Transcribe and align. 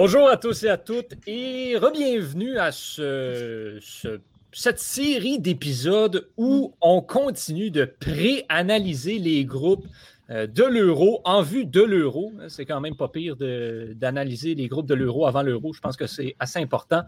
Bonjour 0.00 0.28
à 0.28 0.36
tous 0.36 0.62
et 0.62 0.68
à 0.68 0.76
toutes 0.76 1.14
et 1.26 1.76
re-bienvenue 1.76 2.56
à 2.56 2.70
ce, 2.70 3.80
cette 4.52 4.78
série 4.78 5.40
d'épisodes 5.40 6.28
où 6.36 6.72
on 6.80 7.02
continue 7.02 7.72
de 7.72 7.84
pré-analyser 7.84 9.18
les 9.18 9.44
groupes 9.44 9.84
euh, 10.30 10.46
de 10.46 10.62
l'euro 10.62 11.20
en 11.24 11.42
vue 11.42 11.64
de 11.64 11.82
l'euro. 11.82 12.32
C'est 12.46 12.64
quand 12.64 12.80
même 12.80 12.94
pas 12.94 13.08
pire 13.08 13.34
d'analyser 13.34 14.54
les 14.54 14.68
groupes 14.68 14.86
de 14.86 14.94
l'euro 14.94 15.26
avant 15.26 15.42
l'euro. 15.42 15.72
Je 15.72 15.80
pense 15.80 15.96
que 15.96 16.06
c'est 16.06 16.36
assez 16.38 16.60
important. 16.60 17.02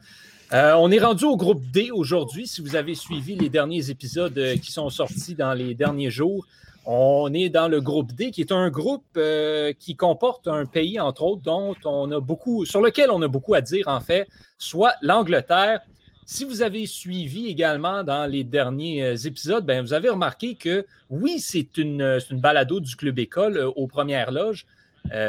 Euh, 0.53 0.75
on 0.77 0.91
est 0.91 0.99
rendu 0.99 1.27
au 1.27 1.37
groupe 1.37 1.63
D 1.71 1.93
aujourd'hui. 1.93 2.49
Si 2.49 2.61
vous 2.61 2.75
avez 2.75 2.97
suivi 2.97 3.37
les 3.37 3.51
derniers 3.51 3.89
épisodes 3.91 4.37
euh, 4.37 4.57
qui 4.57 4.73
sont 4.73 4.91
sortis 4.91 5.37
dans 5.37 5.55
les 5.55 5.75
derniers 5.75 6.11
jours, 6.11 6.45
on 6.93 7.33
est 7.33 7.51
dans 7.51 7.69
le 7.69 7.81
groupe 7.81 8.13
D, 8.15 8.33
qui 8.33 8.41
est 8.41 8.51
un 8.51 8.69
groupe 8.69 9.05
euh, 9.17 9.73
qui 9.79 9.95
comporte 9.95 10.49
un 10.49 10.67
pays, 10.67 10.99
entre 10.99 11.23
autres, 11.23 11.43
dont 11.43 11.77
on 11.85 12.11
a 12.11 12.19
beaucoup, 12.19 12.65
sur 12.65 12.81
lequel 12.81 13.13
on 13.13 13.23
a 13.23 13.29
beaucoup 13.29 13.55
à 13.55 13.61
dire, 13.61 13.87
en 13.87 14.01
fait, 14.01 14.27
soit 14.59 14.95
l'Angleterre. 15.01 15.83
Si 16.27 16.45
vous 16.45 16.63
avez 16.63 16.87
suivi 16.87 17.47
également 17.47 18.03
dans 18.03 18.29
les 18.29 18.43
derniers 18.43 19.05
euh, 19.05 19.15
épisodes, 19.15 19.65
ben, 19.65 19.83
vous 19.83 19.93
avez 19.93 20.09
remarqué 20.09 20.57
que 20.57 20.85
oui, 21.11 21.39
c'est 21.39 21.77
une, 21.77 22.19
une 22.29 22.41
balado 22.41 22.81
du 22.81 22.97
Club 22.97 23.21
École 23.21 23.57
euh, 23.57 23.69
aux 23.69 23.87
premières 23.87 24.33
loges, 24.33 24.67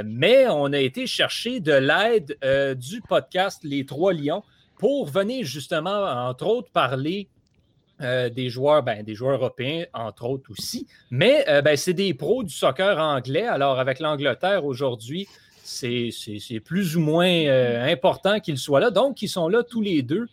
mais 0.04 0.48
on 0.50 0.74
a 0.74 0.80
été 0.80 1.08
chercher 1.08 1.60
de 1.62 1.72
l'aide 1.72 2.38
du 2.78 3.02
podcast 3.02 3.62
Les 3.64 3.86
Trois 3.86 4.14
Lions 4.14 4.44
pour 4.78 5.06
venir 5.06 5.46
justement, 5.46 6.04
entre 6.28 6.46
autres, 6.46 6.70
parler 6.72 7.30
euh, 8.02 8.30
des 8.30 8.50
joueurs, 8.50 8.82
ben, 8.84 9.04
des 9.04 9.14
joueurs 9.14 9.36
européens, 9.36 9.86
entre 9.94 10.26
autres 10.26 10.50
aussi. 10.52 10.88
Mais 11.12 11.46
euh, 11.48 11.62
ben, 11.62 11.78
c'est 11.78 11.94
des 11.94 12.14
pros 12.14 12.44
du 12.44 12.54
soccer 12.54 12.98
anglais. 12.98 13.46
Alors, 13.46 13.80
avec 13.80 14.00
l'Angleterre 14.00 14.66
aujourd'hui, 14.66 15.28
c'est 15.64 16.12
plus 16.66 16.98
ou 16.98 17.02
moins 17.02 17.30
euh, 17.30 17.92
important 17.92 18.40
qu'ils 18.40 18.58
soient 18.58 18.80
là. 18.80 18.90
Donc, 18.90 19.22
ils 19.22 19.30
sont 19.30 19.48
là 19.48 19.64
tous 19.64 19.82
les 19.82 20.02
deux. 20.02 20.28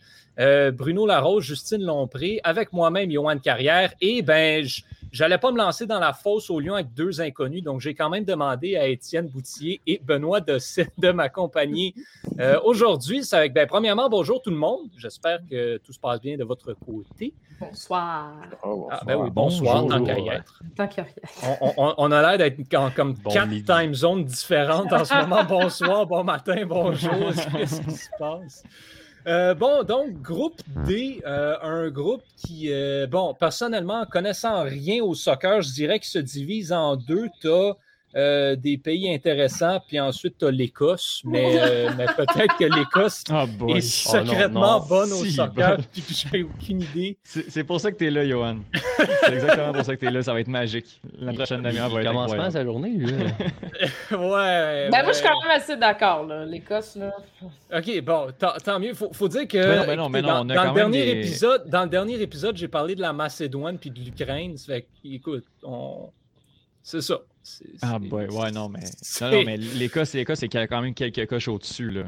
Bruno 0.72 1.04
Larose, 1.04 1.42
Justine 1.42 1.82
Lompré, 1.82 2.40
avec 2.44 2.72
moi-même, 2.72 3.10
Johan 3.10 3.38
Carrière. 3.38 3.92
Et 4.00 4.22
ben, 4.22 4.64
J'allais 5.10 5.38
pas 5.38 5.50
me 5.52 5.58
lancer 5.58 5.86
dans 5.86 5.98
la 5.98 6.12
fosse 6.12 6.50
au 6.50 6.60
lion 6.60 6.74
avec 6.74 6.92
deux 6.92 7.20
inconnus, 7.20 7.62
donc 7.62 7.80
j'ai 7.80 7.94
quand 7.94 8.10
même 8.10 8.24
demandé 8.24 8.76
à 8.76 8.86
Étienne 8.86 9.26
Boutier 9.26 9.80
et 9.86 10.00
Benoît 10.04 10.40
de, 10.40 10.58
de 10.98 11.10
m'accompagner 11.10 11.94
euh, 12.38 12.58
aujourd'hui. 12.64 13.24
C'est 13.24 13.36
avec, 13.36 13.54
ben, 13.54 13.66
premièrement, 13.66 14.08
bonjour 14.08 14.42
tout 14.42 14.50
le 14.50 14.56
monde. 14.56 14.90
J'espère 14.96 15.38
que 15.50 15.78
tout 15.78 15.92
se 15.92 15.98
passe 15.98 16.20
bien 16.20 16.36
de 16.36 16.44
votre 16.44 16.74
côté. 16.74 17.32
Bonsoir. 17.58 18.34
bonsoir. 18.62 18.88
Ah, 18.90 19.04
ben 19.04 19.16
oui, 19.16 19.30
bonsoir, 19.30 19.86
tant 19.86 20.04
qu'à 20.04 20.18
y 20.18 20.28
être. 20.28 20.62
Tant 20.76 20.86
qu'à 20.86 21.06
on, 21.60 21.72
on, 21.76 21.94
on, 21.96 22.12
a 22.12 22.36
l'air 22.36 22.38
d'être 22.38 22.68
comme 22.94 23.14
quatre 23.18 23.64
time 23.64 23.94
zones 23.94 24.24
différentes 24.24 24.92
en 24.92 25.04
ce 25.04 25.14
moment. 25.14 25.42
Bonsoir, 25.44 26.06
bon 26.06 26.22
matin, 26.22 26.64
bonjour. 26.66 27.32
Qu'est-ce 27.52 27.80
qui 27.80 27.90
se 27.92 28.10
passe? 28.18 28.62
Euh, 29.28 29.52
bon, 29.52 29.82
donc, 29.82 30.22
groupe 30.22 30.58
D, 30.86 31.20
euh, 31.26 31.54
un 31.60 31.90
groupe 31.90 32.22
qui, 32.38 32.72
euh, 32.72 33.06
bon, 33.06 33.34
personnellement, 33.34 34.06
connaissant 34.06 34.62
rien 34.62 35.04
au 35.04 35.14
soccer, 35.14 35.60
je 35.60 35.70
dirais 35.70 35.98
qu'il 35.98 36.08
se 36.08 36.18
divise 36.18 36.72
en 36.72 36.96
deux. 36.96 37.28
Tu 37.42 37.50
as 37.50 37.76
euh, 38.18 38.56
des 38.56 38.78
pays 38.78 39.14
intéressants, 39.14 39.78
puis 39.86 40.00
ensuite, 40.00 40.38
tu 40.38 40.44
as 40.44 40.50
l'Écosse. 40.50 41.22
Mais, 41.24 41.56
euh, 41.62 41.90
mais 41.96 42.06
peut-être 42.06 42.56
que 42.58 42.64
l'Écosse 42.64 43.22
oh 43.30 43.68
est 43.68 43.76
oh, 43.76 43.80
secrètement 43.80 44.80
bonne 44.80 45.12
au 45.12 45.24
soccer, 45.24 45.78
puis 45.92 46.02
que 46.02 46.12
j'ai 46.12 46.42
aucune 46.42 46.82
idée. 46.82 47.16
C'est 47.22 47.62
pour 47.62 47.80
ça 47.80 47.92
que 47.92 47.96
tu 47.96 48.08
es 48.08 48.10
là, 48.10 48.26
Johan. 48.26 48.56
C'est 49.24 49.34
exactement 49.34 49.72
pour 49.72 49.84
ça 49.84 49.94
que 49.94 50.00
tu 50.00 50.06
es 50.06 50.10
là. 50.10 50.22
Ça 50.22 50.32
va 50.32 50.40
être 50.40 50.48
magique. 50.48 51.00
La 51.20 51.32
prochaine 51.32 51.62
demi-heure 51.62 51.90
va 51.90 52.00
être 52.00 52.08
Commencement 52.08 52.50
sa 52.50 52.64
journée, 52.64 52.90
lui. 52.90 53.06
ouais. 54.10 54.88
Ben, 54.90 55.02
moi, 55.04 55.12
je 55.12 55.18
suis 55.18 55.26
quand 55.26 55.40
même 55.40 55.56
assez 55.56 55.76
d'accord, 55.76 56.26
l'Écosse. 56.46 56.96
Là. 56.96 57.12
OK, 57.72 58.00
bon, 58.02 58.26
tant 58.64 58.80
mieux. 58.80 58.94
Faut, 58.94 59.12
faut 59.12 59.28
dire 59.28 59.46
que 59.46 59.86
dans, 59.86 60.08
le 60.08 60.74
dernier 60.74 61.10
épisode, 61.10 61.68
dans 61.68 61.84
le 61.84 61.88
dernier 61.88 62.20
épisode, 62.20 62.56
j'ai 62.56 62.68
parlé 62.68 62.96
de 62.96 63.00
la 63.00 63.12
Macédoine 63.12 63.78
puis 63.78 63.90
de 63.90 64.00
l'Ukraine. 64.00 64.58
Fait 64.58 64.88
écoute, 65.04 65.44
on... 65.62 66.10
c'est 66.82 67.00
ça. 67.00 67.20
Ah, 67.82 67.98
ouais, 67.98 68.28
ouais, 68.28 68.50
non, 68.50 68.68
mais, 68.68 68.80
non, 69.20 69.30
non, 69.30 69.42
mais 69.44 69.56
l'Écosse, 69.56 70.10
c'est 70.10 70.24
qu'il 70.24 70.60
y 70.60 70.62
a 70.62 70.66
quand 70.66 70.82
même 70.82 70.94
quelques 70.94 71.26
coches 71.26 71.48
au-dessus. 71.48 71.90
Là. 71.90 72.04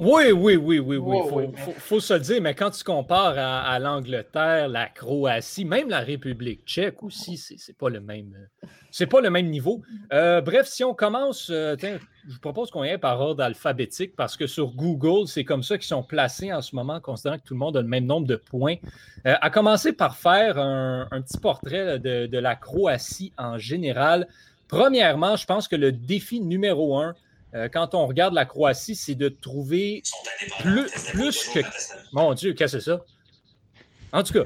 Oui, 0.00 0.30
oui, 0.30 0.54
oui, 0.54 0.78
oui, 0.78 0.96
oui. 0.96 1.48
Il 1.66 1.74
faut, 1.80 1.98
se 1.98 2.14
le 2.14 2.20
dire, 2.20 2.40
mais 2.40 2.54
quand 2.54 2.70
tu 2.70 2.84
compares 2.84 3.34
à, 3.36 3.76
l'Angleterre, 3.80 4.68
la 4.68 4.86
Croatie, 4.86 5.64
même 5.64 5.88
la 5.88 5.98
République 6.00 6.64
tchèque 6.64 7.02
aussi, 7.02 7.36
c'est 7.36 7.76
pas 7.76 7.88
le 7.88 8.00
même. 8.00 8.32
C'est 8.92 9.08
pas 9.08 9.20
le 9.20 9.28
même 9.28 9.50
niveau. 9.50 9.82
Euh, 10.12 10.40
bref, 10.40 10.68
si 10.68 10.84
on 10.84 10.94
commence, 10.94 11.50
euh, 11.50 11.76
je 11.82 12.32
vous 12.32 12.40
propose 12.40 12.70
qu'on 12.70 12.84
y 12.84 12.90
aille 12.90 12.98
par 12.98 13.20
ordre 13.20 13.42
alphabétique 13.42 14.14
parce 14.16 14.36
que 14.36 14.46
sur 14.46 14.70
Google, 14.70 15.26
c'est 15.26 15.44
comme 15.44 15.64
ça 15.64 15.76
qu'ils 15.76 15.88
sont 15.88 16.04
placés 16.04 16.52
en 16.52 16.62
ce 16.62 16.76
moment, 16.76 17.00
considérant 17.00 17.36
que 17.36 17.44
tout 17.44 17.54
le 17.54 17.58
monde 17.58 17.76
a 17.76 17.82
le 17.82 17.88
même 17.88 18.06
nombre 18.06 18.26
de 18.26 18.36
points. 18.36 18.76
Euh, 19.26 19.34
à 19.40 19.50
commencer 19.50 19.92
par 19.92 20.16
faire 20.16 20.58
un, 20.58 21.20
petit 21.22 21.38
portrait 21.38 21.98
de, 21.98 22.26
de, 22.26 22.38
la 22.38 22.54
Croatie 22.54 23.32
en 23.36 23.58
général. 23.58 24.28
Premièrement, 24.68 25.36
je 25.36 25.46
pense 25.46 25.66
que 25.66 25.76
le 25.76 25.92
défi 25.92 26.40
numéro 26.40 26.98
un, 26.98 27.14
euh, 27.54 27.68
quand 27.72 27.94
on 27.94 28.06
regarde 28.06 28.34
la 28.34 28.44
Croatie, 28.44 28.94
c'est 28.94 29.14
de 29.14 29.28
trouver 29.28 30.02
plus, 30.60 31.48
que. 31.48 31.60
Mon 32.12 32.34
Dieu, 32.34 32.52
qu'est-ce 32.52 32.76
que 32.76 32.82
c'est 32.82 32.90
ça? 32.90 33.04
En 34.12 34.22
tout 34.22 34.34
cas, 34.34 34.44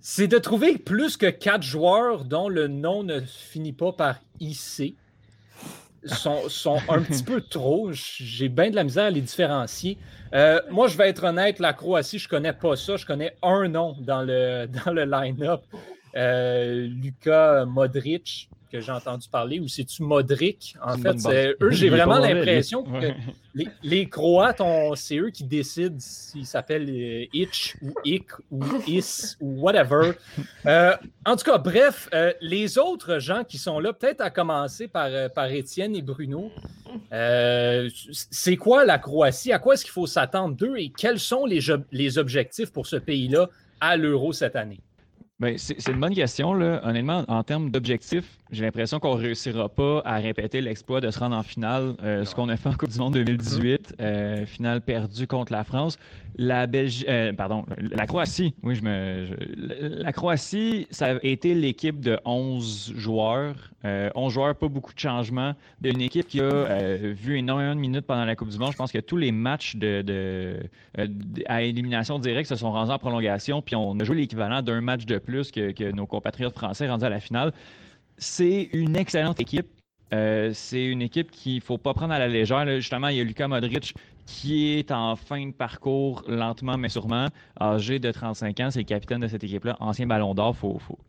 c'est 0.00 0.28
de 0.28 0.38
trouver 0.38 0.78
plus 0.78 1.16
que 1.16 1.26
quatre 1.26 1.62
joueurs 1.62 2.24
dont 2.24 2.48
le 2.48 2.68
nom 2.68 3.02
ne 3.02 3.20
finit 3.20 3.72
pas 3.72 3.92
par 3.92 4.20
IC. 4.40 4.96
Sont, 6.04 6.48
sont 6.48 6.78
un 6.88 7.02
petit 7.02 7.24
peu 7.24 7.40
trop. 7.40 7.90
J'ai 7.90 8.48
bien 8.48 8.70
de 8.70 8.76
la 8.76 8.84
misère 8.84 9.06
à 9.06 9.10
les 9.10 9.20
différencier. 9.20 9.98
Euh, 10.32 10.60
moi, 10.70 10.86
je 10.86 10.96
vais 10.96 11.08
être 11.08 11.24
honnête, 11.24 11.58
la 11.58 11.72
Croatie, 11.72 12.20
je 12.20 12.26
ne 12.26 12.30
connais 12.30 12.52
pas 12.52 12.76
ça. 12.76 12.96
Je 12.96 13.04
connais 13.04 13.36
un 13.42 13.68
nom 13.68 13.96
dans 13.98 14.22
le, 14.22 14.66
dans 14.84 14.92
le 14.92 15.04
line-up. 15.04 15.62
Euh, 16.14 16.86
Luka 16.86 17.64
Modric 17.66 18.48
que 18.78 18.84
j'ai 18.84 18.92
entendu 18.92 19.28
parler, 19.28 19.60
ou 19.60 19.68
c'est-tu 19.68 20.02
Modric? 20.02 20.76
En 20.82 20.96
fait, 20.96 21.56
eux, 21.60 21.70
j'ai 21.70 21.88
vraiment 21.88 22.18
l'impression 22.18 22.82
que 22.82 23.12
les, 23.82 24.08
Croates, 24.08 24.60
c'est 24.94 25.16
eux 25.16 25.30
qui 25.30 25.44
décident 25.44 25.96
s'ils 25.98 26.46
s'appellent 26.46 26.90
euh, 26.90 27.24
Itch 27.32 27.76
ou 27.82 27.94
Ick 28.04 28.26
ou 28.50 28.62
Is 28.86 29.36
ou 29.40 29.62
whatever. 29.62 30.12
Euh, 30.66 30.94
en 31.24 31.36
tout 31.36 31.44
cas, 31.44 31.58
bref, 31.58 32.08
euh, 32.12 32.32
les 32.40 32.78
autres 32.78 33.18
gens 33.18 33.44
qui 33.44 33.58
sont 33.58 33.80
là, 33.80 33.92
peut-être 33.92 34.20
à 34.20 34.30
commencer 34.30 34.88
par, 34.88 35.10
par 35.30 35.50
Étienne 35.50 35.96
et 35.96 36.02
Bruno, 36.02 36.50
c'est 38.30 38.56
quoi 38.56 38.84
la 38.84 38.98
Croatie? 38.98 39.52
À 39.52 39.58
quoi 39.58 39.74
est-ce 39.74 39.84
qu'il 39.84 39.92
faut 39.92 40.06
s'attendre 40.06 40.54
d'eux 40.54 40.76
et 40.76 40.90
quels 40.90 41.18
sont 41.18 41.46
les, 41.46 41.60
les 41.92 42.18
objectifs 42.18 42.72
pour 42.72 42.86
ce 42.86 42.96
pays-là 42.96 43.48
à 43.80 43.96
l'Euro 43.96 44.32
cette 44.32 44.56
année? 44.56 44.80
Ben, 45.38 45.58
c'est 45.58 45.88
une 45.88 46.00
bonne 46.00 46.14
question. 46.14 46.54
Là. 46.54 46.80
Honnêtement, 46.82 47.24
en 47.28 47.42
termes 47.42 47.70
d'objectifs, 47.70 48.38
j'ai 48.56 48.64
l'impression 48.64 48.98
qu'on 48.98 49.16
ne 49.16 49.20
réussira 49.20 49.68
pas 49.68 50.00
à 50.06 50.16
répéter 50.16 50.62
l'exploit 50.62 51.02
de 51.02 51.10
se 51.10 51.18
rendre 51.18 51.36
en 51.36 51.42
finale, 51.42 51.94
euh, 52.02 52.24
ce 52.24 52.34
qu'on 52.34 52.48
a 52.48 52.56
fait 52.56 52.70
en 52.70 52.72
Coupe 52.72 52.88
du 52.88 52.98
Monde 52.98 53.12
2018, 53.12 53.96
euh, 54.00 54.46
finale 54.46 54.80
perdue 54.80 55.26
contre 55.26 55.52
la 55.52 55.62
France. 55.62 55.98
La 56.38 56.66
Belgique, 56.66 57.06
euh, 57.08 57.32
pardon, 57.34 57.66
la 57.78 58.06
Croatie, 58.06 58.54
oui, 58.62 58.74
je 58.74 58.82
me. 58.82 59.26
la 60.02 60.12
Croatie, 60.12 60.86
ça 60.90 61.16
a 61.16 61.18
été 61.22 61.54
l'équipe 61.54 62.00
de 62.00 62.18
11 62.24 62.94
joueurs. 62.96 63.54
11 63.84 64.32
joueurs, 64.32 64.56
pas 64.56 64.66
beaucoup 64.66 64.92
de 64.92 64.98
changements. 64.98 65.54
D'une 65.80 66.00
équipe 66.00 66.26
qui 66.26 66.40
a 66.40 66.96
vu 66.96 67.38
énormément 67.38 67.74
de 67.74 67.80
minutes 67.80 68.04
pendant 68.04 68.24
la 68.24 68.34
Coupe 68.34 68.48
du 68.48 68.58
Monde. 68.58 68.72
Je 68.72 68.76
pense 68.76 68.90
que 68.90 68.98
tous 68.98 69.16
les 69.16 69.30
matchs 69.30 69.76
de, 69.76 70.58
à 71.46 71.62
élimination 71.62 72.18
directe 72.18 72.48
se 72.48 72.56
sont 72.56 72.72
rendus 72.72 72.90
en 72.90 72.98
prolongation, 72.98 73.62
puis 73.62 73.76
on 73.76 73.98
a 74.00 74.04
joué 74.04 74.16
l'équivalent 74.16 74.60
d'un 74.60 74.80
match 74.80 75.06
de 75.06 75.18
plus 75.18 75.52
que, 75.52 75.70
que 75.70 75.92
nos 75.92 76.06
compatriotes 76.06 76.54
français 76.54 76.88
rendus 76.88 77.04
à 77.04 77.10
la 77.10 77.20
finale 77.20 77.52
c'est 78.18 78.68
une 78.72 78.96
excellente 78.96 79.40
équipe. 79.40 79.68
Euh, 80.14 80.52
c'est 80.54 80.84
une 80.84 81.02
équipe 81.02 81.30
qu'il 81.32 81.56
ne 81.56 81.60
faut 81.60 81.78
pas 81.78 81.92
prendre 81.92 82.12
à 82.14 82.18
la 82.18 82.28
légère. 82.28 82.64
Justement, 82.76 83.08
il 83.08 83.16
y 83.16 83.20
a 83.20 83.24
Lucas 83.24 83.48
Modric 83.48 83.94
qui 84.24 84.72
est 84.74 84.90
en 84.90 85.16
fin 85.16 85.46
de 85.46 85.52
parcours 85.52 86.22
lentement 86.26 86.76
mais 86.76 86.88
sûrement, 86.88 87.28
âgé 87.60 87.98
de 87.98 88.10
35 88.10 88.60
ans. 88.60 88.70
C'est 88.70 88.80
le 88.80 88.84
capitaine 88.84 89.20
de 89.20 89.28
cette 89.28 89.44
équipe-là, 89.44 89.76
ancien 89.80 90.06
ballon 90.06 90.34
d'or, 90.34 90.56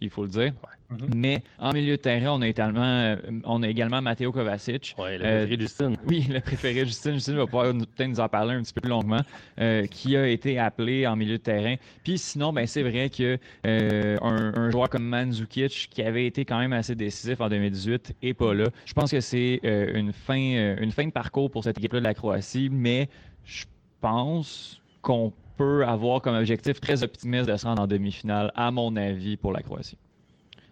il 0.01 0.09
faut 0.09 0.23
le 0.23 0.29
dire. 0.29 0.53
Mhm. 0.89 1.09
Mais 1.15 1.43
en 1.59 1.73
milieu 1.73 1.97
de 1.97 2.01
terrain, 2.01 2.31
on 2.31 2.41
a 2.41 2.47
également, 2.47 2.81
euh, 2.81 3.17
on 3.43 3.61
a 3.61 3.67
également 3.67 4.01
Matteo 4.01 4.31
Kovacic. 4.31 4.95
Ouais, 4.97 5.17
le 5.17 5.23
préféré 5.23 5.55
euh, 5.55 5.59
Justine. 5.59 5.97
Oui, 6.07 6.27
le 6.29 6.39
préféré 6.39 6.85
Justine. 6.85 7.13
Justine 7.13 7.35
va 7.35 7.45
pouvoir 7.45 7.73
peut-être 7.73 8.07
nous 8.07 8.19
en 8.19 8.29
parler 8.29 8.55
un 8.55 8.63
petit 8.63 8.73
peu 8.73 8.81
plus 8.81 8.89
longuement, 8.89 9.21
euh, 9.59 9.85
qui 9.87 10.15
a 10.15 10.27
été 10.27 10.59
appelé 10.59 11.05
en 11.05 11.15
milieu 11.15 11.37
de 11.37 11.43
terrain. 11.43 11.75
Puis 12.03 12.17
sinon, 12.17 12.53
ben, 12.53 12.65
c'est 12.65 12.83
vrai 12.83 13.09
que 13.09 13.37
un, 13.65 14.71
joueur 14.71 14.89
comme 14.89 15.07
Mandzukic, 15.07 15.89
qui 15.91 16.01
avait 16.01 16.25
été 16.25 16.45
quand 16.45 16.59
même 16.59 16.73
assez 16.73 16.95
décisif 16.95 17.41
en 17.41 17.49
2018, 17.49 18.15
n'est 18.23 18.33
pas 18.33 18.53
là. 18.53 18.65
Je 18.85 18.93
pense 18.93 19.11
que 19.11 19.19
c'est 19.19 19.59
une, 19.63 20.13
fin, 20.13 20.37
une 20.79 20.91
fin 20.91 21.05
de 21.05 21.11
parcours 21.11 21.51
pour 21.51 21.63
cette 21.63 21.77
équipe-là 21.77 21.99
de 21.99 22.05
la 22.05 22.13
Croatie, 22.13 22.69
mais 22.71 23.09
je 23.43 23.65
pense 23.99 24.81
qu'on 25.01 25.33
peut 25.57 25.85
avoir 25.85 26.21
comme 26.21 26.35
objectif 26.35 26.79
très 26.79 27.03
optimiste 27.03 27.49
de 27.49 27.57
se 27.57 27.65
rendre 27.65 27.81
en 27.81 27.87
demi-finale, 27.87 28.51
à 28.55 28.71
mon 28.71 28.95
avis, 28.95 29.35
pour 29.37 29.51
la 29.51 29.61
Croatie. 29.61 29.97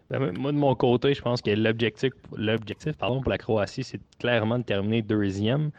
Ben, 0.10 0.32
moi, 0.38 0.52
de 0.52 0.58
mon 0.58 0.76
côté, 0.76 1.14
je 1.14 1.22
pense 1.22 1.42
que 1.42 1.50
l'objectif, 1.52 2.12
pour 2.98 3.30
la 3.30 3.38
Croatie, 3.38 3.84
c'est 3.84 4.00
clairement 4.20 4.60
de 4.60 4.64
terminer 4.64 5.02
deuxième. 5.02 5.72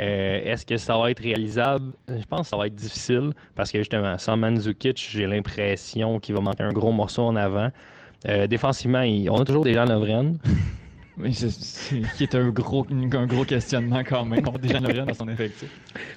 Euh, 0.00 0.40
Est-ce 0.42 0.66
que 0.66 0.76
ça 0.76 0.98
va 0.98 1.10
être 1.10 1.20
réalisable? 1.20 1.92
Je 2.08 2.24
pense 2.24 2.42
que 2.42 2.46
ça 2.48 2.56
va 2.56 2.66
être 2.66 2.74
difficile 2.74 3.32
parce 3.54 3.70
que 3.70 3.78
justement, 3.78 4.18
sans 4.18 4.36
Mandzukic, 4.36 5.06
j'ai 5.10 5.26
l'impression 5.26 6.18
qu'il 6.18 6.34
va 6.34 6.40
manquer 6.40 6.64
un 6.64 6.72
gros 6.72 6.92
morceau 6.92 7.22
en 7.22 7.36
avant. 7.36 7.68
Euh, 8.26 8.46
défensivement, 8.46 9.04
on 9.30 9.40
a 9.40 9.44
toujours 9.44 9.64
des 9.64 9.74
gens 9.74 9.84
Lovren. 9.84 10.38
Oui, 11.16 11.32
c'est- 11.32 12.02
qui 12.16 12.24
est 12.24 12.34
un 12.34 12.48
gros, 12.50 12.84
un 12.90 13.26
gros 13.26 13.44
questionnement 13.44 14.00
quand 14.04 14.24
même. 14.24 14.42
On 14.48 14.54
a 14.54 14.58
déjà 14.58 14.80
Lorraine 14.80 15.06
dans 15.06 15.14
son 15.14 15.28
effectif. 15.28 15.70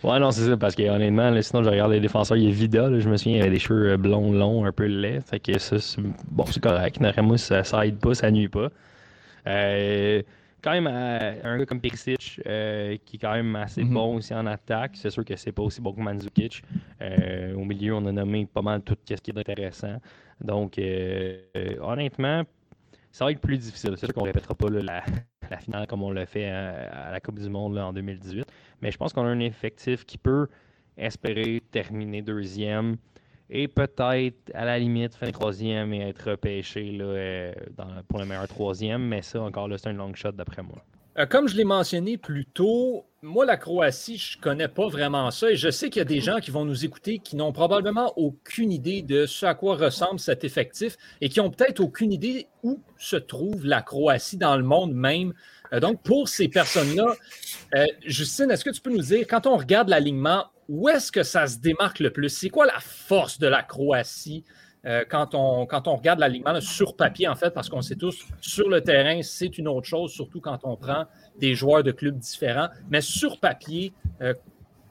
Ouais, 0.03 0.19
non, 0.19 0.31
c'est 0.31 0.45
ça, 0.47 0.57
parce 0.57 0.73
que 0.73 0.81
honnêtement, 0.89 1.29
là, 1.29 1.41
sinon 1.43 1.61
je 1.63 1.69
regarde 1.69 1.91
les 1.91 1.99
défenseurs, 1.99 2.35
il 2.37 2.47
est 2.49 2.51
Vida, 2.51 2.89
là, 2.89 2.99
je 2.99 3.07
me 3.07 3.15
souviens, 3.15 3.37
il 3.37 3.41
avait 3.41 3.51
des 3.51 3.59
cheveux 3.59 3.91
euh, 3.91 3.97
blonds, 3.97 4.31
longs, 4.31 4.65
un 4.65 4.71
peu 4.71 4.85
laids. 4.85 5.21
Fait 5.21 5.39
que 5.39 5.57
ça, 5.59 5.77
c'est 5.77 6.01
bon, 6.31 6.45
c'est 6.47 6.59
correct. 6.61 6.99
Naremos, 6.99 7.37
ça, 7.37 7.63
ça 7.63 7.85
aide 7.85 7.99
pas, 7.99 8.15
ça 8.15 8.31
nuit 8.31 8.47
pas. 8.49 8.69
Euh, 9.45 10.23
quand 10.63 10.71
même, 10.71 10.87
euh, 10.91 11.33
un 11.43 11.57
gars 11.59 11.65
comme 11.67 11.79
Perisic, 11.79 12.41
euh, 12.47 12.97
qui 13.05 13.17
est 13.17 13.19
quand 13.19 13.33
même 13.33 13.55
assez 13.55 13.83
Mhm. 13.83 13.93
bon 13.93 14.15
aussi 14.15 14.33
en 14.33 14.47
attaque. 14.47 14.93
C'est 14.95 15.11
sûr 15.11 15.23
que 15.23 15.35
c'est 15.35 15.51
pas 15.51 15.61
aussi 15.61 15.79
bon 15.79 15.93
que 15.93 16.01
Mandzukic. 16.01 16.63
Au 17.55 17.63
milieu, 17.63 17.93
on 17.93 18.05
a 18.07 18.11
nommé 18.11 18.47
pas 18.51 18.63
mal 18.63 18.81
tout 18.81 18.97
ce 19.07 19.13
qui 19.13 19.29
est 19.29 19.37
intéressant. 19.37 19.97
Donc, 20.41 20.79
honnêtement, 21.81 22.43
ça 23.17 23.25
va 23.25 23.31
être 23.31 23.41
plus 23.41 23.57
difficile. 23.57 23.91
C'est 23.97 24.05
sûr 24.05 24.13
qu'on 24.13 24.21
ne 24.21 24.27
répétera 24.27 24.53
pas 24.53 24.69
là, 24.69 24.81
la, 24.83 25.03
la 25.49 25.57
finale 25.57 25.87
comme 25.87 26.03
on 26.03 26.11
l'a 26.11 26.27
fait 26.27 26.49
à, 26.51 27.07
à 27.07 27.11
la 27.11 27.19
Coupe 27.19 27.39
du 27.39 27.49
Monde 27.49 27.73
là, 27.73 27.87
en 27.87 27.93
2018. 27.93 28.45
Mais 28.81 28.91
je 28.91 28.97
pense 28.97 29.11
qu'on 29.11 29.23
a 29.23 29.27
un 29.29 29.39
effectif 29.39 30.05
qui 30.05 30.19
peut 30.19 30.47
espérer 30.97 31.63
terminer 31.71 32.21
deuxième 32.21 32.97
et 33.49 33.67
peut-être, 33.67 34.51
à 34.53 34.65
la 34.65 34.77
limite, 34.77 35.15
finir 35.15 35.33
troisième 35.33 35.93
et 35.93 36.09
être 36.09 36.29
repêché 36.31 36.91
là, 36.91 37.05
euh, 37.05 37.53
dans- 37.75 38.03
pour 38.07 38.19
le 38.19 38.25
meilleur 38.25 38.47
troisième. 38.47 39.01
Mais 39.07 39.23
ça, 39.23 39.41
encore 39.41 39.67
là, 39.67 39.79
c'est 39.79 39.89
un 39.89 39.93
long 39.93 40.13
shot 40.13 40.33
d'après 40.33 40.61
moi. 40.61 40.83
Euh, 41.19 41.25
Comme 41.25 41.47
je 41.47 41.55
l'ai 41.55 41.63
mentionné 41.63 42.17
plus 42.17 42.45
tôt, 42.45 43.05
moi, 43.23 43.43
la 43.45 43.57
Croatie, 43.57 44.17
je 44.17 44.37
connais 44.37 44.67
pas 44.67 44.87
vraiment 44.87 45.31
ça 45.31 45.49
et 45.49 45.55
je 45.55 45.71
sais 45.71 45.89
qu'il 45.89 45.99
y 45.99 46.01
a 46.01 46.05
des 46.05 46.21
gens 46.21 46.37
qui 46.39 46.51
vont 46.51 46.63
nous 46.63 46.85
écouter 46.85 47.17
qui 47.17 47.35
n'ont 47.35 47.51
probablement 47.51 48.13
aucune 48.17 48.71
idée 48.71 49.01
de 49.01 49.25
ce 49.25 49.47
à 49.47 49.55
quoi 49.55 49.75
ressemble 49.75 50.19
cet 50.19 50.43
effectif 50.43 50.95
et 51.19 51.29
qui 51.29 51.39
ont 51.39 51.49
peut-être 51.49 51.79
aucune 51.79 52.11
idée 52.13 52.47
où 52.61 52.79
se 52.99 53.15
trouve 53.15 53.65
la 53.65 53.81
Croatie 53.81 54.37
dans 54.37 54.55
le 54.55 54.63
monde 54.63 54.93
même. 54.93 55.33
Euh, 55.73 55.79
donc, 55.79 56.03
pour 56.03 56.29
ces 56.29 56.47
personnes-là, 56.47 57.15
euh, 57.75 57.85
Justine, 58.05 58.51
est-ce 58.51 58.63
que 58.63 58.69
tu 58.69 58.81
peux 58.81 58.93
nous 58.93 59.01
dire, 59.01 59.25
quand 59.27 59.47
on 59.47 59.57
regarde 59.57 59.89
l'alignement, 59.89 60.45
où 60.69 60.87
est-ce 60.87 61.11
que 61.11 61.23
ça 61.23 61.47
se 61.47 61.57
démarque 61.57 61.99
le 61.99 62.11
plus? 62.11 62.29
C'est 62.29 62.49
quoi 62.49 62.67
la 62.67 62.79
force 62.79 63.39
de 63.39 63.47
la 63.47 63.63
Croatie 63.63 64.43
euh, 64.87 65.03
quand, 65.07 65.35
on, 65.35 65.65
quand 65.65 65.87
on 65.87 65.97
regarde 65.97 66.19
l'alignement 66.19 66.59
sur 66.61 66.95
papier, 66.95 67.27
en 67.27 67.35
fait, 67.35 67.49
parce 67.51 67.67
qu'on 67.69 67.81
sait 67.81 67.95
tous, 67.95 68.25
sur 68.39 68.69
le 68.69 68.81
terrain, 68.81 69.21
c'est 69.21 69.57
une 69.57 69.67
autre 69.67 69.85
chose, 69.85 70.13
surtout 70.13 70.39
quand 70.39 70.59
on 70.63 70.77
prend 70.77 71.03
des 71.37 71.55
joueurs 71.55 71.83
de 71.83 71.91
clubs 71.91 72.17
différents. 72.17 72.69
Mais 72.89 73.01
sur 73.01 73.39
papier, 73.39 73.91
euh, 74.21 74.33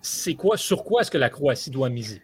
c'est 0.02 0.34
quoi, 0.34 0.58
sur 0.58 0.84
quoi 0.84 1.00
est-ce 1.00 1.10
que 1.10 1.18
la 1.18 1.30
Croatie 1.30 1.70
doit 1.70 1.88
miser? 1.88 2.20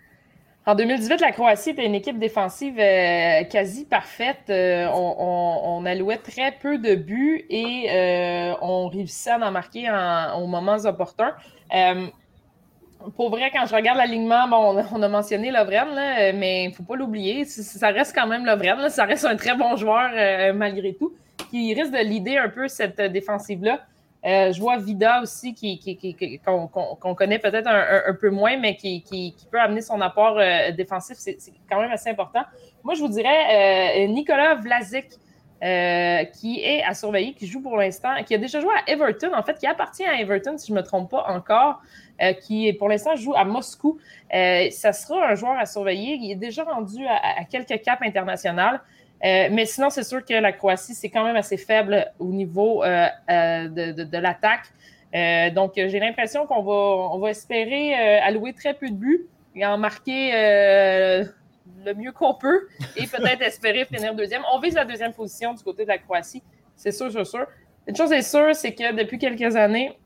En 0.66 0.74
2018, 0.74 1.20
la 1.20 1.32
Croatie 1.32 1.70
était 1.70 1.86
une 1.86 1.94
équipe 1.94 2.19
défensive 2.19 2.78
euh, 2.78 3.42
quasi 3.44 3.86
parfaite. 3.86 4.44
On, 4.48 5.82
allouait 5.86 6.18
très 6.18 6.52
peu 6.52 6.78
de 6.78 6.94
buts 6.94 7.44
et 7.48 8.52
on 8.60 8.88
réussissait 8.88 9.30
à 9.30 9.38
en 9.38 9.50
marquer 9.50 9.90
en, 9.90 10.40
aux 10.40 10.46
moments 10.46 10.76
opportuns. 10.84 11.34
Pour 13.16 13.31
vrai, 13.31 13.50
quand 13.52 13.66
je 13.66 13.75
regarde 13.75 13.99
l'alignement, 13.99 14.46
bon, 14.49 14.56
on 14.56 14.78
a- 14.78 14.84
on 14.93 15.02
a 15.02 15.08
mentionné 15.08 15.50
Lovren, 15.50 15.88
mais 16.34 16.64
il 16.64 16.69
ne 16.70 16.75
faut 16.75 16.82
pas 16.82 16.96
l'oublier. 16.96 17.44
Ça 17.44 17.88
reste 17.88 18.14
quand 18.14 18.26
même 18.26 18.44
Lovren. 18.46 18.88
ça 18.90 19.04
reste 19.04 19.25
un 19.25 19.37
très 19.37 19.54
bon 19.56 19.76
joueur 19.76 20.10
euh, 20.14 20.52
malgré 20.52 20.94
tout, 20.94 21.12
qui 21.50 21.75
risque 21.75 21.93
de 21.93 21.99
leader 21.99 22.44
un 22.44 22.49
peu 22.49 22.69
cette 22.69 22.99
euh, 23.00 23.08
défensive-là. 23.08 23.81
Euh, 24.25 24.52
je 24.52 24.60
vois 24.60 24.76
Vida 24.78 25.20
aussi, 25.20 25.52
qui, 25.52 25.78
qui- 25.81 25.96
qui- 25.96 26.14
qui- 26.14 26.38
qu'on 26.38 26.69
qu'on 26.69 27.14
connaît 27.14 27.40
peut-être 27.40 27.66
un, 27.66 28.14
peu 28.14 28.31
moins, 28.31 28.56
mais 28.56 28.76
qui, 28.76 29.02
qui- 29.02 29.34
qui 29.37 29.46
peut 29.46 29.58
amener 29.60 29.81
son 29.81 30.00
apport 30.00 30.38
défensif. 30.76 31.16
C'est 31.19 31.37
quand 31.69 31.81
même 31.81 31.90
assez 31.90 32.10
important. 32.10 32.43
Moi, 32.84 32.94
je 32.94 33.00
vous 33.00 33.08
dirais 33.08 34.06
Nicolas 34.06 34.54
Vlasic, 34.54 35.06
euh, 35.62 36.25
qui 36.25 36.61
est 36.61 36.82
à 36.82 36.93
surveiller, 36.93 37.35
qui 37.35 37.47
joue 37.47 37.62
pour 37.62 37.76
l'instant, 37.76 38.14
qui 38.26 38.35
a 38.35 38.38
déjà 38.38 38.61
joué 38.61 38.70
à 38.75 38.91
Everton, 38.91 39.31
en 39.35 39.43
fait, 39.43 39.59
qui 39.59 39.67
appartient 39.67 40.05
à 40.05 40.20
Everton, 40.20 40.59
si 40.59 40.69
je 40.69 40.73
ne 40.73 40.79
me 40.79 40.82
trompe 40.82 41.11
pas 41.11 41.25
encore, 41.29 41.81
euh, 42.20 42.32
qui 42.32 42.73
pour 42.73 42.88
l'instant 42.88 43.14
joue 43.14 43.35
à 43.35 43.44
Moscou. 43.44 43.99
Euh, 44.35 44.69
ça 44.70 44.93
sera 44.93 45.29
un 45.29 45.35
joueur 45.37 45.56
à 45.59 45.67
surveiller. 45.67 46.19
Il 46.20 46.32
est 46.32 46.37
déjà 46.37 46.64
rendu 46.64 47.06
à, 47.06 47.41
à 47.41 47.44
quelques 47.44 47.81
caps 47.82 48.03
internationaux. 48.03 48.79
Euh, 49.25 49.49
mais 49.53 49.67
sinon, 49.67 49.88
c'est 49.88 50.03
sûr 50.03 50.25
que 50.25 50.35
la 50.35 50.50
Croatie, 50.50 50.94
c'est 50.94 51.09
quand 51.11 51.23
même 51.25 51.37
assez 51.37 51.56
faible 51.56 52.11
au 52.19 52.26
niveau 52.26 52.82
euh, 52.82 53.06
de, 53.29 53.93
de- 53.93 54.03
de 54.05 54.19
l'attaque. 54.19 54.67
Donc, 55.55 55.73
j'ai 55.76 56.00
l'impression 56.00 56.47
qu'on 56.47 56.62
va, 56.62 56.73
on 57.14 57.19
va 57.19 57.31
espérer 57.31 57.94
allouer 58.20 58.53
très 58.55 58.75
peu 58.75 58.88
de 58.88 58.94
buts 58.94 59.26
et 59.55 59.64
en 59.67 59.76
marquer 59.79 60.32
le 61.84 61.94
mieux 61.94 62.12
qu'on 62.12 62.34
peut 62.34 62.69
et 62.96 63.06
peut-être 63.06 63.43
espérer 63.43 63.84
finir 63.84 64.14
deuxième. 64.14 64.43
On 64.52 64.58
vise 64.61 64.75
la 64.75 64.84
deuxième 64.84 65.12
position 65.12 65.55
du 65.55 65.62
côté 65.62 65.84
de 65.84 65.88
la 65.88 65.99
Croatie, 65.99 66.43
c'est 66.76 66.93
sûr, 66.93 67.11
c'est 67.12 67.25
sûr. 67.25 67.46
Une 67.87 67.96
chose 67.96 68.12
est 68.12 68.23
sûre, 68.23 68.55
c'est 68.55 68.75
que 68.75 68.94
depuis 68.96 69.19
quelques 69.19 69.56
années, 69.56 69.99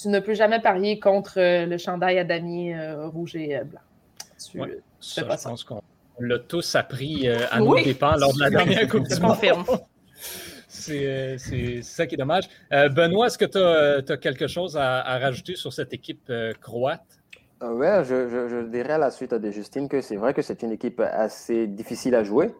tu 0.00 0.08
ne 0.08 0.18
peux 0.20 0.34
jamais 0.34 0.60
parier 0.60 0.98
contre 1.00 1.38
euh, 1.40 1.64
le 1.66 1.78
chandail 1.78 2.18
à 2.18 2.24
damier 2.24 2.74
euh, 2.76 3.06
rouge 3.08 3.36
et 3.36 3.56
euh, 3.56 3.64
blanc. 3.64 3.80
Tu, 4.50 4.60
Ouais. 4.60 4.78
Ça, 5.00 5.24
pas 5.24 5.36
je 5.36 5.40
ça. 5.40 5.50
pense 5.50 5.64
qu'on 5.64 5.80
l'a 6.18 6.38
tous 6.38 6.74
appris 6.74 7.28
euh, 7.28 7.38
à 7.50 7.62
Oui. 7.62 7.80
nos 7.80 7.84
dépens 7.84 8.16
lors 8.16 8.34
de 8.34 8.40
la 8.40 8.50
dernière 8.56 8.88
Coupe 8.88 9.06
du 9.08 9.20
Monde. 9.20 9.30
confirme. 9.32 9.64
C'est 10.68 11.36
c'est 11.38 11.82
ça 11.82 12.06
qui 12.06 12.14
est 12.16 12.18
dommage. 12.18 12.44
Euh, 12.72 12.88
Benoît, 12.88 13.26
est-ce 13.26 13.38
que 13.38 13.44
tu 13.44 14.12
as, 14.12 14.16
quelque 14.18 14.46
chose 14.46 14.76
à, 14.76 15.00
à 15.00 15.18
rajouter 15.18 15.54
sur 15.56 15.72
cette 15.72 15.92
équipe 15.94 16.30
croate? 16.60 17.15
Euh, 17.62 17.72
ouais, 17.72 18.04
je, 18.04 18.66
dirais 18.66 18.94
à 18.94 18.98
la 18.98 19.10
suite 19.10 19.32
de 19.32 19.50
Justine 19.50 19.88
que 19.88 20.02
c'est 20.02 20.16
vrai 20.16 20.34
que 20.34 20.42
c'est 20.42 20.62
une 20.62 20.72
équipe 20.72 21.00
assez 21.00 21.66
difficile 21.66 22.14
à 22.14 22.22
jouer. 22.22 22.54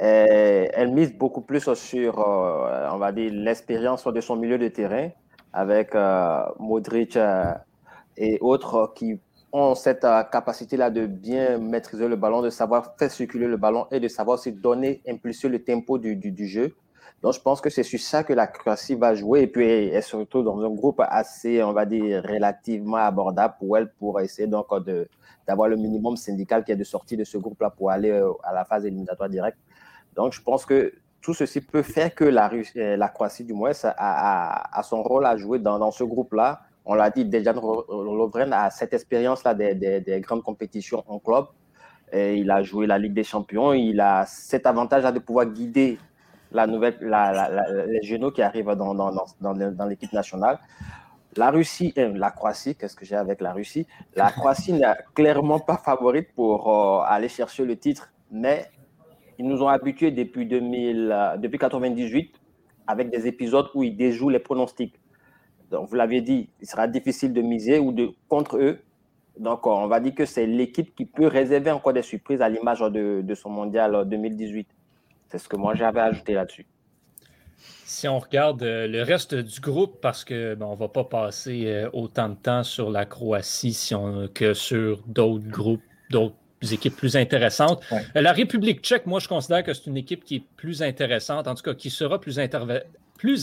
Elle 0.00 0.92
mise 0.92 1.12
beaucoup 1.16 1.42
plus 1.42 1.72
sur, 1.74 2.18
euh, 2.18 2.88
on 2.92 2.98
va 2.98 3.12
dire, 3.12 3.30
l'expérience 3.32 4.04
de 4.04 4.20
son 4.20 4.34
milieu 4.34 4.58
de 4.58 4.66
terrain 4.68 5.10
avec 5.52 5.94
euh, 5.94 6.42
Modric 6.58 7.16
euh, 7.16 7.52
et 8.16 8.38
autres 8.40 8.92
qui 8.96 9.20
ont 9.52 9.74
cette 9.76 10.06
capacité-là 10.32 10.90
de 10.90 11.06
bien 11.06 11.58
maîtriser 11.58 12.08
le 12.08 12.16
ballon, 12.16 12.42
de 12.42 12.50
savoir 12.50 12.94
faire 12.98 13.10
circuler 13.10 13.46
le 13.46 13.58
ballon 13.58 13.86
et 13.92 14.00
de 14.00 14.08
savoir 14.08 14.38
se 14.38 14.50
donner, 14.50 15.02
impulser 15.06 15.48
le 15.48 15.62
tempo 15.62 15.98
du 15.98 16.46
jeu. 16.48 16.74
Donc, 17.22 17.34
je 17.34 17.40
pense 17.40 17.60
que 17.60 17.70
c'est 17.70 17.84
sur 17.84 18.00
ça 18.00 18.24
que 18.24 18.32
la 18.32 18.48
Croatie 18.48 18.96
va 18.96 19.14
jouer 19.14 19.42
et 19.42 19.46
puis 19.46 19.64
et 19.64 20.00
surtout 20.02 20.42
dans 20.42 20.60
un 20.60 20.70
groupe 20.70 21.00
assez, 21.06 21.62
on 21.62 21.72
va 21.72 21.86
dire, 21.86 22.20
relativement 22.24 22.96
abordable 22.96 23.54
pour 23.60 23.78
elle 23.78 23.92
pour 23.92 24.20
essayer 24.20 24.48
donc 24.48 24.66
d'avoir 25.46 25.68
le 25.68 25.76
minimum 25.76 26.16
syndical 26.16 26.64
qui 26.64 26.72
est 26.72 26.76
de 26.76 26.82
sortir 26.84 27.18
de 27.18 27.24
ce 27.24 27.38
groupe-là 27.38 27.70
pour 27.70 27.90
aller 27.92 28.10
euh, 28.10 28.32
à 28.42 28.52
la 28.52 28.64
phase 28.64 28.84
éliminatoire 28.86 29.28
directe. 29.28 29.58
Donc, 30.16 30.32
je 30.32 30.42
pense 30.42 30.66
que 30.66 30.92
tout 31.20 31.32
ceci 31.32 31.60
peut 31.60 31.82
faire 31.82 32.12
que 32.12 32.24
la, 32.24 32.50
euh, 32.76 33.06
Croatie, 33.14 33.44
du 33.44 33.52
moins, 33.52 33.70
a, 33.84 34.78
a- 34.78 34.82
son 34.82 35.04
rôle 35.04 35.24
à 35.24 35.36
jouer 35.36 35.60
dans, 35.60 35.90
ce 35.92 36.02
groupe-là. 36.02 36.62
On 36.84 36.94
l'a 36.94 37.10
dit, 37.10 37.24
Dejan 37.24 37.52
Lovren 37.88 38.52
a 38.52 38.68
cette 38.70 38.92
expérience-là 38.92 39.54
des, 39.54 39.76
des- 39.76 40.00
des 40.00 40.20
grandes 40.20 40.42
compétitions 40.42 41.04
en 41.06 41.20
club. 41.20 41.44
Et 42.12 42.34
il 42.38 42.50
a 42.50 42.62
joué 42.64 42.88
la 42.88 42.98
Ligue 42.98 43.14
des 43.14 43.22
Champions. 43.22 43.72
Il 43.72 44.00
a 44.00 44.26
cet 44.26 44.66
avantage-là 44.66 45.12
de 45.12 45.20
pouvoir 45.20 45.46
guider 45.46 45.98
la 46.54 46.66
nouvelle, 46.66 46.96
les 47.88 48.02
genoux 48.02 48.30
qui 48.30 48.42
arrivent 48.42 48.74
dans, 48.76 48.94
dans, 48.94 49.12
dans, 49.40 49.86
l'équipe 49.86 50.12
nationale. 50.12 50.58
La 51.36 51.50
Russie, 51.50 51.94
euh, 51.96 52.12
la 52.14 52.30
Croatie, 52.30 52.74
qu'est-ce 52.74 52.94
que 52.94 53.06
j'ai 53.06 53.16
avec 53.16 53.40
la 53.40 53.52
Russie? 53.52 53.86
La 54.14 54.30
Croatie 54.30 54.74
n'est 54.74 54.84
clairement 55.14 55.60
pas 55.60 55.78
favorite 55.78 56.28
pour 56.34 56.68
euh, 56.68 57.04
aller 57.06 57.28
chercher 57.28 57.64
le 57.64 57.76
titre, 57.76 58.12
mais 58.30 58.70
ils 59.38 59.46
nous 59.46 59.62
ont 59.62 59.68
habitués 59.68 60.10
depuis 60.10 60.44
2000, 60.44 61.10
euh, 61.10 61.36
depuis 61.38 61.58
98 61.58 62.34
avec 62.86 63.08
des 63.10 63.26
épisodes 63.26 63.68
où 63.74 63.82
ils 63.82 63.96
déjouent 63.96 64.28
les 64.28 64.40
pronostics. 64.40 65.00
Donc, 65.70 65.88
vous 65.88 65.94
l'avez 65.94 66.20
dit, 66.20 66.50
il 66.60 66.66
sera 66.66 66.86
difficile 66.86 67.32
de 67.32 67.40
miser 67.40 67.78
ou 67.78 67.92
de 67.92 68.10
contre 68.28 68.58
eux. 68.58 68.80
Donc, 69.38 69.66
on 69.66 69.86
va 69.86 70.00
dire 70.00 70.14
que 70.14 70.26
c'est 70.26 70.44
l'équipe 70.44 70.94
qui 70.94 71.06
peut 71.06 71.28
réserver 71.28 71.70
encore 71.70 71.94
des 71.94 72.02
surprises 72.02 72.42
à 72.42 72.48
l'image 72.50 72.80
de, 72.80 73.22
de 73.22 73.34
son 73.34 73.48
mondial 73.48 74.06
2018. 74.06 74.68
C'est 75.32 75.38
ce 75.38 75.48
que 75.48 75.56
moi 75.56 75.74
j'avais 75.74 76.00
ajouté 76.00 76.34
là-dessus. 76.34 76.66
Si 77.86 78.06
on 78.06 78.18
regarde 78.18 78.62
euh, 78.62 78.86
le 78.86 79.02
reste 79.02 79.34
du 79.34 79.60
groupe, 79.60 79.98
parce 80.02 80.24
que 80.24 80.54
bon, 80.54 80.66
on 80.66 80.72
ne 80.72 80.76
va 80.78 80.88
pas 80.88 81.04
passer 81.04 81.64
euh, 81.68 81.88
autant 81.94 82.28
de 82.28 82.34
temps 82.34 82.62
sur 82.62 82.90
la 82.90 83.06
Croatie 83.06 83.72
si 83.72 83.94
on- 83.94 84.28
que 84.28 84.52
sur 84.52 85.02
d'autres 85.06 85.48
groupes, 85.48 85.82
d'autres 86.10 86.36
équipes 86.70 86.96
plus 86.96 87.16
intéressantes. 87.16 87.82
Ouais. 87.90 88.02
Euh, 88.16 88.20
La 88.20 88.32
République 88.32 88.82
tchèque, 88.82 89.06
moi, 89.06 89.20
je 89.20 89.28
considère 89.28 89.64
que 89.64 89.72
c'est 89.72 89.86
une 89.86 89.96
équipe 89.96 90.22
qui 90.22 90.36
est 90.36 90.44
plus 90.56 90.82
intéressante, 90.82 91.48
en 91.48 91.54
tout 91.54 91.62
cas 91.62 91.72
qui 91.74 91.88
sera 91.88 92.20
plus, 92.20 92.38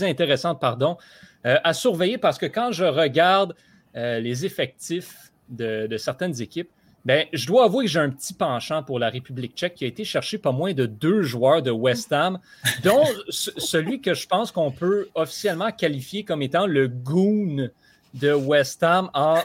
intéressante 0.03 0.59
pardon, 0.59 0.97
à 1.43 1.73
surveiller 1.73 2.17
parce 2.19 2.37
que 2.37 2.45
quand 2.45 2.71
je 2.71 2.83
regarde 2.83 3.55
les 3.95 4.45
effectifs 4.45 5.31
de, 5.47 5.87
de 5.87 5.97
certaines 5.97 6.39
équipes, 6.41 6.69
ben, 7.09 7.25
je 7.33 7.47
dois 7.47 7.65
avouer 7.65 7.85
que 7.85 7.89
j'ai 7.89 7.99
un 7.99 8.11
petit 8.11 8.35
penchant 8.35 8.83
pour 8.83 8.99
la 8.99 9.09
République 9.09 9.55
tchèque 9.55 9.73
qui 9.73 9.83
a 9.83 9.87
été 9.87 10.03
chercher 10.03 10.37
pas 10.37 10.51
moins 10.51 10.73
de 10.73 10.85
deux 10.85 11.23
joueurs 11.23 11.63
de 11.63 11.71
West 11.71 12.13
Ham, 12.13 12.37
dont 12.83 13.03
ce- 13.29 13.49
celui 13.57 13.99
que 13.99 14.13
je 14.13 14.27
pense 14.27 14.51
qu'on 14.51 14.69
peut 14.69 15.07
officiellement 15.15 15.71
qualifier 15.71 16.23
comme 16.23 16.43
étant 16.43 16.67
le 16.67 16.87
goon 16.87 17.69
de 18.13 18.31
West 18.31 18.83
Ham 18.83 19.09
en 19.15 19.39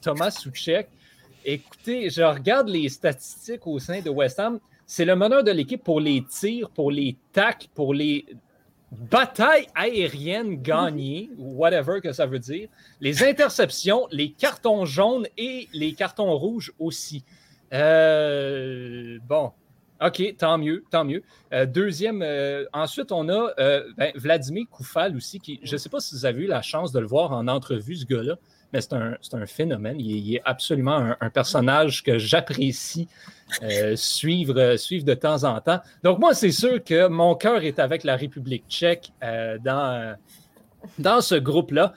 Thomas 0.00 0.30
Souchek. 0.30 0.88
Écoutez, 1.44 2.08
je 2.08 2.22
regarde 2.22 2.70
les 2.70 2.88
statistiques 2.88 3.66
au 3.66 3.78
sein 3.78 4.00
de 4.00 4.08
West 4.08 4.40
Ham. 4.40 4.58
C'est 4.86 5.04
le 5.04 5.14
meneur 5.14 5.44
de 5.44 5.50
l'équipe 5.50 5.84
pour 5.84 6.00
les 6.00 6.24
tirs, 6.24 6.70
pour 6.70 6.90
les 6.90 7.16
tacles, 7.34 7.68
pour 7.74 7.92
les 7.92 8.24
batailles 8.92 9.66
aériennes 9.74 10.62
gagnées, 10.62 11.30
whatever 11.36 12.00
que 12.00 12.12
ça 12.12 12.26
veut 12.26 12.38
dire, 12.38 12.68
les 13.00 13.22
interceptions, 13.22 14.06
les 14.10 14.32
cartons 14.32 14.84
jaunes 14.84 15.26
et 15.36 15.68
les 15.72 15.92
cartons 15.92 16.36
rouges 16.36 16.72
aussi. 16.78 17.24
Euh, 17.72 19.18
bon, 19.26 19.52
OK, 20.00 20.36
tant 20.38 20.58
mieux, 20.58 20.84
tant 20.90 21.04
mieux. 21.04 21.22
Euh, 21.52 21.66
deuxième, 21.66 22.22
euh, 22.22 22.64
ensuite, 22.72 23.12
on 23.12 23.28
a 23.28 23.52
ben, 23.96 24.12
Vladimir 24.14 24.66
Koufal 24.70 25.16
aussi, 25.16 25.38
qui, 25.38 25.60
je 25.62 25.72
ne 25.72 25.78
sais 25.78 25.88
pas 25.88 26.00
si 26.00 26.14
vous 26.14 26.24
avez 26.24 26.44
eu 26.44 26.46
la 26.46 26.62
chance 26.62 26.92
de 26.92 27.00
le 27.00 27.06
voir 27.06 27.32
en 27.32 27.48
entrevue, 27.48 27.96
ce 27.96 28.06
gars-là, 28.06 28.36
mais 28.72 28.80
c'est 28.80 28.94
un, 28.94 29.46
phénomène. 29.46 29.98
Il 29.98 30.34
est, 30.34 30.42
absolument 30.44 31.14
un, 31.20 31.30
personnage 31.30 32.02
que 32.02 32.18
j'apprécie 32.18 33.08
euh, 33.62 33.96
suivre, 33.96 34.76
suivre 34.76 35.04
de 35.04 35.14
temps 35.14 35.44
en 35.44 35.60
temps. 35.60 35.80
Donc, 36.02 36.18
moi, 36.18 36.34
c'est 36.34 36.52
sûr 36.52 36.82
que 36.84 37.08
mon 37.08 37.34
cœur 37.34 37.62
est 37.62 37.78
avec 37.78 38.04
la 38.04 38.16
République 38.16 38.64
tchèque 38.68 39.12
euh, 39.22 39.58
dans, 39.58 40.16
dans 40.98 41.20
ce 41.20 41.34
groupe-là. 41.34 41.94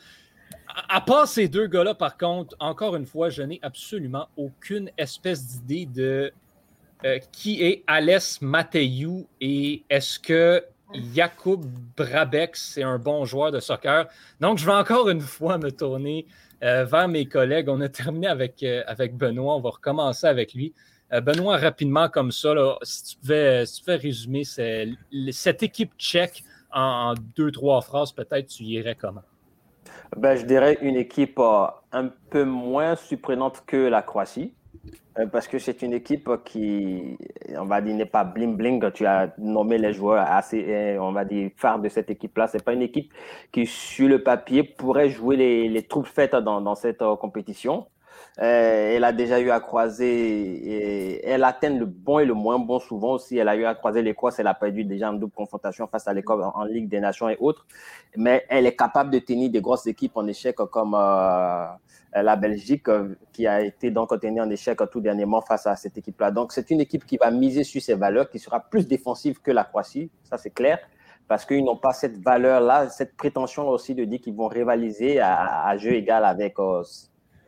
À, 0.87 1.01
part 1.01 1.27
ces 1.27 1.49
deux 1.49 1.67
gars-là, 1.67 1.93
par 1.93 2.17
contre, 2.17 2.55
encore 2.59 2.95
une 2.95 3.05
fois, 3.05 3.29
je 3.29 3.41
n'ai 3.41 3.59
absolument 3.61 4.29
aucune 4.37 4.89
espèce 4.97 5.45
d'idée 5.45 5.85
de 5.85 6.31
euh, 7.03 7.19
qui 7.31 7.61
est 7.63 7.83
Alès 7.87 8.41
Mateyou 8.41 9.27
et 9.41 9.83
est-ce 9.89 10.19
que 10.19 10.63
Jakub 11.15 11.65
Brabeck, 11.97 12.55
c'est 12.55 12.83
un 12.83 12.97
bon 12.97 13.25
joueur 13.25 13.51
de 13.51 13.59
soccer. 13.59 14.07
Donc, 14.39 14.57
je 14.57 14.65
vais 14.65 14.73
encore 14.73 15.09
une 15.09 15.21
fois 15.21 15.57
me 15.57 15.71
tourner 15.71 16.25
euh, 16.63 16.85
vers 16.85 17.07
mes 17.07 17.25
collègues. 17.25 17.69
On 17.69 17.81
a 17.81 17.89
terminé 17.89 18.27
avec, 18.27 18.61
euh, 18.63 18.83
avec 18.85 19.15
Benoît. 19.15 19.55
On 19.55 19.61
va 19.61 19.71
recommencer 19.71 20.27
avec 20.27 20.53
lui. 20.53 20.73
Euh, 21.11 21.19
Benoît, 21.19 21.57
rapidement 21.57 22.07
comme 22.07 22.31
ça, 22.31 22.53
si, 22.83 23.15
tu 23.15 23.17
pouvais, 23.17 23.65
résumer 23.87 24.43
cette 24.43 25.63
équipe 25.63 25.91
tchèque 25.97 26.43
en, 26.71 27.15
deux, 27.35 27.51
trois 27.51 27.81
phrases, 27.81 28.11
peut-être 28.11 28.47
tu 28.47 28.63
irais 28.63 28.95
comment? 28.95 29.23
Ben, 30.15 30.35
je 30.35 30.45
dirais 30.45 30.77
une 30.81 30.95
équipe 30.95 31.39
un 31.39 32.09
peu 32.29 32.43
moins 32.43 32.95
surprenante 32.95 33.63
que 33.65 33.77
la 33.77 34.01
Croatie. 34.01 34.53
Euh, 35.19 35.25
parce 35.27 35.47
que 35.47 35.59
c'est 35.59 35.81
une 35.81 35.93
équipe 35.93 36.29
qui, 36.45 37.17
on 37.57 37.65
va 37.65 37.81
dire, 37.81 37.95
n'est 37.95 38.05
pas 38.05 38.23
bling-bling. 38.23 38.91
Tu 38.93 39.05
as 39.05 39.33
nommé 39.37 39.77
les 39.77 39.93
joueurs 39.93 40.25
assez, 40.29 40.63
euh, 40.69 41.01
on 41.01 41.11
va 41.11 41.25
dire, 41.25 41.51
phares 41.57 41.79
de 41.79 41.89
cette 41.89 42.09
équipe-là. 42.09 42.47
C'est 42.47 42.63
pas 42.63 42.73
une 42.73 42.81
équipe 42.81 43.11
qui, 43.51 43.65
sur 43.65 44.07
le 44.07 44.23
papier, 44.23 44.63
pourrait 44.63 45.09
jouer 45.09 45.35
les, 45.35 45.69
les 45.69 45.83
troupes 45.83 46.07
faites 46.07 46.35
dans, 46.35 46.75
cette 46.75 47.01
euh, 47.01 47.15
compétition. 47.17 47.87
elle 48.37 49.03
a 49.03 49.11
déjà 49.11 49.39
eu 49.41 49.49
à 49.51 49.59
croiser, 49.59 51.21
elle 51.25 51.43
atteint 51.43 51.69
le 51.69 51.85
bon 51.85 52.19
et 52.19 52.25
le 52.25 52.33
moins 52.33 52.59
bon 52.59 52.79
souvent 52.79 53.13
aussi. 53.13 53.37
Elle 53.37 53.49
a 53.49 53.55
eu 53.57 53.65
à 53.65 53.75
croiser 53.75 54.01
l'Écosse, 54.01 54.39
elle 54.39 54.47
a 54.47 54.53
perdu 54.53 54.85
déjà 54.85 55.09
en 55.11 55.13
double 55.13 55.33
confrontation 55.33 55.87
face 55.87 56.07
à 56.07 56.13
l'Écosse 56.13 56.45
en, 56.55 56.63
Ligue 56.63 56.87
des 56.87 57.01
Nations 57.01 57.29
et 57.29 57.37
autres. 57.39 57.65
Mais 58.15 58.45
elle 58.49 58.65
est 58.65 58.75
capable 58.75 59.11
de 59.11 59.19
tenir 59.19 59.49
des 59.49 59.61
grosses 59.61 59.87
équipes 59.87 60.15
en 60.15 60.27
échec 60.27 60.55
comme 60.55 60.95
la 62.13 62.35
Belgique, 62.35 62.89
euh, 62.89 63.15
qui 63.31 63.47
a 63.47 63.61
été 63.61 63.91
donc 63.91 64.09
tenue 64.19 64.41
en 64.41 64.49
échec 64.49 64.79
tout 64.91 64.99
dernièrement 64.99 65.41
face 65.41 65.65
à 65.67 65.75
cette 65.75 65.97
équipe-là. 65.97 66.31
Donc, 66.31 66.51
c'est 66.51 66.69
une 66.71 66.81
équipe 66.81 67.05
qui 67.05 67.17
va 67.17 67.31
miser 67.31 67.63
sur 67.63 67.81
ses 67.81 67.93
valeurs, 67.93 68.29
qui 68.29 68.39
sera 68.39 68.59
plus 68.59 68.87
défensive 68.87 69.41
que 69.41 69.51
la 69.51 69.63
Croatie, 69.63 70.11
ça 70.23 70.37
c'est 70.37 70.49
clair, 70.49 70.79
parce 71.27 71.45
qu'ils 71.45 71.63
n'ont 71.63 71.77
pas 71.77 71.93
cette 71.93 72.17
valeur-là, 72.17 72.89
cette 72.89 73.15
prétention 73.15 73.69
aussi 73.69 73.95
de 73.95 74.03
dire 74.03 74.19
qu'ils 74.19 74.35
vont 74.35 74.47
rivaliser 74.47 75.19
à, 75.21 75.75
jeu 75.77 75.93
égal 75.93 76.25
avec, 76.25 76.59
euh, 76.59 76.83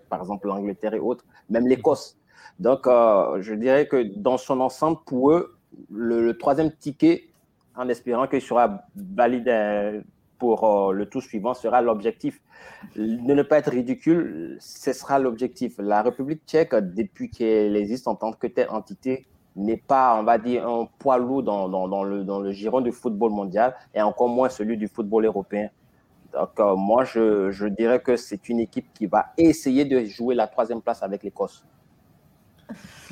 par 0.10 0.22
exemple, 0.22 0.48
l'Angleterre 0.48 0.93
et 0.93 1.00
autres, 1.00 1.25
même 1.50 1.67
l'Écosse. 1.67 2.17
Donc, 2.60 2.86
je 2.86 3.53
dirais 3.55 3.88
que 3.88 4.03
dans 4.15 4.38
son 4.38 4.62
ensemble, 4.62 5.00
pour 5.05 5.32
eux, 5.32 5.58
le, 5.91 6.38
troisième 6.38 6.72
ticket, 6.72 7.29
en 7.75 7.89
espérant 7.89 8.27
qu'il 8.27 8.41
sera 8.41 8.84
validé 8.96 10.01
pour 10.43 10.65
euh, 10.65 10.91
le 10.91 11.05
tour 11.05 11.23
suivant 11.23 11.53
sera 11.53 11.81
l'objectif. 11.81 12.41
De 12.97 13.33
ne 13.33 13.43
pas 13.43 13.59
être 13.59 13.71
ridicule, 13.71 14.57
ce 14.59 14.91
sera 14.91 15.17
l'objectif. 15.17 15.75
La 15.79 16.01
République 16.01 16.41
tchèque, 16.45 16.75
depuis 16.75 17.29
qu'elle 17.29 17.77
existe 17.77 18.09
en 18.09 18.15
tant 18.15 18.33
que 18.33 18.47
telle 18.47 18.69
entité, 18.69 19.25
n'est 19.55 19.77
pas, 19.77 20.17
on 20.19 20.23
va 20.23 20.38
dire, 20.38 20.67
un 20.67 20.89
poids 21.00 21.17
lourd 21.17 21.43
dans, 21.43 21.69
dans, 21.69 22.03
le, 22.03 22.25
dans 22.25 22.41
le 22.41 22.51
giron 22.51 22.81
du 22.81 22.91
football 22.91 23.31
mondial 23.31 23.73
et 23.95 24.01
encore 24.01 24.27
moins 24.27 24.50
celui 24.50 24.75
du 24.75 24.89
football 24.89 25.23
européen. 25.23 25.69
Donc, 26.33 26.59
euh, 26.59 26.75
moi, 26.75 27.05
je, 27.05 27.50
je 27.51 27.67
dirais 27.67 28.01
que 28.01 28.17
c'est 28.17 28.50
une 28.50 28.59
équipe 28.59 28.88
qui 28.93 29.05
va 29.05 29.27
essayer 29.38 29.85
de 29.85 30.03
jouer 30.03 30.35
la 30.35 30.47
troisième 30.47 30.81
place 30.81 31.01
avec 31.03 31.23
l'Écosse. 31.23 31.63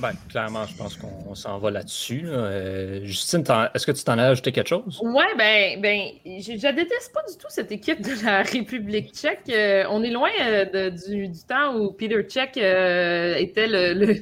Ben, 0.01 0.13
clairement, 0.29 0.65
je 0.65 0.75
pense 0.75 0.97
qu'on 0.97 1.35
s'en 1.35 1.59
va 1.59 1.69
là-dessus. 1.69 2.23
Euh, 2.25 3.05
Justine, 3.05 3.43
est-ce 3.75 3.85
que 3.85 3.91
tu 3.91 4.03
t'en 4.03 4.17
as 4.17 4.29
ajouté 4.29 4.51
quelque 4.51 4.69
chose? 4.69 4.99
Oui, 5.03 5.23
ben, 5.37 5.79
ben 5.79 6.01
je, 6.25 6.53
ne 6.53 6.71
déteste 6.71 7.13
pas 7.13 7.21
du 7.29 7.37
tout 7.37 7.47
cette 7.49 7.71
équipe 7.71 8.01
de 8.01 8.25
la 8.25 8.41
République 8.41 9.13
tchèque. 9.13 9.41
Euh, 9.49 9.83
on 9.89 10.01
est 10.01 10.09
loin 10.09 10.31
euh, 10.41 10.89
du, 10.89 11.31
temps 11.47 11.75
où 11.75 11.91
Peter 11.91 12.23
Tchèque 12.23 12.57
était 12.57 13.67
le, 13.67 13.93
le, 13.93 14.21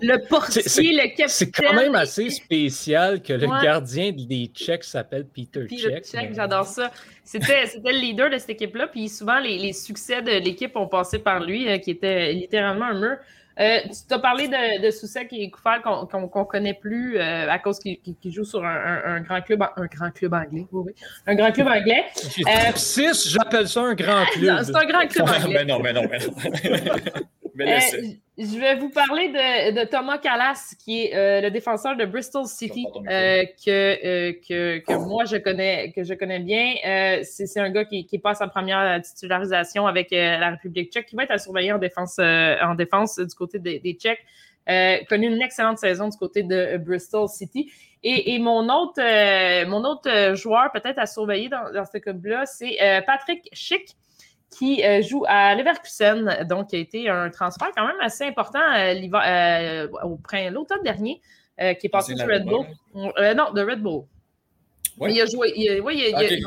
le, 0.00 0.26
portier, 0.28 0.62
le 0.62 1.08
capitaine. 1.08 1.28
C'est 1.28 1.50
quand 1.50 1.74
même 1.74 1.94
assez 1.94 2.30
spécial 2.30 3.20
que 3.22 3.34
le 3.34 3.48
gardien 3.62 4.12
des 4.12 4.50
Tchèques 4.54 4.84
s'appelle 4.84 5.26
Peter, 5.26 5.66
Peter 5.68 6.00
Tchèque. 6.00 6.32
j'adore 6.34 6.66
ça. 6.66 6.90
C'était 7.22 7.66
le 7.84 7.98
leader 7.98 8.30
de 8.30 8.38
cette 8.38 8.50
équipe-là, 8.50 8.86
puis 8.86 9.10
souvent 9.10 9.40
les, 9.40 9.58
les 9.58 9.72
succès 9.74 10.22
de 10.22 10.30
l'équipe 10.30 10.74
ont 10.76 10.86
passé 10.86 11.18
par 11.18 11.40
lui, 11.40 11.80
qui 11.80 11.90
était 11.90 12.32
littéralement 12.32 12.86
un 12.86 13.00
mur. 13.00 13.16
Euh, 13.58 13.78
tu 13.84 14.06
t'as 14.06 14.18
parlé 14.18 14.48
de, 14.48 14.84
de 14.84 14.90
Soussek 14.90 15.32
et 15.32 15.50
Koufal 15.50 15.80
qu'on 15.80 16.20
ne 16.20 16.44
connaît 16.44 16.74
plus 16.74 17.16
euh, 17.16 17.50
à 17.50 17.58
cause 17.58 17.78
qu'il 17.78 17.98
joue 18.26 18.44
sur 18.44 18.62
un, 18.64 19.20
grand 19.22 19.40
club, 19.40 19.62
un 19.76 19.86
grand 19.86 20.10
club 20.10 20.34
anglais, 20.34 20.66
oui, 20.72 20.82
oui. 20.86 20.92
un 21.26 21.34
grand 21.34 21.50
club 21.52 21.68
anglais. 21.68 22.04
Euh, 22.46 22.72
Six, 22.74 23.28
j'appelle 23.30 23.66
ça 23.66 23.80
un 23.80 23.94
grand 23.94 24.24
club. 24.32 24.62
C'est 24.62 24.76
un 24.76 24.84
grand 24.84 25.06
club 25.06 25.28
anglais. 25.42 25.54
mais 25.54 25.64
non, 25.64 25.80
mais 25.80 25.92
non, 25.94 26.02
mais 26.10 26.18
non. 26.18 26.34
Euh, 27.60 27.78
je 28.38 28.58
vais 28.58 28.76
vous 28.76 28.90
parler 28.90 29.28
de, 29.28 29.84
Thomas 29.86 30.18
Callas, 30.18 30.74
qui 30.78 31.04
est 31.04 31.16
euh, 31.16 31.40
le 31.40 31.50
défenseur 31.50 31.96
de 31.96 32.04
Bristol 32.04 32.46
City, 32.46 32.86
euh, 33.08 33.44
que, 33.64 34.32
que, 34.80 35.06
moi 35.06 35.24
je 35.24 35.36
connais, 35.36 35.92
que 35.92 36.04
je 36.04 36.14
connais 36.14 36.40
bien. 36.40 36.74
c'est 37.22 37.60
un 37.60 37.70
gars 37.70 37.84
qui, 37.84 38.04
qui, 38.06 38.18
passe 38.18 38.38
sa 38.38 38.48
première 38.48 39.00
titularisation 39.00 39.86
avec 39.86 40.10
la 40.10 40.50
République 40.50 40.92
tchèque, 40.92 41.06
qui 41.06 41.16
va 41.16 41.24
être 41.24 41.30
à 41.30 41.38
surveiller 41.38 41.72
en 41.72 41.78
défense, 41.78 42.18
en 42.18 42.74
défense 42.74 43.18
du 43.18 43.34
côté 43.34 43.58
des, 43.58 43.78
des 43.78 43.94
Tchèques. 43.94 44.24
connu 45.08 45.28
une 45.28 45.40
excellente 45.40 45.78
saison 45.78 46.08
du 46.08 46.16
côté 46.16 46.42
de 46.42 46.76
Bristol 46.78 47.28
City. 47.28 47.70
Et, 48.02 48.38
mon 48.38 48.68
autre, 48.68 49.02
mon 49.66 49.82
autre 49.84 50.34
joueur 50.34 50.70
peut-être 50.72 50.98
à 50.98 51.06
surveiller 51.06 51.48
dans, 51.48 51.72
dans 51.72 51.84
ce 51.84 51.98
club-là, 51.98 52.44
c'est 52.46 52.76
Patrick 53.06 53.48
Schick 53.52 53.96
qui 54.50 54.84
euh, 54.84 55.02
joue 55.02 55.24
à 55.26 55.54
Leverkusen, 55.54 56.46
donc 56.48 56.68
qui 56.68 56.76
a 56.76 56.78
été 56.78 57.08
un 57.08 57.30
transfert 57.30 57.70
quand 57.76 57.86
même 57.86 58.00
assez 58.00 58.24
important 58.24 58.60
euh, 58.74 58.94
euh, 58.94 59.88
au 60.04 60.16
printemps, 60.16 60.54
l'automne 60.54 60.82
dernier, 60.82 61.20
qui 61.58 61.86
est 61.86 61.90
passé 61.90 62.14
sur 62.16 62.26
Red 62.26 62.44
Bull. 62.44 62.66
non, 62.94 63.52
de 63.52 63.62
Red 63.62 63.80
Bull. 63.80 64.04
Il 65.00 65.20
a 65.20 65.26
joué. 65.26 65.52
Il, 65.56 65.80
oui, 65.82 66.04
il, 66.08 66.42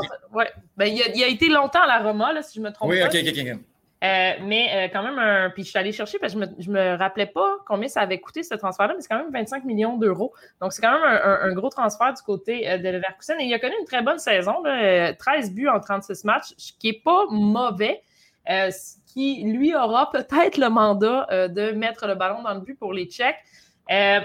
ben, 0.75 0.85
il, 0.85 1.23
a, 1.23 1.27
été 1.27 1.49
longtemps 1.49 1.83
à 1.83 1.87
la 1.87 1.99
Roma, 1.99 2.33
là, 2.33 2.41
si 2.41 2.57
je 2.57 2.63
me 2.63 2.71
trompe 2.71 2.89
pas. 2.89 2.95
Oui, 2.95 3.03
ok, 3.03 3.15
ok, 3.27 3.47
ok. 3.47 3.59
Euh, 4.01 4.31
mais 4.41 4.69
euh, 4.73 4.87
quand 4.93 5.03
même, 5.03 5.19
un... 5.19 5.49
puis 5.49 5.63
je 5.63 5.69
suis 5.69 5.77
allée 5.77 5.91
chercher 5.91 6.19
parce 6.19 6.33
que 6.33 6.39
je 6.57 6.71
me, 6.71 6.93
me 6.93 6.97
rappelais 6.97 7.25
pas 7.25 7.57
combien 7.67 7.89
ça 7.89 7.99
avait 7.99 8.19
coûté 8.19 8.43
ce 8.43 8.55
transfert-là, 8.55 8.93
mais 8.95 9.01
c'est 9.01 9.09
quand 9.09 9.17
même 9.17 9.31
25 9.31 9.65
millions 9.65 9.97
d'euros. 9.97 10.33
Donc, 10.61 10.71
c'est 10.71 10.81
quand 10.81 10.93
même 10.93 11.03
un, 11.03 11.53
gros 11.53 11.69
transfert 11.69 12.13
du 12.13 12.21
côté 12.21 12.69
euh, 12.69 12.77
de 12.77 12.89
Leverkusen. 12.89 13.41
Et 13.41 13.45
il 13.45 13.53
a 13.53 13.59
connu 13.59 13.73
une 13.77 13.85
très 13.85 14.01
bonne 14.01 14.19
saison, 14.19 14.63
13 14.63 15.53
buts 15.53 15.67
en 15.67 15.79
36 15.81 16.23
matchs, 16.23 16.53
ce 16.57 16.71
qui 16.79 16.91
n'est 16.91 17.01
pas 17.03 17.25
mauvais. 17.29 18.01
ce 18.47 18.95
qui, 19.05 19.43
lui, 19.43 19.75
aura 19.75 20.09
peut-être 20.11 20.57
le 20.57 20.69
mandat 20.69 21.49
de 21.49 21.71
mettre 21.71 22.07
le 22.07 22.15
ballon 22.15 22.41
dans 22.41 22.53
le 22.53 22.61
but 22.61 22.79
pour 22.79 22.93
les 22.93 23.05
Tchèques. 23.05 23.43
ben 23.89 24.23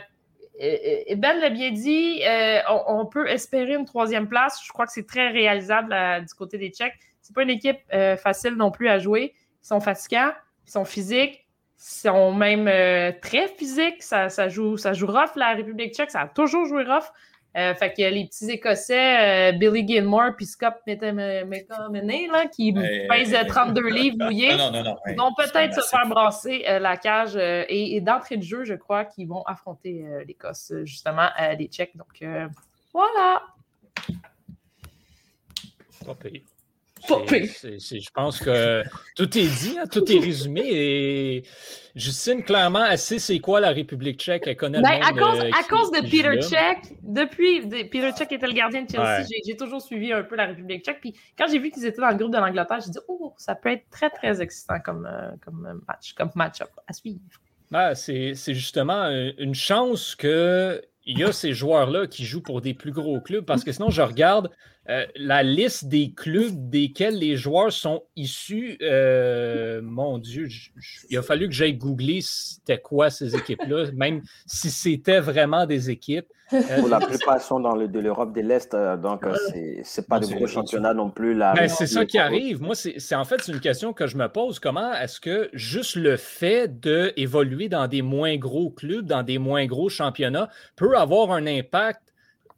l'a 0.60 1.50
bien 1.50 1.72
dit, 1.72 2.22
on, 2.68 3.06
peut 3.06 3.28
espérer 3.28 3.74
une 3.74 3.86
troisième 3.86 4.28
place. 4.28 4.60
Je 4.64 4.72
crois 4.72 4.86
que 4.86 4.92
c'est 4.92 5.06
très 5.06 5.30
réalisable 5.30 5.96
du 6.24 6.34
côté 6.34 6.58
des 6.58 6.70
Tchèques. 6.70 6.94
C'est 7.22 7.34
pas 7.34 7.42
une 7.42 7.50
équipe 7.50 7.80
facile 8.18 8.54
non 8.54 8.70
plus 8.70 8.88
à 8.88 9.00
jouer. 9.00 9.34
Ils 9.64 9.68
sont 9.68 9.80
fatigants, 9.80 10.32
ils 10.66 10.70
sont 10.70 10.84
physiques, 10.84 11.46
ils 11.78 12.00
sont 12.00 12.34
même 12.34 12.68
euh, 12.68 13.12
très 13.22 13.48
physiques. 13.48 14.02
Ça, 14.02 14.28
ça, 14.28 14.50
joue, 14.50 14.76
ça 14.76 14.92
joue 14.92 15.06
rough, 15.06 15.36
la 15.36 15.54
République 15.54 15.94
tchèque. 15.94 16.10
Ça 16.10 16.20
a 16.20 16.28
toujours 16.28 16.66
joué 16.66 16.84
rough. 16.84 17.10
Euh, 17.56 17.72
fait 17.74 17.94
que 17.94 18.02
les 18.02 18.26
petits 18.26 18.50
Écossais, 18.50 19.52
euh, 19.52 19.56
Billy 19.56 19.86
Gilmore 19.86 20.34
puis 20.36 20.44
Scott 20.44 20.74
McTominay, 20.86 22.26
là, 22.26 22.46
qui 22.46 22.74
pèsent 22.74 23.38
32 23.48 23.88
livres 23.88 24.16
mouillés, 24.24 24.54
vont 25.16 25.32
peut-être 25.34 25.80
se 25.80 25.88
faire 25.88 26.06
brasser 26.08 26.64
la 26.80 26.96
cage. 26.98 27.36
et, 27.36 28.00
d'entrée 28.02 28.36
de 28.36 28.42
jeu, 28.42 28.64
je 28.64 28.74
crois 28.74 29.04
qu'ils 29.04 29.28
vont 29.28 29.44
affronter 29.44 30.04
l'Écosse, 30.26 30.72
justement, 30.82 31.28
les 31.56 31.68
Tchèques. 31.68 31.96
Donc, 31.96 32.22
voilà. 32.92 33.42
Pas 36.04 36.14
pire. 36.16 36.42
Je 37.08 38.10
pense 38.12 38.38
que 38.38 38.82
tout 39.16 39.38
est 39.38 39.46
dit, 39.46 39.78
hein, 39.78 39.86
tout 39.90 40.10
est 40.10 40.18
résumé. 40.18 40.62
Et 40.64 41.44
Justine, 41.94 42.42
clairement, 42.42 42.84
elle 42.84 42.98
sait 42.98 43.18
c'est 43.18 43.38
quoi 43.38 43.60
la 43.60 43.70
République 43.70 44.18
tchèque. 44.18 44.44
Elle 44.46 44.56
connaît 44.56 44.80
ben, 44.80 45.00
à, 45.02 45.12
cause, 45.12 45.40
à 45.40 45.62
cause 45.68 45.90
de 45.92 46.00
Peter 46.00 46.40
Tchèque, 46.40 46.96
depuis 47.02 47.60
Peter 47.88 48.10
Tchèque 48.12 48.32
était 48.32 48.46
le 48.46 48.52
gardien 48.52 48.82
de 48.82 48.90
Chelsea, 48.90 49.26
j'ai 49.46 49.56
toujours 49.56 49.80
suivi 49.82 50.12
un 50.12 50.22
peu 50.22 50.36
la 50.36 50.46
République 50.46 50.84
tchèque. 50.84 51.00
Puis 51.00 51.14
quand 51.38 51.46
j'ai 51.50 51.58
vu 51.58 51.70
qu'ils 51.70 51.86
étaient 51.86 52.00
dans 52.00 52.10
le 52.10 52.16
groupe 52.16 52.32
de 52.32 52.38
l'Angleterre, 52.38 52.80
j'ai 52.84 52.90
dit 52.90 52.98
Oh, 53.08 53.34
ça 53.36 53.54
peut 53.54 53.70
être 53.70 53.88
très, 53.90 54.10
très 54.10 54.40
excitant 54.40 54.80
comme, 54.84 55.06
euh, 55.06 55.30
comme 55.44 55.80
match, 55.86 56.14
comme 56.14 56.30
match-up 56.34 56.70
à 56.86 56.92
suivre. 56.92 57.20
Ben, 57.70 57.94
c'est 57.94 58.34
justement 58.54 59.08
une 59.38 59.54
chance 59.54 60.14
que 60.14 60.80
il 61.06 61.18
y 61.18 61.24
a 61.24 61.32
ces 61.32 61.52
joueurs-là 61.52 62.06
qui 62.06 62.24
jouent 62.24 62.42
pour 62.42 62.60
des 62.60 62.74
plus 62.74 62.92
gros 62.92 63.20
clubs 63.20 63.44
parce 63.44 63.62
que 63.64 63.72
sinon, 63.72 63.90
je 63.90 64.02
regarde 64.02 64.50
euh, 64.90 65.06
la 65.16 65.42
liste 65.42 65.86
des 65.86 66.12
clubs 66.12 66.68
desquels 66.68 67.18
les 67.18 67.36
joueurs 67.36 67.72
sont 67.72 68.02
issus. 68.16 68.76
Euh, 68.82 69.80
mon 69.82 70.18
Dieu, 70.18 70.48
il 71.08 71.16
a 71.16 71.22
fallu 71.22 71.48
que 71.48 71.54
j'aille 71.54 71.74
googler 71.74 72.20
c'était 72.22 72.78
quoi 72.78 73.08
ces 73.08 73.34
équipes-là, 73.34 73.86
même 73.94 74.22
si 74.46 74.70
c'était 74.70 75.20
vraiment 75.20 75.66
des 75.66 75.90
équipes. 75.90 76.26
Euh, 76.52 76.80
Pour 76.80 76.88
la 76.88 77.00
plupart 77.00 77.40
sont 77.40 77.58
dans 77.58 77.74
le, 77.74 77.88
de 77.88 77.98
l'Europe 77.98 78.34
de 78.34 78.42
l'Est, 78.42 78.76
donc 79.02 79.24
c'est 79.82 80.06
pas 80.06 80.20
de 80.20 80.26
gros 80.26 80.46
championnats 80.46 80.92
non 80.92 81.08
plus. 81.08 81.34
Ben, 81.34 81.68
c'est 81.68 81.86
ça 81.86 82.04
qui 82.04 82.18
arrive. 82.18 82.60
Moi, 82.60 82.74
c'est 82.74 83.14
en 83.14 83.24
fait 83.24 83.48
une 83.48 83.60
question 83.60 83.94
que 83.94 84.06
je 84.06 84.18
me 84.18 84.28
pose. 84.28 84.58
Comment 84.58 84.92
est-ce 84.92 85.18
que 85.20 85.48
juste 85.54 85.96
le 85.96 86.18
fait 86.18 86.68
d'évoluer 86.78 87.70
dans 87.70 87.88
des 87.88 88.02
moins 88.02 88.36
gros 88.36 88.68
clubs, 88.68 89.06
dans 89.06 89.22
des 89.22 89.38
moins 89.38 89.64
gros 89.64 89.88
championnats, 89.88 90.50
peut 90.76 90.98
avoir 90.98 91.32
un 91.32 91.46
impact 91.46 92.03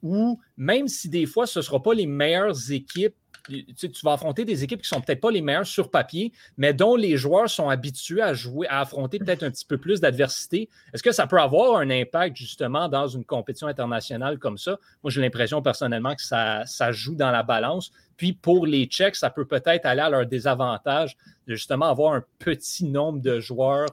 où 0.03 0.39
même 0.57 0.89
si 0.89 1.09
des 1.09 1.27
fois 1.27 1.47
ce 1.47 1.59
ne 1.59 1.63
sera 1.63 1.83
pas 1.83 1.95
les 1.95 2.07
meilleures 2.07 2.71
équipes, 2.71 3.15
tu, 3.49 3.89
vas 4.03 4.15
affronter 4.15 4.45
des 4.45 4.65
équipes 4.65 4.83
qui 4.83 4.93
ne 4.93 4.97
sont 4.97 5.01
peut-être 5.01 5.21
pas 5.21 5.31
les 5.31 5.41
meilleures 5.41 5.67
sur 5.67 5.91
papier, 5.91 6.33
mais 6.57 6.75
dont 6.75 6.97
les 6.97 7.17
joueurs 7.17 7.49
sont 7.49 7.69
habitués 7.69 8.23
à 8.23 8.35
jouer, 8.35 8.67
à 8.69 8.81
affronter 8.81 9.19
peut-être 9.19 9.43
un 9.43 9.51
petit 9.51 9.65
peu 9.65 9.79
plus 9.79 10.01
d'adversité. 10.01 10.69
Est-ce 10.93 11.03
que 11.03 11.13
ça 11.13 11.27
peut 11.27 11.41
avoir 11.41 11.77
un 11.79 11.91
impact 11.91 12.37
justement 12.37 12.89
dans 12.89 13.07
une 13.07 13.25
compétition 13.25 13.69
internationale 13.69 14.39
comme 14.39 14.59
ça? 14.59 14.79
Moi, 15.03 15.11
j'ai 15.11 15.21
l'impression 15.21 15.63
personnellement 15.63 16.15
que 16.15 16.23
ça, 16.23 16.65
ça 16.67 16.93
joue 16.93 17.15
dans 17.15 17.31
la 17.31 17.43
balance. 17.43 17.93
Puis 18.17 18.33
pour 18.33 18.67
les 18.67 18.87
Tchèques, 18.87 19.17
ça 19.17 19.31
peut 19.31 19.47
peut-être 19.47 19.87
aller 19.87 20.01
à 20.01 20.11
leur 20.11 20.27
désavantage 20.27 21.17
de 21.47 21.55
justement 21.55 21.87
avoir 21.87 22.15
un 22.15 22.25
petit 22.39 22.85
nombre 22.85 23.21
de 23.21 23.41
joueurs 23.41 23.89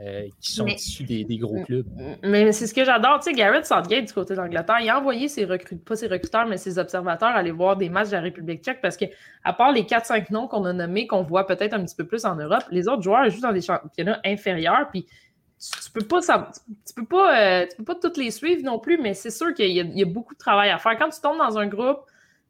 euh, 0.00 0.26
qui 0.40 0.52
sont 0.52 0.66
issus 0.66 1.04
des, 1.04 1.24
gros 1.36 1.62
clubs. 1.64 1.86
Mais 2.22 2.50
c'est 2.52 2.66
ce 2.66 2.72
que 2.72 2.82
j'adore. 2.82 3.18
Tu 3.18 3.30
sais, 3.30 3.32
Garrett 3.34 3.66
Southgate 3.66 4.06
du 4.06 4.12
côté 4.12 4.34
d'Angleterre, 4.34 4.78
il 4.80 4.88
a 4.88 4.98
envoyé 4.98 5.28
ses 5.28 5.44
recruteurs, 5.44 5.84
pas 5.84 5.96
ses 5.96 6.06
recruteurs, 6.06 6.46
mais 6.46 6.56
ses 6.56 6.78
observateurs 6.78 7.28
aller 7.28 7.50
voir 7.50 7.76
des 7.76 7.90
matchs 7.90 8.08
de 8.08 8.16
la 8.16 8.22
République 8.22 8.64
tchèque 8.64 8.80
parce 8.80 8.96
que, 8.96 9.04
à 9.44 9.52
part 9.52 9.70
les 9.70 9.82
4-5 9.82 10.32
noms 10.32 10.48
qu'on 10.48 10.64
a 10.64 10.72
nommés, 10.72 11.06
qu'on 11.06 11.22
voit 11.22 11.46
peut-être 11.46 11.74
un 11.74 11.84
petit 11.84 11.94
peu 11.94 12.06
plus 12.06 12.24
en 12.24 12.36
Europe, 12.36 12.64
les 12.70 12.88
autres 12.88 13.02
joueurs 13.02 13.28
jouent 13.28 13.42
dans 13.42 13.52
des 13.52 13.60
championnats 13.60 14.18
inférieurs. 14.24 14.88
Puis 14.90 15.06
tu, 15.60 15.90
peux 15.92 16.06
pas, 16.06 16.20
tu, 16.20 16.94
peux 16.96 17.04
pas, 17.04 17.38
euh, 17.38 17.66
tu 17.68 17.76
peux 17.76 17.84
pas 17.84 17.94
toutes 17.94 18.16
les 18.16 18.30
suivre 18.30 18.62
non 18.64 18.78
plus, 18.78 18.96
mais 18.96 19.12
c'est 19.12 19.30
sûr 19.30 19.52
qu'il 19.52 19.66
y, 19.70 19.98
y, 19.98 20.02
a 20.02 20.06
beaucoup 20.06 20.32
de 20.32 20.38
travail 20.38 20.70
à 20.70 20.78
faire. 20.78 20.96
Quand 20.98 21.10
tu 21.10 21.20
tombes 21.20 21.38
dans 21.38 21.58
un 21.58 21.66
groupe 21.66 22.00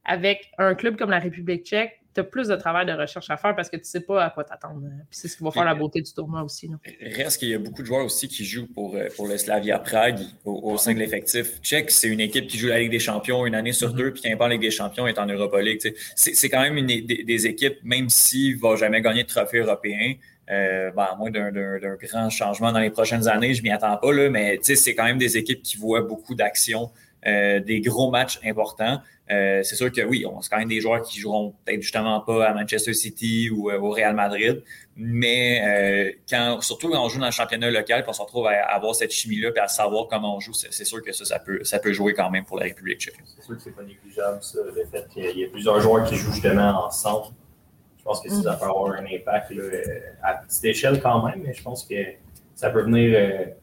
avec 0.05 0.53
un 0.59 0.77
club 0.77 0.97
comme 0.97 1.11
la 1.11 1.19
République 1.19 1.65
tchèque, 1.67 2.02
tu 2.14 2.21
as 2.21 2.25
plus 2.25 2.49
de 2.49 2.57
travail 2.57 2.87
de 2.87 2.92
recherche 2.92 3.31
à 3.31 3.37
faire 3.37 3.54
parce 3.54 3.69
que 3.69 3.76
tu 3.76 3.83
ne 3.83 3.87
sais 3.87 4.00
pas 4.00 4.25
à 4.25 4.31
quoi 4.31 4.45
t'attendre. 4.45 4.83
Puis 5.11 5.19
c'est 5.19 5.28
ce 5.28 5.37
qui 5.37 5.45
va 5.45 5.50
faire 5.50 5.64
la 5.64 5.75
beauté 5.75 6.00
du 6.00 6.12
tournoi 6.12 6.42
aussi. 6.42 6.71
Reste 7.00 7.38
qu'il 7.38 7.49
y 7.49 7.54
a 7.54 7.59
beaucoup 7.59 7.83
de 7.83 7.87
joueurs 7.87 8.04
aussi 8.04 8.28
qui 8.28 8.45
jouent 8.45 8.66
pour, 8.66 8.97
euh, 8.97 9.09
pour 9.16 9.26
le 9.26 9.38
Slavia 9.38 9.78
Prague 9.78 10.21
au, 10.45 10.76
sein 10.76 10.95
de 10.95 10.99
l'effectif 10.99 11.61
tchèque. 11.61 11.90
C'est 11.90 12.09
une 12.09 12.21
équipe 12.21 12.47
qui 12.47 12.59
joue 12.59 12.69
la 12.69 12.81
Ligue 12.81 12.90
des 12.90 12.99
Champions 12.99 13.47
une 13.47 13.54
année 13.54 13.73
sur 13.73 13.92
mm-hmm. 13.92 13.97
deux, 13.97 14.12
puis 14.12 14.23
qui 14.23 14.28
n'est 14.28 14.37
pas 14.37 14.47
en 14.47 14.49
Ligue 14.49 14.61
des 14.61 14.71
Champions 14.71 15.07
est 15.07 15.19
en 15.19 15.26
Europa 15.26 15.61
League. 15.61 15.81
C'est 16.14 16.49
quand 16.49 16.61
même 16.61 16.76
une, 16.76 16.87
des, 16.87 17.47
équipes, 17.47 17.78
même 17.83 18.09
s'il 18.09 18.57
ne 18.57 18.61
va 18.61 18.76
jamais 18.76 19.00
gagner 19.00 19.23
de 19.23 19.28
trophée 19.28 19.59
européen, 19.59 20.14
euh, 20.50 20.90
ben, 20.90 21.04
à 21.04 21.16
moins 21.16 21.31
d'un 21.31 21.50
grand 22.00 22.28
changement 22.28 22.73
dans 22.73 22.81
les 22.81 22.90
prochaines 22.90 23.28
années, 23.28 23.54
je 23.54 23.62
ne 23.62 23.69
m'y 23.69 23.73
attends 23.73 23.97
pas, 23.97 24.12
là, 24.12 24.28
mais 24.28 24.59
c'est 24.62 24.95
quand 24.95 25.04
même 25.04 25.19
des 25.19 25.37
équipes 25.37 25.62
qui 25.62 25.77
voient 25.77 26.03
beaucoup 26.03 26.35
d'actions, 26.35 26.90
euh, 27.27 27.61
des 27.61 27.81
gros 27.81 28.11
matchs 28.11 28.41
importants. 28.45 29.01
Euh, 29.31 29.63
c'est 29.63 29.77
sûr 29.77 29.93
que 29.93 30.01
oui, 30.01 30.27
on 30.27 30.41
c'est 30.43 30.51
quand 30.51 30.59
même 30.59 30.69
des 30.69 30.81
joueurs 30.81 31.03
qui 31.03 31.21
joueront 31.21 31.55
peut-être 31.65 31.81
justement 31.81 32.21
pas 32.21 32.49
à 32.49 32.53
Manchester 32.53 32.93
City 32.95 33.49
ou 33.49 33.71
euh, 33.71 33.79
au 33.79 33.91
Real 33.91 34.15
Madrid, 34.15 34.63
mais 34.97 36.19
quand, 36.29 36.61
surtout 36.61 36.91
quand 36.91 37.03
on 37.03 37.09
joue 37.09 37.21
dans 37.21 37.27
le 37.27 37.33
championnat 37.33 37.71
local, 37.71 38.05
qu'on 38.05 38.13
se 38.13 38.21
retrouve 38.21 38.49
à, 38.49 38.65
avoir 38.65 38.97
cette 38.97 39.13
chimie-là 39.13 39.51
et 39.55 39.59
à 39.61 39.69
savoir 39.69 40.09
comment 40.09 40.37
on 40.37 40.41
joue, 40.41 40.53
c'est, 40.53 40.85
sûr 40.85 41.01
que 41.01 41.13
ça, 41.13 41.25
ça 41.63 41.79
peut 41.79 41.93
jouer 41.93 42.13
quand 42.13 42.29
même 42.29 42.45
pour 42.45 42.59
la 42.59 42.65
République 42.65 42.99
tchèque. 42.99 43.15
C'est 43.25 43.45
sûr 43.45 43.57
que 43.57 43.63
c'est 43.63 43.71
pas 43.71 43.85
négligeable, 43.85 44.43
ça, 44.43 44.59
le 44.65 44.85
fait 44.85 45.09
qu'il 45.09 45.39
y 45.39 45.45
a 45.45 45.49
plusieurs 45.49 45.81
joueurs 45.81 46.05
qui 46.05 46.17
jouent 46.17 46.33
justement 46.33 46.87
ensemble. 46.87 47.29
Je 47.99 48.03
pense 48.03 48.21
que 48.21 48.31
ça 48.31 48.55
peut 48.55 48.65
avoir 48.65 48.95
un 48.95 49.05
impact 49.05 49.53
à 50.25 50.35
petite 50.35 50.65
échelle 50.65 51.01
quand 51.01 51.25
même, 51.25 51.41
mais 51.45 51.55
je 51.55 51.63
pense 51.63 51.85
que 51.85 51.95
ça 52.57 52.71
peut 52.71 52.83
venir 52.83 53.55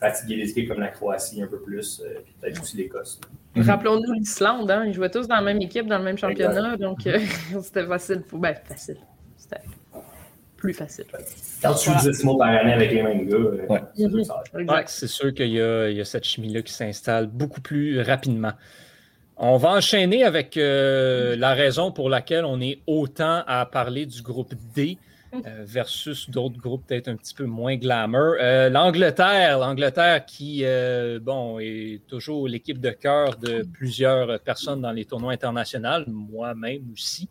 fatiguer 0.00 0.36
des 0.36 0.50
équipes 0.50 0.68
comme 0.68 0.80
la 0.80 0.88
Croatie 0.88 1.42
un 1.42 1.46
peu 1.46 1.58
plus, 1.60 2.00
et 2.00 2.24
peut-être 2.40 2.62
aussi 2.62 2.76
l'Écosse. 2.76 3.20
Mhm. 3.54 3.62
Rappelons-nous 3.62 4.12
l'Islande, 4.12 4.70
hein? 4.70 4.84
ils 4.86 4.94
jouaient 4.94 5.10
tous 5.10 5.26
dans 5.26 5.36
la 5.36 5.42
même 5.42 5.60
équipe, 5.60 5.86
dans 5.86 5.98
le 5.98 6.04
même 6.04 6.18
championnat, 6.18 6.76
donc 6.76 7.06
euh, 7.06 7.18
c'était 7.62 7.86
facile. 7.86 8.22
Ben, 8.32 8.54
facile. 8.64 8.98
C'était 9.36 9.60
plus 10.56 10.74
facile. 10.74 11.06
Quand 11.62 11.74
tu 11.74 11.90
joues 11.90 12.10
10 12.10 12.24
mots 12.24 12.36
par 12.36 12.48
année 12.48 12.72
avec 12.72 12.92
les 12.92 13.02
mêmes 13.02 13.26
gars, 13.26 13.36
euh, 13.36 13.66
ouais. 13.68 14.84
c'est 14.86 15.06
sûr 15.06 15.32
qu'il 15.32 15.48
y, 15.48 15.60
a 15.60 16.04
cette 16.04 16.24
chimie-là 16.24 16.62
qui 16.62 16.72
s'installe 16.72 17.26
beaucoup 17.26 17.60
plus 17.60 18.00
rapidement. 18.00 18.52
On 19.36 19.56
va 19.56 19.70
enchaîner 19.70 20.24
avec 20.24 20.56
euh, 20.56 21.36
la 21.36 21.54
raison 21.54 21.92
pour 21.92 22.10
laquelle 22.10 22.44
on 22.44 22.60
est 22.60 22.80
autant 22.88 23.44
à 23.46 23.66
parler 23.66 24.04
du 24.04 24.20
groupe 24.20 24.52
D. 24.74 24.98
Euh, 25.34 25.64
versus 25.66 26.30
d'autres 26.30 26.56
groupes 26.56 26.86
peut-être 26.86 27.08
un 27.08 27.16
petit 27.16 27.34
peu 27.34 27.44
moins 27.44 27.76
glamour. 27.76 28.34
Euh, 28.40 28.70
L'Angleterre, 28.70 29.58
l'Angleterre 29.58 30.24
qui, 30.24 30.60
euh, 30.64 31.20
bon, 31.20 31.58
est 31.58 32.00
toujours 32.06 32.48
l'équipe 32.48 32.80
de 32.80 32.90
cœur 32.90 33.36
de 33.36 33.62
plusieurs 33.62 34.40
personnes 34.40 34.80
dans 34.80 34.92
les 34.92 35.04
tournois 35.04 35.32
internationaux, 35.32 36.04
moi-même 36.06 36.90
aussi. 36.92 37.28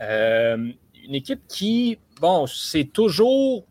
une 0.00 1.14
équipe 1.14 1.42
qui, 1.46 1.98
bon, 2.20 2.46
c'est 2.48 2.92
toujours 2.92 3.64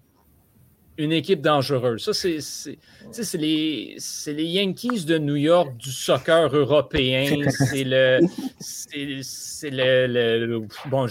une 0.97 1.11
équipe 1.11 1.41
dangereuse. 1.41 2.03
Ça, 2.03 2.13
c'est 2.13 3.37
les, 3.37 3.97
les 4.27 4.45
Yankees 4.45 5.05
de 5.05 5.17
New 5.17 5.35
York 5.35 5.75
du 5.77 5.91
soccer 5.91 6.55
européen. 6.55 7.45
C'est 7.49 7.83
le. 7.83 8.19
C'est 8.59 9.69
le, 9.69 10.61
Bon, 10.89 11.07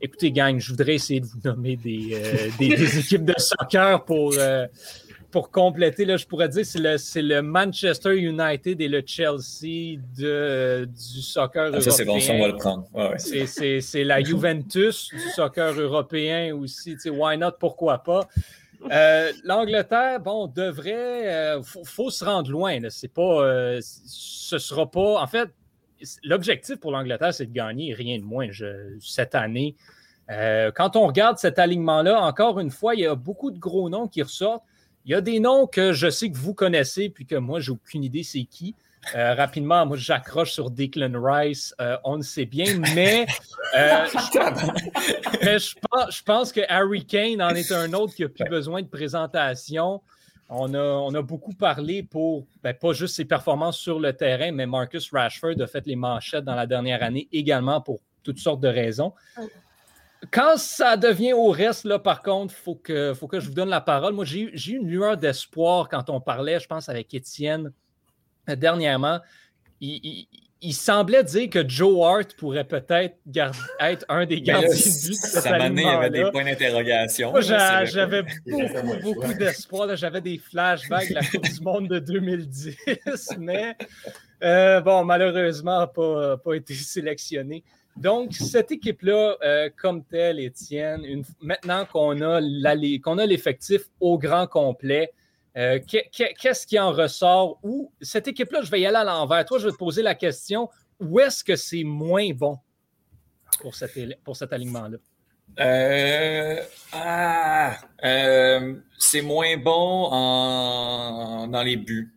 écoutez, 0.00 0.30
gang, 0.30 0.58
je 0.58 0.70
voudrais 0.70 0.94
essayer 0.94 1.20
de 1.20 1.26
vous 1.26 1.40
nommer 1.44 1.76
des, 1.76 2.10
euh, 2.12 2.48
des, 2.58 2.98
équipes 2.98 3.24
de 3.24 3.34
soccer 3.38 4.04
pour, 4.04 4.34
euh, 4.36 4.66
pour 5.30 5.50
compléter. 5.50 6.04
Là, 6.04 6.16
je 6.16 6.26
pourrais 6.26 6.48
dire 6.48 6.66
c'est 6.66 6.78
le, 6.78 6.96
le 7.22 7.42
Manchester 7.42 8.16
United 8.16 8.80
et 8.80 8.88
le 8.88 9.02
Chelsea 9.04 9.98
de, 10.18 10.84
du 10.84 11.22
soccer 11.22 11.66
européen. 11.66 11.80
Ah, 11.80 11.90
ça, 11.90 11.90
c'est 11.90 12.04
bon, 12.04 12.20
ça, 12.20 12.32
on 12.32 12.40
va 12.40 12.48
le 12.48 12.56
prendre. 12.56 12.86
C'est 13.18 14.04
la 14.04 14.22
Juventus 14.22 15.10
du 15.12 15.30
soccer 15.30 15.72
européen 15.78 16.54
aussi. 16.54 16.96
Why 17.06 17.38
not? 17.38 17.52
Pourquoi 17.58 17.98
pas? 17.98 18.28
Euh, 18.90 19.32
L'Angleterre, 19.44 20.20
bon, 20.20 20.46
devrait. 20.46 21.22
Il 21.22 21.28
euh, 21.28 21.62
faut, 21.62 22.10
se 22.10 22.24
rendre 22.24 22.50
loin. 22.50 22.78
C'est 22.90 23.12
pas. 23.12 23.44
Euh, 23.44 23.80
ce 23.82 24.58
sera 24.58 24.90
pas. 24.90 25.22
En 25.22 25.26
fait, 25.26 25.50
l'objectif 26.24 26.76
pour 26.76 26.90
l'Angleterre, 26.90 27.32
c'est 27.32 27.46
de 27.46 27.52
gagner, 27.52 27.94
rien 27.94 28.18
de 28.18 28.24
moins 28.24 28.48
cette 29.00 29.34
année. 29.34 29.76
quand 30.28 30.96
on 30.96 31.06
regarde 31.06 31.38
cet 31.38 31.58
alignement-là, 31.58 32.20
encore 32.22 32.58
une 32.60 32.70
fois, 32.70 32.94
il 32.94 33.02
y 33.02 33.06
a 33.06 33.14
beaucoup 33.14 33.50
de 33.50 33.58
gros 33.58 33.88
noms 33.88 34.08
qui 34.08 34.22
ressortent. 34.22 34.64
Il 35.04 35.10
y 35.10 35.14
a 35.14 35.20
des 35.20 35.40
noms 35.40 35.66
que 35.66 35.92
je 35.92 36.10
sais 36.10 36.30
que 36.30 36.36
vous 36.36 36.54
connaissez, 36.54 37.08
puis 37.08 37.26
que 37.26 37.34
moi, 37.34 37.60
j'ai 37.60 37.72
aucune 37.72 38.04
idée 38.04 38.22
c'est 38.22 38.44
qui. 38.44 38.74
Euh, 39.14 39.34
rapidement, 39.34 39.84
moi, 39.84 39.96
j'accroche 39.96 40.52
sur 40.52 40.70
Declan 40.70 41.12
Rice. 41.14 41.74
Euh, 41.80 41.96
on 42.04 42.16
le 42.16 42.22
sait 42.22 42.44
bien, 42.46 42.78
mais, 42.94 43.26
euh, 43.76 44.06
je, 45.42 46.22
pense, 46.22 46.52
que 46.52 46.60
Harry 46.68 47.04
Kane 47.04 47.42
en 47.42 47.50
est 47.50 47.72
un 47.72 47.92
autre 47.92 48.14
qui 48.14 48.22
n'a 48.22 48.28
plus 48.28 48.48
besoin 48.48 48.82
de 48.82 48.86
présentation. 48.86 50.00
On 50.48 50.72
a, 50.74 50.82
on 50.82 51.14
a 51.14 51.22
beaucoup 51.22 51.54
parlé 51.54 52.02
pour, 52.02 52.46
ben, 52.62 52.74
pas 52.74 52.92
juste 52.92 53.16
ses 53.16 53.24
performances 53.24 53.78
sur 53.78 53.98
le 53.98 54.12
terrain, 54.12 54.52
mais 54.52 54.66
Marcus 54.66 55.10
Rashford 55.10 55.60
a 55.60 55.66
fait 55.66 55.86
les 55.86 55.96
manchettes 55.96 56.44
dans 56.44 56.54
la 56.54 56.66
dernière 56.66 57.02
année 57.02 57.28
également 57.32 57.80
pour 57.80 58.00
toutes 58.22 58.38
sortes 58.38 58.60
de 58.60 58.68
raisons. 58.68 59.14
Quand 60.30 60.56
ça 60.56 60.96
devient 60.96 61.32
au 61.32 61.50
reste, 61.50 61.84
là, 61.84 61.98
par 61.98 62.22
contre, 62.22 62.54
il 62.56 62.62
faut 62.62 62.74
que, 62.76 63.12
faut 63.14 63.26
que 63.26 63.40
je 63.40 63.48
vous 63.48 63.54
donne 63.54 63.70
la 63.70 63.80
parole. 63.80 64.12
Moi, 64.12 64.24
j'ai 64.24 64.40
eu 64.42 64.76
une 64.76 64.86
lueur 64.86 65.16
d'espoir 65.16 65.88
quand 65.88 66.08
on 66.10 66.20
parlait, 66.20 66.60
je 66.60 66.68
pense, 66.68 66.88
avec 66.88 67.12
Étienne 67.12 67.72
dernièrement, 68.48 69.20
il, 69.80 70.26
semblait 70.72 71.24
dire 71.24 71.50
que 71.50 71.68
Joe 71.68 72.04
Hart 72.04 72.34
pourrait 72.34 72.64
peut-être 72.64 73.16
être 73.80 74.06
un 74.08 74.26
des 74.26 74.40
gardiens 74.40 74.68
de 74.68 75.08
but. 75.08 75.14
Ça 75.14 75.50
m'a 75.50 75.66
il 75.66 75.80
y 75.80 75.86
avait 75.86 76.10
des 76.10 76.30
points 76.30 76.44
d'interrogation. 76.44 77.32
J'avais 77.40 78.22
beaucoup, 78.22 79.02
beaucoup 79.02 79.34
d'espoir. 79.34 79.96
J'avais 79.96 80.20
des 80.20 80.38
flashbacks 80.38 81.08
de 81.08 81.14
la 81.14 81.22
Coupe 81.22 81.48
du 81.48 81.60
Monde 81.62 81.88
de 81.88 81.98
2010, 81.98 82.76
mais 83.38 83.76
euh, 84.42 84.80
bon, 84.80 85.04
malheureusement, 85.04 85.80
n'a 85.80 85.86
pas, 85.86 86.36
pas 86.36 86.54
été 86.54 86.74
sélectionné. 86.74 87.64
Donc, 87.96 88.32
cette 88.32 88.72
équipe-là, 88.72 89.36
euh, 89.42 89.70
comme 89.76 90.02
telle, 90.04 90.40
Étienne, 90.40 91.04
une- 91.04 91.24
maintenant 91.40 91.82
a 91.82 91.84
qu'on 91.84 92.20
a 93.18 93.26
l'effectif 93.26 93.82
au 94.00 94.18
grand 94.18 94.46
complet, 94.46 95.12
euh, 95.56 95.78
que- 95.78 96.08
que- 96.16 96.32
qu'est-ce 96.40 96.66
qui 96.66 96.78
en 96.78 96.92
ressort? 96.92 97.58
Ou 97.62 97.92
cette 98.00 98.28
équipe-là, 98.28 98.62
je 98.62 98.70
vais 98.70 98.80
y 98.80 98.86
aller 98.86 98.96
à 98.96 99.04
l'envers. 99.04 99.44
Toi, 99.44 99.58
je 99.58 99.66
vais 99.66 99.72
te 99.72 99.76
poser 99.76 100.02
la 100.02 100.14
question 100.14 100.68
où 101.00 101.20
est-ce 101.20 101.42
que 101.44 101.56
c'est 101.56 101.84
moins 101.84 102.30
bon 102.32 102.58
pour 103.60 103.74
cet, 103.74 103.96
éle- 103.96 104.16
pour 104.24 104.36
cet 104.36 104.52
alignement-là? 104.52 104.96
Euh, 105.60 106.62
ah, 106.92 107.76
euh, 108.04 108.74
c'est 108.98 109.20
moins 109.20 109.56
bon 109.58 110.08
en, 110.10 111.46
dans 111.48 111.62
les 111.62 111.76
buts. 111.76 112.10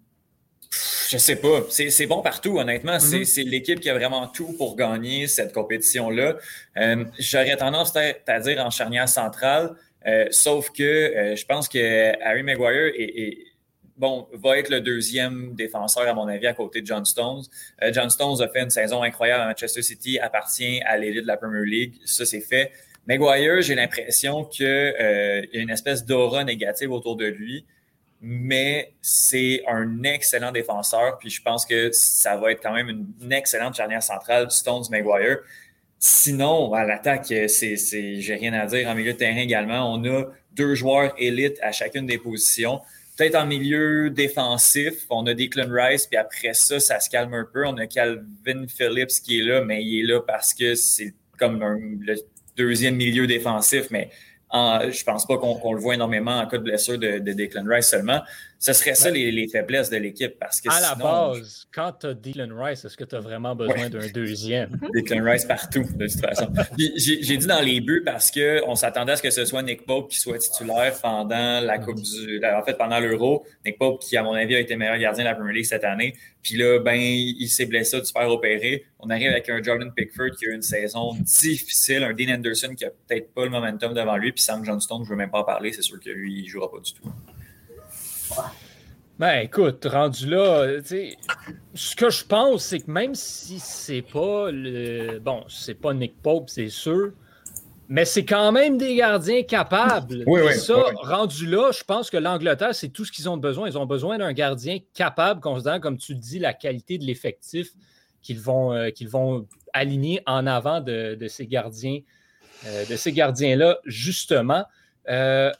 Je 1.09 1.17
sais 1.17 1.35
pas. 1.35 1.61
C'est 1.69 2.07
bon 2.07 2.21
partout, 2.21 2.57
honnêtement. 2.57 2.99
C'est- 2.99 3.19
Mhm. 3.19 3.25
C'est 3.25 3.43
l'équipe 3.43 3.79
qui 3.79 3.89
a 3.89 3.93
vraiment 3.93 4.27
tout 4.27 4.53
pour 4.57 4.75
gagner 4.75 5.27
cette 5.27 5.53
compétition-là. 5.53 6.35
J'aurais 7.19 7.57
tendance 7.57 7.93
à 7.95 8.39
dire 8.39 8.65
en 8.65 8.69
charnière 8.69 9.07
centrale, 9.09 9.75
euh, 10.07 10.27
sauf 10.29 10.69
que 10.71 10.83
euh, 10.83 11.35
je 11.35 11.45
pense 11.45 11.67
que 11.67 12.23
Harry 12.23 12.43
Maguire 12.43 12.91
est, 12.95 13.37
bon, 13.97 14.27
va 14.33 14.57
être 14.57 14.69
le 14.69 14.81
deuxième 14.81 15.55
défenseur, 15.55 16.07
à 16.07 16.13
mon 16.13 16.27
avis, 16.27 16.47
à 16.47 16.53
côté 16.53 16.81
de 16.81 16.85
John 16.85 17.05
Stones. 17.05 17.43
Euh, 17.81 17.91
John 17.91 18.09
Stones 18.09 18.41
a 18.41 18.47
fait 18.47 18.61
une 18.61 18.69
saison 18.69 19.01
incroyable 19.01 19.43
à 19.43 19.47
Manchester 19.47 19.81
City, 19.81 20.19
appartient 20.19 20.81
à 20.83 20.97
l'élite 20.97 21.23
de 21.23 21.27
la 21.27 21.37
Premier 21.37 21.65
League. 21.65 21.95
Ça, 22.05 22.25
c'est 22.25 22.41
fait. 22.41 22.71
Maguire, 23.07 23.61
j'ai 23.61 23.75
l'impression 23.75 24.45
qu'il 24.45 24.65
y 24.65 25.57
a 25.57 25.61
une 25.61 25.69
espèce 25.69 26.05
d'aura 26.05 26.43
négative 26.43 26.91
autour 26.91 27.15
de 27.15 27.25
lui, 27.25 27.65
mais 28.19 28.93
c'est 28.99 29.63
un 29.67 30.01
excellent 30.01 30.51
défenseur. 30.51 31.19
Puis 31.19 31.29
je 31.29 31.39
pense 31.39 31.67
que 31.67 31.91
ça 31.91 32.35
va 32.35 32.51
être 32.51 32.63
quand 32.63 32.73
même 32.73 32.89
une, 32.89 33.05
une 33.21 33.31
excellente 33.31 33.75
charnière 33.75 34.01
centrale, 34.01 34.49
Stones-Maguire. 34.49 35.37
Sinon, 35.99 36.73
à 36.73 36.83
l'attaque, 36.85 37.25
c'est, 37.27 37.47
c'est, 37.77 38.21
j'ai 38.21 38.35
rien 38.35 38.53
à 38.53 38.65
dire. 38.67 38.87
En 38.87 38.95
milieu 38.95 39.13
de 39.13 39.17
terrain 39.17 39.37
également, 39.37 39.91
on 39.93 40.03
a 40.05 40.25
deux 40.53 40.75
joueurs 40.75 41.13
élites 41.17 41.57
à 41.61 41.71
chacune 41.71 42.05
des 42.05 42.17
positions. 42.17 42.79
Peut-être 43.17 43.35
en 43.35 43.45
milieu 43.45 44.09
défensif, 44.09 45.05
on 45.09 45.25
a 45.25 45.33
Declan 45.33 45.67
Rice, 45.69 46.05
puis 46.05 46.17
après 46.17 46.53
ça, 46.53 46.79
ça 46.79 46.99
se 46.99 47.09
calme 47.09 47.33
un 47.33 47.47
peu. 47.51 47.65
On 47.65 47.77
a 47.77 47.87
Calvin 47.87 48.65
Phillips 48.67 49.21
qui 49.23 49.39
est 49.39 49.43
là, 49.43 49.61
mais 49.61 49.83
il 49.83 50.01
est 50.01 50.03
là 50.13 50.19
parce 50.21 50.53
que 50.53 50.75
c'est 50.75 51.13
comme 51.39 51.59
le 52.05 52.15
deuxième 52.57 52.95
milieu 52.95 53.25
défensif, 53.25 53.87
mais 53.89 54.09
en- 54.49 54.89
je 54.91 55.03
pense 55.03 55.25
pas 55.25 55.37
qu'on 55.37 55.55
qu'on 55.55 55.73
le 55.73 55.79
voit 55.79 55.95
énormément 55.95 56.39
en 56.39 56.47
cas 56.47 56.57
de 56.57 56.63
blessure 56.63 56.97
de, 56.99 57.19
de 57.19 57.33
Declan 57.33 57.63
Rice 57.67 57.87
seulement. 57.87 58.21
Ce 58.59 58.73
serait 58.73 58.95
ça 58.95 59.11
les, 59.11 59.31
les 59.31 59.47
faiblesses 59.47 59.89
de 59.89 59.97
l'équipe 59.97 60.33
parce 60.39 60.61
que 60.61 60.69
À 60.69 60.81
la 60.81 60.95
base, 60.95 61.67
quand 61.73 61.91
tu 61.99 62.07
as 62.07 62.13
Dylan 62.13 62.51
Rice, 62.53 62.85
est-ce 62.85 62.97
que 62.97 63.03
tu 63.03 63.15
as 63.15 63.19
vraiment 63.19 63.55
besoin 63.55 63.89
d'un 63.89 64.07
deuxième? 64.07 64.79
Declan 64.93 65.23
Rice 65.23 65.45
partout, 65.45 65.85
de 65.95 66.07
toute 66.07 66.19
façon. 66.19 66.51
J'ai 66.77 67.37
dit 67.37 67.45
dans 67.45 67.61
les 67.61 67.81
buts 67.81 68.03
parce 68.03 68.31
qu'on 68.31 68.75
s'attendait 68.75 69.13
à 69.13 69.15
ce 69.17 69.21
que 69.21 69.29
ce 69.29 69.45
soit 69.45 69.61
Nick 69.61 69.85
Pope 69.85 70.09
qui 70.09 70.19
soit 70.19 70.37
titulaire 70.37 70.93
pendant 71.01 71.59
la 71.59 71.77
Coupe 71.77 72.01
du. 72.01 72.41
En 72.45 72.63
fait, 72.63 72.77
pendant 72.77 72.99
l'Euro. 72.99 73.45
Nick 73.65 73.77
Pope, 73.77 74.01
qui, 74.01 74.17
à 74.17 74.23
mon 74.23 74.33
avis, 74.33 74.55
a 74.55 74.59
été 74.59 74.75
meilleur 74.75 74.97
gardien 74.97 75.23
de 75.23 75.29
la 75.29 75.35
Premier 75.35 75.53
League 75.53 75.65
cette 75.65 75.83
année. 75.83 76.15
Puis 76.41 76.57
là, 76.57 76.79
ben, 76.79 76.95
il 76.95 77.47
s'est 77.49 77.65
blessé, 77.65 77.99
du 77.99 78.11
faire 78.11 78.29
opérer. 78.29 78.85
On 78.99 79.09
arrive 79.09 79.31
avec 79.31 79.49
un 79.49 79.61
Jordan 79.61 79.91
Pickford 79.95 80.31
qui 80.37 80.45
a 80.45 80.51
eu 80.51 80.55
une 80.55 80.61
saison 80.61 81.13
difficile, 81.19 82.03
un 82.03 82.13
Dean 82.13 82.33
Anderson 82.33 82.73
qui 82.75 82.85
a 82.85 82.89
peut-être 82.89 83.33
pas 83.33 83.45
le 83.45 83.49
momentum 83.49 83.93
devant 83.93 84.17
lui. 84.17 84.31
Puis 84.31 84.43
Sam 84.43 84.63
Johnston, 84.63 84.99
je 84.99 85.03
ne 85.03 85.09
veux 85.09 85.15
même 85.15 85.31
pas 85.31 85.39
en 85.39 85.43
parler, 85.43 85.73
c'est 85.73 85.81
sûr 85.81 85.99
que 85.99 86.09
lui, 86.09 86.39
il 86.39 86.43
ne 86.43 86.49
jouera 86.49 86.71
pas 86.71 86.79
du 86.79 86.93
tout. 86.93 87.11
Ben 89.17 89.39
écoute, 89.39 89.85
rendu 89.85 90.27
là, 90.27 90.81
tu 90.81 90.87
sais, 90.87 91.17
ce 91.73 91.95
que 91.95 92.09
je 92.09 92.25
pense, 92.25 92.65
c'est 92.65 92.79
que 92.79 92.91
même 92.91 93.15
si 93.15 93.59
c'est 93.59 94.01
pas 94.01 94.51
le. 94.51 95.19
Bon, 95.19 95.45
c'est 95.47 95.75
pas 95.75 95.93
Nick 95.93 96.21
Pope, 96.21 96.49
c'est 96.49 96.67
sûr, 96.67 97.13
mais 97.87 98.03
c'est 98.03 98.25
quand 98.25 98.51
même 98.51 98.77
des 98.77 98.95
gardiens 98.95 99.43
capables. 99.43 100.23
Oui, 100.27 100.53
ça, 100.55 100.77
oui, 100.77 100.95
rendu 101.01 101.45
là, 101.45 101.71
je 101.71 101.83
pense 101.83 102.09
que 102.09 102.17
l'Angleterre, 102.17 102.75
c'est 102.75 102.89
tout 102.89 103.05
ce 103.05 103.11
qu'ils 103.11 103.29
ont 103.29 103.37
besoin. 103.37 103.69
Ils 103.69 103.77
ont 103.77 103.85
besoin 103.85 104.17
d'un 104.17 104.33
gardien 104.33 104.79
capable, 104.93 105.39
considérant, 105.39 105.79
comme 105.79 105.97
tu 105.97 106.13
le 106.13 106.19
dis, 106.19 106.39
la 106.39 106.53
qualité 106.53 106.97
de 106.97 107.05
l'effectif 107.05 107.69
qu'ils 108.21 108.39
vont, 108.41 108.73
euh, 108.73 108.89
qu'ils 108.89 109.07
vont 109.07 109.47
aligner 109.71 110.21
en 110.25 110.45
avant 110.47 110.81
de, 110.81 111.15
de 111.15 111.27
ces 111.27 111.47
gardiens, 111.47 111.99
euh, 112.65 112.85
de 112.85 112.95
ces 112.97 113.13
gardiens-là, 113.13 113.77
justement. 113.85 114.65
Euh, 115.07 115.51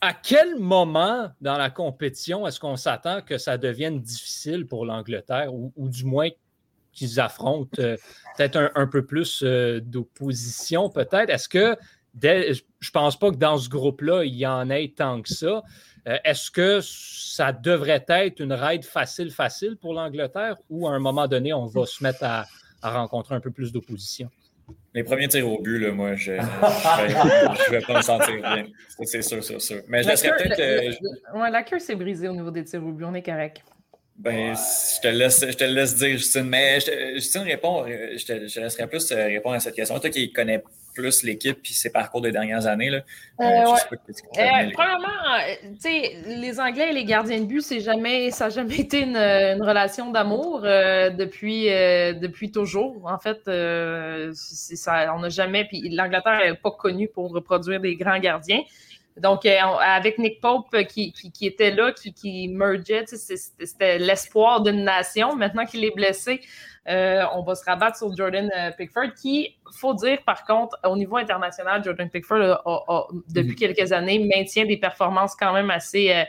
à 0.00 0.14
quel 0.14 0.56
moment 0.56 1.30
dans 1.40 1.58
la 1.58 1.70
compétition 1.70 2.46
est-ce 2.46 2.58
qu'on 2.58 2.76
s'attend 2.76 3.20
que 3.20 3.38
ça 3.38 3.58
devienne 3.58 4.00
difficile 4.00 4.66
pour 4.66 4.86
l'Angleterre 4.86 5.52
ou, 5.54 5.72
du 5.88 6.04
moins 6.04 6.28
qu'ils 6.92 7.20
affrontent 7.20 7.80
euh, 7.80 7.96
peut-être 8.36 8.72
un, 8.74 8.86
peu 8.86 9.04
plus 9.04 9.42
euh, 9.42 9.80
d'opposition 9.80 10.88
peut-être? 10.88 11.28
Est-ce 11.28 11.48
que 11.48 11.76
dès- 12.14 12.52
je 12.54 12.90
pense 12.90 13.18
pas 13.18 13.30
que 13.30 13.36
dans 13.36 13.58
ce 13.58 13.68
groupe-là, 13.68 14.24
il 14.24 14.34
y 14.34 14.46
en 14.46 14.70
ait 14.70 14.92
tant 14.96 15.20
que 15.20 15.28
ça. 15.28 15.62
Euh, 16.08 16.16
est-ce 16.24 16.50
que 16.50 16.80
ça 16.82 17.52
devrait 17.52 18.04
être 18.08 18.40
une 18.40 18.54
raid 18.54 18.84
facile, 18.84 19.30
facile 19.30 19.76
pour 19.76 19.92
l'Angleterre 19.92 20.56
ou 20.70 20.88
à 20.88 20.92
un 20.92 20.98
moment 20.98 21.28
donné, 21.28 21.52
on 21.52 21.66
va 21.66 21.84
se 21.84 22.02
mettre 22.02 22.24
à 22.24 22.46
rencontrer 22.82 23.34
un 23.34 23.40
peu 23.40 23.50
plus 23.50 23.70
d'opposition? 23.70 24.30
Les 24.94 25.04
premiers 25.04 25.28
tirs 25.28 25.48
au 25.48 25.60
but, 25.62 25.78
là, 25.78 25.92
moi, 25.92 26.14
je 26.16 26.32
ne 26.32 26.38
vais 27.70 27.80
pas 27.80 27.96
me 27.96 28.02
sentir 28.02 28.36
bien. 28.36 28.64
C'est 29.04 29.22
sûr, 29.22 29.42
sûr, 29.42 29.60
sûr. 29.60 29.82
Mais 29.88 30.02
je 30.02 30.08
La 30.08 30.14
laisserais 30.14 30.36
peut-être. 30.36 30.58
le- 30.58 31.36
euh, 31.36 31.40
ouais, 31.40 31.50
la 31.50 31.62
queue 31.62 31.78
s'est 31.78 31.94
brisée 31.94 32.28
au 32.28 32.32
niveau 32.32 32.50
des 32.50 32.64
tirs 32.64 32.84
au 32.84 32.90
but, 32.92 33.04
on 33.04 33.14
est 33.14 33.22
correct. 33.22 33.62
Ben, 34.22 34.54
je 34.54 35.00
te 35.00 35.08
laisse, 35.08 35.44
je 35.48 35.56
te 35.56 35.64
laisse 35.64 35.96
dire, 35.96 36.10
Justine. 36.18 36.42
Mais 36.44 36.78
je 36.80 36.86
te- 36.86 37.14
Justine 37.14 37.42
répond, 37.42 37.84
euh, 37.88 38.16
je 38.18 38.24
te, 38.26 38.46
je 38.46 38.54
te 38.54 38.60
laisserai 38.60 38.86
plus 38.86 39.10
euh, 39.12 39.24
répondre 39.26 39.54
à 39.56 39.60
cette 39.60 39.74
question. 39.74 39.98
Toi 39.98 40.10
qui 40.10 40.30
connais 40.30 40.62
plus 40.92 41.22
l'équipe 41.22 41.58
et 41.64 41.72
ses 41.72 41.88
parcours 41.90 42.20
des 42.20 42.32
dernières 42.32 42.66
années, 42.66 42.90
là, 42.90 42.98
euh, 42.98 43.44
Euh, 43.44 43.64
je 43.64 43.70
ouais. 43.70 43.98
te 44.12 44.40
Euh, 44.40 44.56
mêler. 44.56 44.72
premièrement, 44.72 45.06
euh, 45.06 45.54
tu 45.82 45.88
sais, 45.90 46.16
les 46.26 46.60
Anglais 46.60 46.90
et 46.90 46.92
les 46.92 47.04
gardiens 47.04 47.38
de 47.40 47.44
but, 47.46 47.62
c'est 47.62 47.80
jamais, 47.80 48.30
ça 48.30 48.44
n'a 48.46 48.50
jamais 48.50 48.76
été 48.80 49.02
une, 49.02 49.16
une 49.16 49.62
relation 49.62 50.10
d'amour 50.10 50.62
euh, 50.64 51.08
depuis, 51.10 51.70
euh, 51.72 52.12
depuis 52.12 52.50
toujours. 52.50 53.00
En 53.10 53.18
fait, 53.18 53.38
euh, 53.48 54.32
ça, 54.34 55.14
on 55.16 55.20
n'a 55.20 55.28
jamais. 55.30 55.64
Puis 55.64 55.88
l'Angleterre 55.90 56.40
n'est 56.44 56.54
pas 56.56 56.72
connue 56.72 57.08
pour 57.08 57.30
reproduire 57.30 57.80
des 57.80 57.96
grands 57.96 58.18
gardiens. 58.18 58.60
Donc, 59.16 59.44
euh, 59.44 59.58
avec 59.80 60.18
Nick 60.18 60.40
Pope 60.40 60.66
euh, 60.74 60.82
qui, 60.84 61.12
qui, 61.12 61.30
qui 61.32 61.46
était 61.46 61.70
là, 61.72 61.92
qui, 61.92 62.12
qui 62.14 62.48
mergeait, 62.48 63.04
tu 63.04 63.16
sais, 63.16 63.36
c'était 63.36 63.98
l'espoir 63.98 64.62
d'une 64.62 64.84
nation. 64.84 65.36
Maintenant 65.36 65.66
qu'il 65.66 65.84
est 65.84 65.94
blessé, 65.94 66.40
euh, 66.88 67.22
on 67.34 67.42
va 67.42 67.54
se 67.54 67.64
rabattre 67.64 67.98
sur 67.98 68.16
Jordan 68.16 68.50
Pickford, 68.78 69.12
qui, 69.20 69.56
faut 69.78 69.94
dire 69.94 70.18
par 70.24 70.44
contre, 70.44 70.78
au 70.84 70.96
niveau 70.96 71.16
international, 71.16 71.84
Jordan 71.84 72.08
Pickford 72.08 72.40
a, 72.40 72.62
a- 72.64 72.84
a, 72.88 73.06
depuis 73.28 73.54
quelques 73.56 73.92
années 73.92 74.18
maintient 74.34 74.64
des 74.64 74.78
performances 74.78 75.34
quand 75.34 75.52
même 75.52 75.70
assez. 75.70 76.10
euh, 76.12 76.24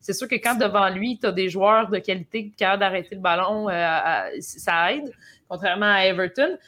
c'est 0.00 0.12
sûr 0.12 0.28
que 0.28 0.34
quand 0.34 0.56
devant 0.58 0.90
lui, 0.90 1.18
tu 1.18 1.26
as 1.26 1.32
des 1.32 1.48
joueurs 1.48 1.88
de 1.88 1.98
qualité 1.98 2.52
capables 2.58 2.80
d'arrêter 2.80 3.14
le 3.14 3.22
ballon, 3.22 3.70
euh, 3.70 3.72
à- 3.72 4.26
ça 4.40 4.92
aide, 4.92 5.10
contrairement 5.48 5.86
à 5.94 6.04
Everton. 6.04 6.58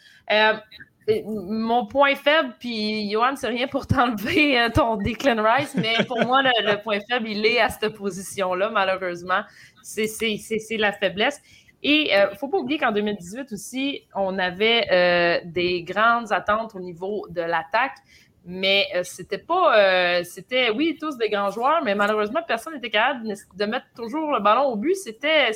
Euh, 1.09 1.23
mon 1.25 1.87
point 1.87 2.15
faible, 2.15 2.55
puis 2.59 3.11
Johan, 3.11 3.37
c'est 3.37 3.49
rien 3.49 3.67
pour 3.69 3.87
t'enlever 3.89 4.61
euh, 4.61 4.69
ton 4.71 4.97
Declan 4.97 5.43
Rice, 5.43 5.75
mais 5.75 5.95
pour 6.07 6.25
moi, 6.25 6.43
le, 6.43 6.83
point 6.83 6.99
faible, 7.09 7.29
il 7.29 7.45
est 7.47 7.61
à 7.61 7.69
cette 7.69 7.95
position-là, 7.95 8.71
malheureusement. 8.71 9.43
C'est 9.83 10.77
la 10.79 10.93
faiblesse. 10.93 11.41
Et 11.83 12.11
il 12.13 12.31
ne 12.31 12.37
faut 12.37 12.49
pas 12.49 12.59
oublier 12.59 12.79
qu'en 12.79 12.91
2018 12.91 13.53
aussi, 13.53 14.03
on 14.15 14.39
avait 14.39 14.87
euh, 14.91 15.41
des 15.45 15.83
grandes 15.85 16.33
attentes 16.33 16.75
au 16.75 16.81
niveau 16.81 17.27
de 17.29 17.43
l'attaque, 17.43 17.99
mais 18.45 18.87
euh, 18.95 19.03
c'était 19.05 19.39
pas. 19.39 19.79
euh, 19.79 20.25
c'était, 20.25 20.71
oui, 20.71 20.97
tous 21.01 21.17
des 21.19 21.29
grands 21.29 21.51
joueurs, 21.51 21.83
mais 21.85 21.95
malheureusement, 21.95 22.41
personne 22.47 22.75
n'était 22.75 22.91
capable 22.91 23.29
de, 23.55 23.65
mettre 23.67 23.87
toujours 23.95 24.33
le 24.33 24.41
ballon 24.41 24.65
au 24.65 24.77
but. 24.77 24.95
C'était 24.95 25.53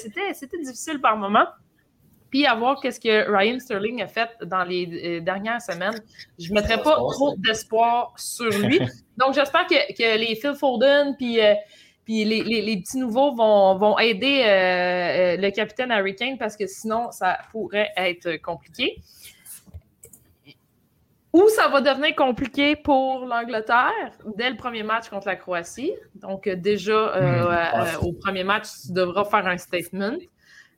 difficile 0.63 1.01
par 1.01 1.17
moment. 1.17 1.47
Puis 2.31 2.47
à 2.47 2.55
voir 2.55 2.81
qu'est-ce 2.81 3.01
que 3.01 3.29
Ryan 3.31 3.59
Sterling 3.59 4.03
a 4.03 4.07
fait 4.07 4.31
dans 4.45 4.63
les 4.65 5.19
euh, 5.19 5.21
dernières 5.21 5.61
semaines. 5.61 6.01
Je 6.39 6.51
ne 6.51 6.55
mettrais 6.55 6.81
pas 6.83 6.95
trop 6.97 7.35
d'espoir 7.39 8.15
sur 8.17 8.51
lui. 8.51 8.79
Donc 9.17 9.35
j'espère 9.35 9.67
que, 9.67 9.93
que 9.93 10.19
les 10.19 10.37
Phil 10.37 10.55
Foden 10.55 11.17
puis, 11.17 11.41
euh, 11.41 11.55
puis 12.05 12.25
les, 12.25 12.43
les- 12.43 12.63
les 12.63 12.77
petits 12.81 12.99
nouveaux 12.99 13.35
vont, 13.35 13.77
vont 13.79 13.99
aider 13.99 14.43
euh, 14.47 15.37
le 15.41 15.51
capitaine 15.51 15.91
Harry 15.91 16.15
Kane 16.15 16.39
parce 16.39 16.57
que 16.57 16.67
sinon 16.67 17.11
ça 17.11 17.39
pourrait 17.53 17.91
être 17.97 18.37
compliqué. 18.43 18.97
Où 21.33 21.49
ça 21.49 21.69
va 21.69 21.81
devenir 21.81 22.17
compliqué 22.17 22.75
pour 22.75 23.25
l'Angleterre 23.25 23.93
dès 24.37 24.51
le 24.51 24.57
premier 24.57 24.83
match 24.83 25.09
contre 25.09 25.29
la 25.29 25.37
Croatie. 25.37 25.93
Donc, 26.17 26.49
déjà, 26.49 26.93
euh, 26.93 27.45
euh, 27.53 27.99
au 28.03 28.13
premier 28.13 28.43
match, 28.43 28.67
tu 28.85 28.93
devras 28.93 29.25
faire 29.25 29.47
un 29.47 29.57
statement. 29.57 30.17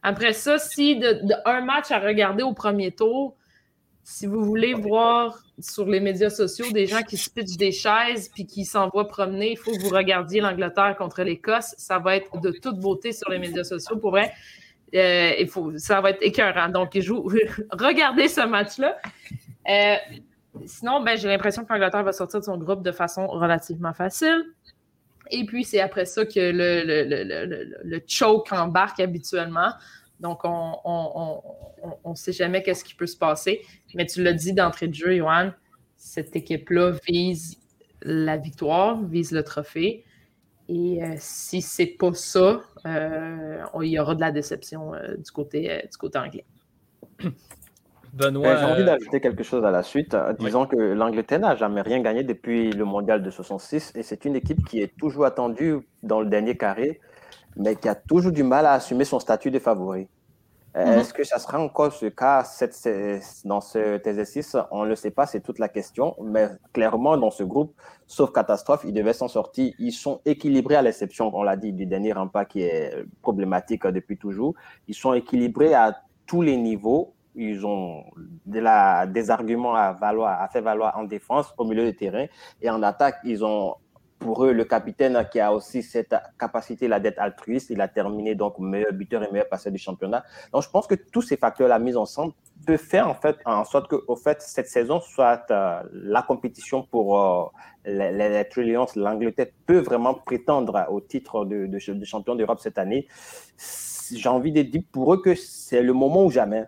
Après 0.02 0.32
ça, 0.32 0.58
si 0.58 0.96
de, 0.96 1.20
un 1.44 1.60
match 1.60 1.90
à 1.90 2.00
regarder 2.00 2.42
au 2.42 2.52
premier 2.52 2.90
tour, 2.92 3.36
si 4.04 4.26
vous 4.26 4.44
voulez 4.44 4.74
voir 4.74 5.38
sur 5.60 5.86
les 5.86 6.00
médias 6.00 6.30
sociaux 6.30 6.66
des 6.72 6.86
gens 6.86 7.02
qui 7.02 7.16
se 7.16 7.30
pitchent 7.30 7.56
des 7.56 7.70
chaises 7.70 8.28
puis 8.34 8.46
qui 8.46 8.64
s'envoient 8.64 9.06
promener, 9.06 9.52
il 9.52 9.56
faut 9.56 9.70
que 9.70 9.80
vous 9.80 9.94
regardiez 9.94 10.40
l'Angleterre 10.40 10.96
contre 10.98 11.22
l'Écosse. 11.22 11.74
Ça 11.78 12.00
va 12.00 12.16
être 12.16 12.40
de 12.40 12.50
toute 12.50 12.80
beauté 12.80 13.12
sur 13.12 13.30
les 13.30 13.38
médias 13.38 13.62
sociaux. 13.62 13.96
Pour 13.96 14.10
vrai, 14.10 14.32
euh, 14.94 15.32
il 15.38 15.48
faut, 15.48 15.78
ça 15.78 16.00
va 16.00 16.10
être 16.10 16.22
écœurant. 16.22 16.68
Donc, 16.68 16.94
regardez 17.70 18.26
ce 18.26 18.44
match-là. 18.44 18.96
Euh, 19.68 19.94
sinon, 20.66 21.00
ben, 21.02 21.16
j'ai 21.16 21.28
l'impression 21.28 21.64
que 21.64 21.72
l'Angleterre 21.72 22.02
va 22.02 22.12
sortir 22.12 22.40
de 22.40 22.44
son 22.44 22.58
groupe 22.58 22.82
de 22.82 22.92
façon 22.92 23.28
relativement 23.28 23.92
facile. 23.92 24.44
Et 25.32 25.44
puis, 25.46 25.64
c'est 25.64 25.80
après 25.80 26.04
ça 26.04 26.24
que 26.26 26.38
le, 26.38 26.84
le, 26.84 27.04
le, 27.04 27.74
le, 27.82 28.00
choke 28.06 28.52
embarque 28.52 29.00
habituellement. 29.00 29.72
Donc, 30.20 30.42
on 30.44 31.40
ne 32.04 32.14
sait 32.14 32.32
jamais 32.32 32.62
qu'est-ce 32.62 32.84
qui 32.84 32.94
peut 32.94 33.06
se 33.06 33.16
passer. 33.16 33.62
Mais 33.94 34.06
tu 34.06 34.22
l'as 34.22 34.34
dit 34.34 34.52
d'entrée 34.52 34.88
de 34.88 34.94
jeu, 34.94 35.16
Johan, 35.16 35.50
cette 35.96 36.36
équipe-là 36.36 36.92
vise 37.08 37.58
la 38.02 38.36
victoire, 38.36 39.02
vise 39.02 39.32
le 39.32 39.42
trophée. 39.42 40.04
Et 40.68 41.02
euh, 41.02 41.14
si 41.18 41.62
c'est 41.62 41.86
pas 41.86 42.12
ça, 42.12 42.62
euh, 42.86 43.64
il 43.82 43.88
y 43.88 43.98
aura 43.98 44.14
de 44.14 44.20
la 44.20 44.32
déception 44.32 44.94
euh, 44.94 45.16
du, 45.16 45.30
côté, 45.30 45.82
du 45.90 45.96
côté 45.96 46.18
anglais. 46.18 46.44
Benoît. 48.12 48.56
J'ai 48.56 48.64
envie 48.64 48.84
d'ajouter 48.84 49.20
quelque 49.20 49.42
chose 49.42 49.64
à 49.64 49.70
la 49.70 49.82
suite. 49.82 50.16
Disons 50.38 50.66
que 50.66 50.76
l'Angleterre 50.76 51.40
n'a 51.40 51.56
jamais 51.56 51.80
rien 51.80 52.00
gagné 52.00 52.22
depuis 52.24 52.70
le 52.70 52.84
mondial 52.84 53.22
de 53.22 53.30
66 53.30 53.92
et 53.94 54.02
c'est 54.02 54.24
une 54.24 54.36
équipe 54.36 54.64
qui 54.66 54.80
est 54.80 54.94
toujours 54.98 55.24
attendue 55.24 55.78
dans 56.02 56.20
le 56.20 56.26
dernier 56.26 56.56
carré, 56.56 57.00
mais 57.56 57.76
qui 57.76 57.88
a 57.88 57.94
toujours 57.94 58.32
du 58.32 58.42
mal 58.42 58.66
à 58.66 58.72
assumer 58.72 59.04
son 59.04 59.18
statut 59.18 59.50
de 59.50 59.58
favori. 59.58 60.08
Mhm. 60.74 60.80
Est-ce 60.80 61.12
que 61.12 61.22
ça 61.22 61.38
sera 61.38 61.58
encore 61.58 61.92
ce 61.92 62.06
cas 62.06 62.44
dans 63.44 63.60
cet 63.60 64.06
exercice 64.06 64.56
On 64.70 64.84
ne 64.84 64.88
le 64.88 64.96
sait 64.96 65.10
pas, 65.10 65.26
c'est 65.26 65.40
toute 65.40 65.58
la 65.58 65.68
question. 65.68 66.16
Mais 66.22 66.48
clairement, 66.72 67.18
dans 67.18 67.30
ce 67.30 67.42
groupe, 67.42 67.74
sauf 68.06 68.32
catastrophe, 68.32 68.82
ils 68.84 68.94
devaient 68.94 69.12
s'en 69.12 69.28
sortir. 69.28 69.72
Ils 69.78 69.92
sont 69.92 70.20
équilibrés 70.24 70.76
à 70.76 70.82
l'exception, 70.82 71.30
on 71.34 71.42
l'a 71.42 71.56
dit, 71.56 71.72
du 71.72 71.84
dernier 71.84 72.12
rempart 72.12 72.48
qui 72.48 72.62
est 72.62 73.04
problématique 73.20 73.86
depuis 73.86 74.16
toujours. 74.16 74.54
Ils 74.88 74.94
sont 74.94 75.12
équilibrés 75.12 75.74
à 75.74 76.00
tous 76.26 76.40
les 76.40 76.56
niveaux. 76.56 77.12
Ils 77.34 77.64
ont 77.64 78.04
des 78.46 79.30
arguments 79.30 79.74
à, 79.74 80.48
faire 80.52 80.62
valoir 80.62 80.96
en 80.96 81.04
défense, 81.04 81.52
au 81.56 81.64
milieu 81.64 81.84
de 81.84 81.90
terrain. 81.90 82.26
Et 82.60 82.68
en 82.70 82.82
attaque, 82.82 83.16
ils 83.24 83.44
ont 83.44 83.76
pour 84.22 84.44
eux, 84.44 84.52
le 84.52 84.64
capitaine 84.64 85.26
qui 85.30 85.40
a 85.40 85.52
aussi 85.52 85.82
cette 85.82 86.14
capacité-là 86.38 87.00
d'être 87.00 87.18
altruiste, 87.18 87.70
il 87.70 87.80
a 87.80 87.88
terminé 87.88 88.34
donc 88.34 88.58
meilleur 88.58 88.92
buteur 88.92 89.22
et 89.24 89.30
meilleur 89.30 89.48
passeur 89.48 89.72
du 89.72 89.78
championnat. 89.78 90.24
Donc, 90.52 90.62
je 90.62 90.70
pense 90.70 90.86
que 90.86 90.94
tous 90.94 91.22
ces 91.22 91.36
facteurs-là 91.36 91.78
mis 91.78 91.96
ensemble 91.96 92.32
peuvent 92.64 92.78
faire 92.78 93.18
en 93.44 93.64
sorte 93.64 93.88
que, 93.88 93.96
au 94.06 94.16
fait, 94.16 94.40
cette 94.40 94.68
saison 94.68 95.00
soit 95.00 95.44
euh, 95.50 95.82
la 95.92 96.22
compétition 96.22 96.84
pour 96.84 97.20
euh, 97.20 97.44
les, 97.84 98.12
les, 98.12 98.48
Trillions. 98.48 98.86
L'Angleterre 98.94 99.48
peut 99.66 99.80
vraiment 99.80 100.14
prétendre 100.14 100.86
au 100.90 101.00
titre 101.00 101.44
de 101.44 102.04
champion 102.04 102.36
d'Europe 102.36 102.60
cette 102.60 102.78
année. 102.78 103.08
J'ai 104.14 104.28
envie 104.28 104.52
de 104.52 104.62
dire 104.62 104.82
pour 104.92 105.14
eux 105.14 105.22
que 105.22 105.34
c'est 105.34 105.82
le 105.82 105.92
moment 105.92 106.24
ou 106.24 106.30
jamais. 106.30 106.66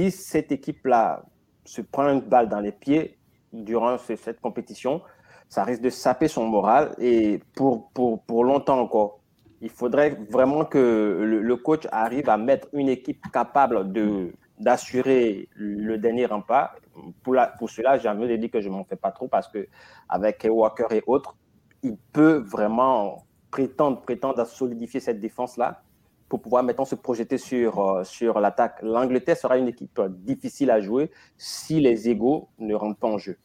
Si 0.00 0.10
cette 0.10 0.50
équipe-là 0.50 1.22
se 1.66 1.82
prend 1.82 2.08
une 2.08 2.22
balle 2.22 2.48
dans 2.48 2.60
les 2.60 2.72
pieds 2.72 3.18
durant 3.52 3.98
cette 3.98 4.40
compétition, 4.40 5.02
ça 5.50 5.62
risque 5.62 5.82
de 5.82 5.90
saper 5.90 6.26
son 6.26 6.46
moral 6.46 6.94
et 6.96 7.42
pour, 7.54 7.90
pour, 7.90 8.22
pour 8.22 8.44
longtemps 8.44 8.80
encore. 8.80 9.20
Il 9.60 9.68
faudrait 9.68 10.16
vraiment 10.30 10.64
que 10.64 11.20
le, 11.22 11.56
coach 11.56 11.86
arrive 11.92 12.30
à 12.30 12.38
mettre 12.38 12.68
une 12.72 12.88
équipe 12.88 13.20
capable 13.30 13.92
de 13.92 14.32
d'assurer 14.58 15.50
le 15.54 15.98
dernier 15.98 16.24
rempart. 16.24 16.76
Pour, 17.22 17.34
la, 17.34 17.48
pour 17.48 17.68
cela, 17.68 17.98
j'ai 17.98 18.08
envie 18.08 18.28
de 18.28 18.36
dire 18.36 18.50
que 18.50 18.62
je 18.62 18.70
ne 18.70 18.74
m'en 18.74 18.84
fais 18.84 18.96
pas 18.96 19.10
trop 19.10 19.28
parce 19.28 19.48
que 19.48 19.68
avec 20.08 20.46
Walker 20.48 20.86
et 20.92 21.02
autres, 21.06 21.36
il 21.82 21.98
peut 22.10 22.38
vraiment 22.38 23.26
prétendre, 23.50 24.00
prétendre 24.00 24.40
à 24.40 24.46
solidifier 24.46 25.00
cette 25.00 25.20
défense-là 25.20 25.82
pour 26.30 26.40
pouvoir 26.40 26.62
maintenant 26.62 26.84
se 26.84 26.94
projeter 26.94 27.36
sur, 27.36 27.80
euh, 27.80 28.04
sur 28.04 28.40
l'attaque. 28.40 28.78
L'Angleterre 28.82 29.36
sera 29.36 29.58
une 29.58 29.68
équipe 29.68 30.00
difficile 30.10 30.70
à 30.70 30.80
jouer 30.80 31.10
si 31.36 31.80
les 31.80 32.08
égaux 32.08 32.48
ne 32.58 32.74
rentrent 32.74 33.00
pas 33.00 33.08
en 33.08 33.18
jeu. 33.18 33.36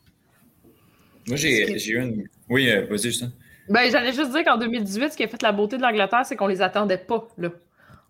Moi, 1.28 1.36
j'ai 1.36 1.92
eu 1.92 2.00
une. 2.00 2.28
Oui, 2.48 2.70
euh, 2.70 2.86
vas-y, 2.86 3.10
Justin. 3.10 3.32
Ben, 3.68 3.90
j'allais 3.90 4.14
juste 4.14 4.32
dire 4.32 4.46
qu'en 4.46 4.58
2018, 4.58 5.14
ce 5.14 5.18
qui 5.18 5.24
a 5.24 5.28
fait 5.28 5.42
la 5.42 5.52
beauté 5.52 5.78
de 5.78 5.82
l'Angleterre, 5.82 6.24
c'est 6.26 6.36
qu'on 6.36 6.46
les 6.46 6.62
attendait 6.62 7.00
pas, 7.00 7.28
là. 7.40 7.50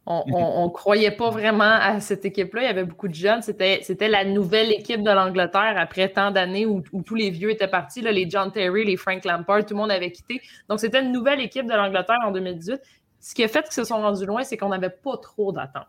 On 0.08 0.24
ne 0.68 0.70
croyait 0.72 1.12
pas 1.12 1.30
vraiment 1.30 1.64
à 1.64 2.02
cette 2.02 2.26
équipe-là. 2.26 2.64
Il 2.64 2.66
y 2.66 2.70
avait 2.70 2.84
beaucoup 2.84 3.08
de 3.08 3.16
jeunes. 3.16 3.42
C'était 3.42 4.08
la 4.10 4.26
nouvelle 4.26 4.72
équipe 4.72 5.02
de 5.02 5.10
l'Angleterre 5.10 5.76
après 5.78 6.10
tant 6.10 6.30
d'années 6.32 6.66
où, 6.66 6.84
tous 7.04 7.16
les 7.16 7.30
vieux 7.30 7.50
étaient 7.50 7.70
partis. 7.70 8.02
Là, 8.02 8.12
les 8.12 8.30
John 8.30 8.52
Terry, 8.52 8.84
les 8.84 8.98
Frank 8.98 9.24
Lampard, 9.24 9.66
tout 9.66 9.74
le 9.74 9.80
monde 9.80 9.92
avait 9.92 10.12
quitté. 10.12 10.42
Donc, 10.70 10.82
c'était 10.82 11.02
une 11.02 11.14
nouvelle 11.14 11.40
équipe 11.40 11.66
de 11.66 11.74
l'Angleterre 11.74 12.20
en 12.26 12.32
2018. 12.32 12.80
Ce 13.26 13.34
qui 13.34 13.44
a 13.44 13.48
fait 13.48 13.64
qu'ils 13.64 13.74
se 13.74 13.84
sont 13.86 14.00
rendus 14.00 14.24
loin, 14.28 14.44
c'est 14.44 14.56
qu'on 14.56 14.70
n'avait 14.70 14.92
pas 14.92 15.18
trop 15.18 15.52
d'attentes. 15.52 15.88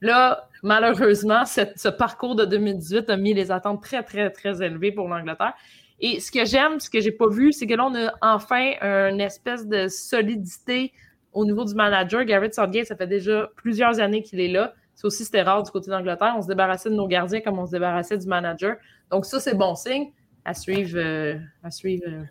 Là, 0.00 0.48
malheureusement, 0.64 1.44
ce 1.46 1.88
parcours 1.88 2.34
de 2.34 2.44
2018 2.44 3.10
a 3.10 3.16
mis 3.16 3.32
les 3.32 3.52
attentes 3.52 3.80
très, 3.80 4.02
très, 4.02 4.28
très 4.30 4.60
élevées 4.60 4.90
pour 4.90 5.06
l'Angleterre. 5.06 5.54
Et 6.00 6.18
ce 6.18 6.32
que 6.32 6.44
j'aime, 6.44 6.80
ce 6.80 6.90
que 6.90 7.00
j'ai 7.00 7.12
pas 7.12 7.28
vu, 7.28 7.52
c'est 7.52 7.68
que 7.68 7.74
là, 7.74 7.86
on 7.86 7.94
a 7.94 8.12
enfin 8.22 8.72
une 8.82 9.20
espèce 9.20 9.68
de 9.68 9.86
solidité 9.86 10.92
au 11.32 11.44
niveau 11.44 11.64
du 11.64 11.76
manager. 11.76 12.24
Garrett 12.24 12.52
Southgate, 12.52 12.86
ça 12.86 12.96
fait 12.96 13.06
déjà 13.06 13.48
plusieurs 13.54 14.00
années 14.00 14.24
qu'il 14.24 14.40
est 14.40 14.48
là. 14.48 14.74
Ça 14.96 15.06
aussi, 15.06 15.24
c'était 15.24 15.42
rare 15.42 15.62
du 15.62 15.70
côté 15.70 15.92
d'Angleterre. 15.92 16.34
On 16.36 16.42
se 16.42 16.48
débarrassait 16.48 16.90
de 16.90 16.96
nos 16.96 17.06
gardiens 17.06 17.40
comme 17.40 17.60
on 17.60 17.66
se 17.66 17.70
débarrassait 17.70 18.18
du 18.18 18.26
manager. 18.26 18.78
Donc, 19.12 19.26
ça, 19.26 19.38
c'est 19.38 19.54
bon 19.54 19.76
signe. 19.76 20.10
À 20.44 20.54
suivre, 20.54 20.98
euh, 20.98 21.38
à 21.62 21.70
suivre 21.70 22.04
euh, 22.08 22.24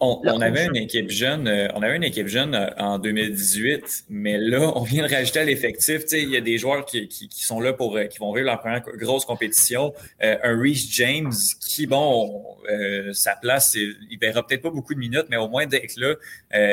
on, 0.00 0.40
avait 0.40 0.66
une 0.66 0.76
équipe 0.76 1.10
jeune, 1.10 1.48
euh, 1.48 1.68
on 1.74 1.82
avait 1.82 1.96
une 1.96 2.04
équipe 2.04 2.26
jeune 2.26 2.54
euh, 2.54 2.68
en 2.78 2.98
2018, 2.98 4.04
mais 4.10 4.36
là, 4.36 4.72
on 4.76 4.82
vient 4.82 5.06
de 5.06 5.12
rajouter 5.12 5.40
à 5.40 5.44
l'effectif. 5.44 6.02
Il 6.12 6.30
y 6.30 6.36
a 6.36 6.42
des 6.42 6.58
joueurs 6.58 6.84
qui, 6.84 7.08
qui, 7.08 7.44
sont 7.44 7.60
là 7.60 7.72
pour 7.72 7.96
euh, 7.96 8.04
qui 8.04 8.18
vont 8.18 8.32
vivre 8.32 8.46
leur 8.46 8.60
première 8.60 8.82
grosse 8.82 9.24
compétition. 9.24 9.94
un 10.20 10.60
Reese 10.60 10.86
James 10.90 11.32
qui, 11.60 11.86
bon, 11.86 12.44
sa 13.12 13.36
place, 13.36 13.74
il 13.74 14.18
verra 14.20 14.46
peut-être 14.46 14.62
pas 14.62 14.70
beaucoup 14.70 14.94
de 14.94 14.98
minutes, 14.98 15.26
mais 15.30 15.36
au 15.36 15.48
moins 15.48 15.66
d'être 15.66 15.96
là, 15.96 16.14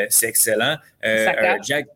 c'est 0.10 0.28
excellent. 0.28 0.78
Jack, 1.02 1.88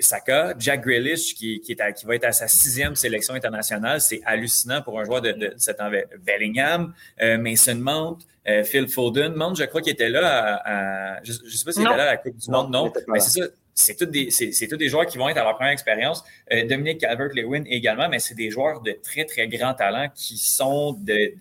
Saka, 0.00 0.54
Jack 0.58 0.82
Grealish, 0.82 1.34
qui, 1.34 1.60
qui, 1.60 1.72
est 1.72 1.92
qui 1.94 2.06
va 2.06 2.14
être 2.14 2.24
à 2.24 2.32
sa 2.32 2.48
sixième 2.48 2.96
sélection 2.96 3.34
internationale, 3.34 4.00
c'est 4.00 4.20
hallucinant 4.24 4.82
pour 4.82 4.98
un 5.00 5.04
joueur 5.04 5.20
de, 5.20 5.32
de 5.32 5.54
cet 5.56 5.78
Bellingham, 6.24 6.92
Mason 7.20 7.76
Mount, 7.76 8.18
euh, 8.48 8.64
Phil 8.64 8.88
Foden. 8.88 9.34
Mount, 9.34 9.54
je 9.54 9.64
crois 9.64 9.82
qu'il 9.82 9.92
était 9.92 10.08
là 10.08 10.60
à, 10.64 11.22
je 11.22 11.32
ne 11.32 11.50
sais 11.50 11.64
pas 11.64 11.72
s'il 11.72 11.82
était 11.82 11.96
là 11.96 12.02
à 12.02 12.12
la 12.12 12.16
Coupe 12.16 12.36
du 12.36 12.50
Monde, 12.50 12.70
non. 12.70 12.92
Mais 13.08 13.20
c'est 13.20 13.40
ça. 13.40 13.46
C'est 13.74 13.96
tous 13.96 14.06
des, 14.06 14.88
joueurs 14.88 15.06
qui 15.06 15.16
vont 15.16 15.28
être 15.28 15.38
à 15.38 15.44
leur 15.44 15.54
première 15.56 15.72
expérience. 15.72 16.22
Euh, 16.52 16.66
Dominique 16.66 17.00
Calvert-Lewin 17.00 17.64
également, 17.66 18.08
mais 18.08 18.18
c'est 18.18 18.34
des 18.34 18.50
joueurs 18.50 18.80
de 18.82 18.92
très, 18.92 19.24
très 19.24 19.48
grand 19.48 19.74
talent 19.74 20.08
qui 20.14 20.36
sont 20.36 20.92
de. 20.92 21.34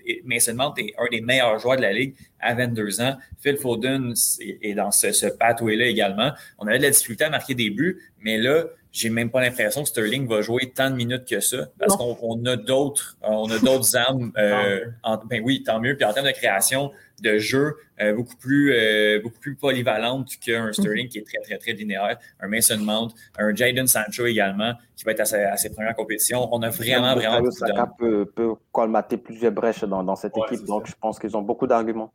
Mount 0.53 0.73
est 0.77 0.93
un 0.97 1.05
des 1.11 1.21
meilleurs 1.21 1.59
joueurs 1.59 1.77
de 1.77 1.81
la 1.81 1.91
Ligue 1.91 2.15
à 2.39 2.53
22 2.53 3.01
ans. 3.01 3.17
Phil 3.39 3.57
Foden 3.57 4.13
est, 4.39 4.73
dans 4.73 4.91
ce, 4.91 5.11
ce 5.11 5.25
pathway-là 5.27 5.87
également. 5.87 6.31
On 6.57 6.67
avait 6.67 6.77
de 6.77 6.83
la 6.83 6.91
difficulté 6.91 7.25
à 7.25 7.29
marquer 7.29 7.55
des 7.55 7.69
buts, 7.69 7.99
mais 8.21 8.37
là, 8.37 8.65
j'ai 8.91 9.09
même 9.09 9.29
pas 9.29 9.41
l'impression 9.41 9.83
que 9.83 9.89
Sterling 9.89 10.27
va 10.27 10.41
jouer 10.41 10.71
tant 10.75 10.89
de 10.89 10.95
minutes 10.95 11.25
que 11.25 11.39
ça 11.39 11.67
parce 11.77 11.95
qu'on 11.95 12.43
a 12.45 12.55
d'autres 12.55 13.17
on 13.21 13.49
a 13.49 13.59
d'autres 13.59 13.95
armes 13.95 14.31
euh, 14.37 14.85
ben 15.29 15.41
oui 15.43 15.63
tant 15.63 15.79
mieux. 15.79 15.95
Puis 15.95 16.05
en 16.05 16.13
termes 16.13 16.27
de 16.27 16.31
création 16.31 16.91
de 17.21 17.37
jeu 17.37 17.75
euh, 18.01 18.13
beaucoup 18.13 18.35
plus 18.37 18.73
euh, 18.73 19.19
beaucoup 19.21 19.39
plus 19.39 19.55
polyvalente 19.55 20.29
qu'un 20.37 20.73
Sterling 20.73 21.07
qui 21.07 21.19
est 21.19 21.27
très 21.27 21.39
très 21.39 21.57
très 21.57 21.73
linéaire. 21.73 22.17
Un 22.39 22.47
Mason 22.47 22.77
Mount 22.77 23.09
un 23.37 23.53
Jadon 23.53 23.85
Sancho 23.85 24.25
également 24.25 24.73
qui 24.95 25.05
va 25.05 25.11
être 25.11 25.21
à, 25.21 25.57
ses, 25.57 25.69
premières 25.69 25.95
compétitions. 25.95 26.49
On 26.51 26.61
a 26.61 26.69
vraiment 26.69 27.15
vraiment 27.15 27.39
beaucoup 27.39 27.51
Saka 27.51 27.89
peut, 27.97 28.25
peut 28.25 28.53
colmater 28.71 29.17
plusieurs 29.17 29.51
brèches 29.51 29.83
dans, 29.83 30.03
dans 30.03 30.15
cette 30.15 30.35
équipe. 30.35 30.65
donc 30.65 30.87
je 30.87 30.93
pense 30.99 31.19
qu'ils 31.19 31.37
ont 31.37 31.41
beaucoup 31.41 31.67
d'arguments 31.67 32.11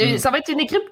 Mm. 0.00 0.18
ça 0.18 0.30
va 0.30 0.38
être 0.38 0.50
une 0.50 0.60
équipe. 0.60 0.82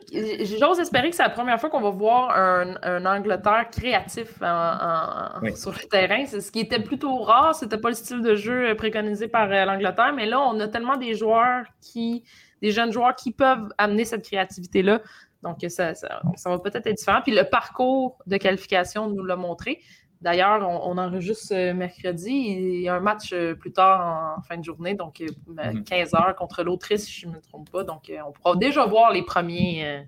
J'ose 0.58 0.80
espérer 0.80 1.10
que 1.10 1.16
c'est 1.16 1.22
la 1.22 1.30
première 1.30 1.60
fois 1.60 1.70
qu'on 1.70 1.80
va 1.80 1.90
voir 1.90 2.30
un, 2.36 3.06
Angleterre 3.06 3.68
créatif 3.70 4.28
sur 4.34 5.72
le 5.72 5.88
terrain. 5.88 6.26
Ce 6.26 6.50
qui 6.50 6.60
était 6.60 6.80
plutôt 6.80 7.18
rare, 7.18 7.54
c'était 7.54 7.78
pas 7.78 7.88
le 7.88 7.94
style 7.94 8.22
de 8.22 8.34
jeu 8.34 8.74
préconisé 8.74 9.28
par 9.28 9.50
euh, 9.50 9.64
l'Angleterre, 9.64 10.12
mais 10.14 10.26
là, 10.26 10.40
on 10.40 10.58
a 10.58 10.68
tellement 10.68 10.96
des 10.96 11.14
joueurs 11.14 11.64
qui, 11.80 12.24
des 12.62 12.72
jeunes 12.72 12.92
joueurs 12.92 13.14
qui 13.14 13.30
peuvent 13.30 13.72
amener 13.78 14.04
cette 14.04 14.24
créativité-là. 14.24 15.00
Donc, 15.42 15.58
ça, 15.68 15.94
ça, 15.94 16.20
va 16.44 16.58
peut-être 16.58 16.86
être 16.86 16.96
différent. 16.96 17.20
Puis 17.22 17.32
le 17.32 17.44
parcours 17.44 18.18
de 18.26 18.36
qualification 18.36 19.08
nous 19.08 19.24
l'a 19.24 19.36
montré. 19.36 19.80
D'ailleurs, 20.22 20.66
on, 20.68 20.96
enregistre 20.96 21.72
mercredi. 21.72 22.30
Il 22.30 22.80
y 22.80 22.88
a 22.88 22.94
un 22.94 23.00
match 23.00 23.32
euh, 23.32 23.54
plus 23.54 23.72
tard 23.72 24.38
en 24.38 24.42
fin 24.42 24.56
de 24.56 24.64
journée, 24.64 24.94
donc 24.94 25.16
15 25.18 25.28
euh, 25.58 25.72
mhm. 25.72 26.06
heures 26.14 26.34
contre 26.36 26.62
l'Autriche, 26.62 27.00
si 27.00 27.20
je 27.20 27.26
ne 27.26 27.32
me 27.32 27.40
trompe 27.40 27.70
pas. 27.70 27.84
Donc, 27.84 28.08
euh, 28.08 28.16
on 28.26 28.32
pourra 28.32 28.56
déjà 28.56 28.86
voir 28.86 29.12
les 29.12 29.22
premiers, 29.22 30.06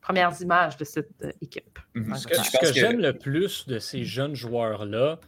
premières 0.00 0.32
images 0.40 0.76
de 0.78 0.84
cette 0.84 1.26
équipe. 1.42 1.78
Mhm. 1.94 2.16
Ce 2.16 2.26
que, 2.26 2.72
j'aime 2.72 3.00
le 3.00 3.12
plus 3.12 3.66
de 3.66 3.78
ces 3.78 4.04
jeunes 4.04 4.34
joueurs-là, 4.34 5.18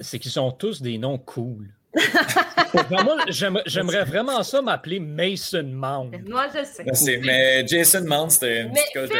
c'est 0.00 0.18
qu'ils 0.18 0.40
ont 0.40 0.50
tous 0.50 0.80
des 0.80 0.96
noms 0.98 1.18
cool. 1.18 1.68
moi, 2.90 3.16
j'aimerais 3.28 4.04
vraiment 4.04 4.42
ça 4.42 4.62
m'appeler 4.62 5.00
Mason 5.00 5.62
Mount. 5.64 6.10
Moi, 6.26 6.46
je 6.54 6.64
sais. 6.64 7.20
mais 7.22 7.66
Jason 7.66 8.04
Mount, 8.04 8.30
c'était 8.30 8.62
une 8.62 8.72
petite 8.72 8.92
coche 8.94 9.08
de 9.08 9.16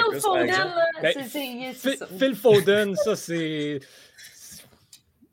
plus, 1.74 2.18
Phil 2.18 2.34
Foden, 2.34 2.96
ça, 2.96 3.14
c'est. 3.14 3.80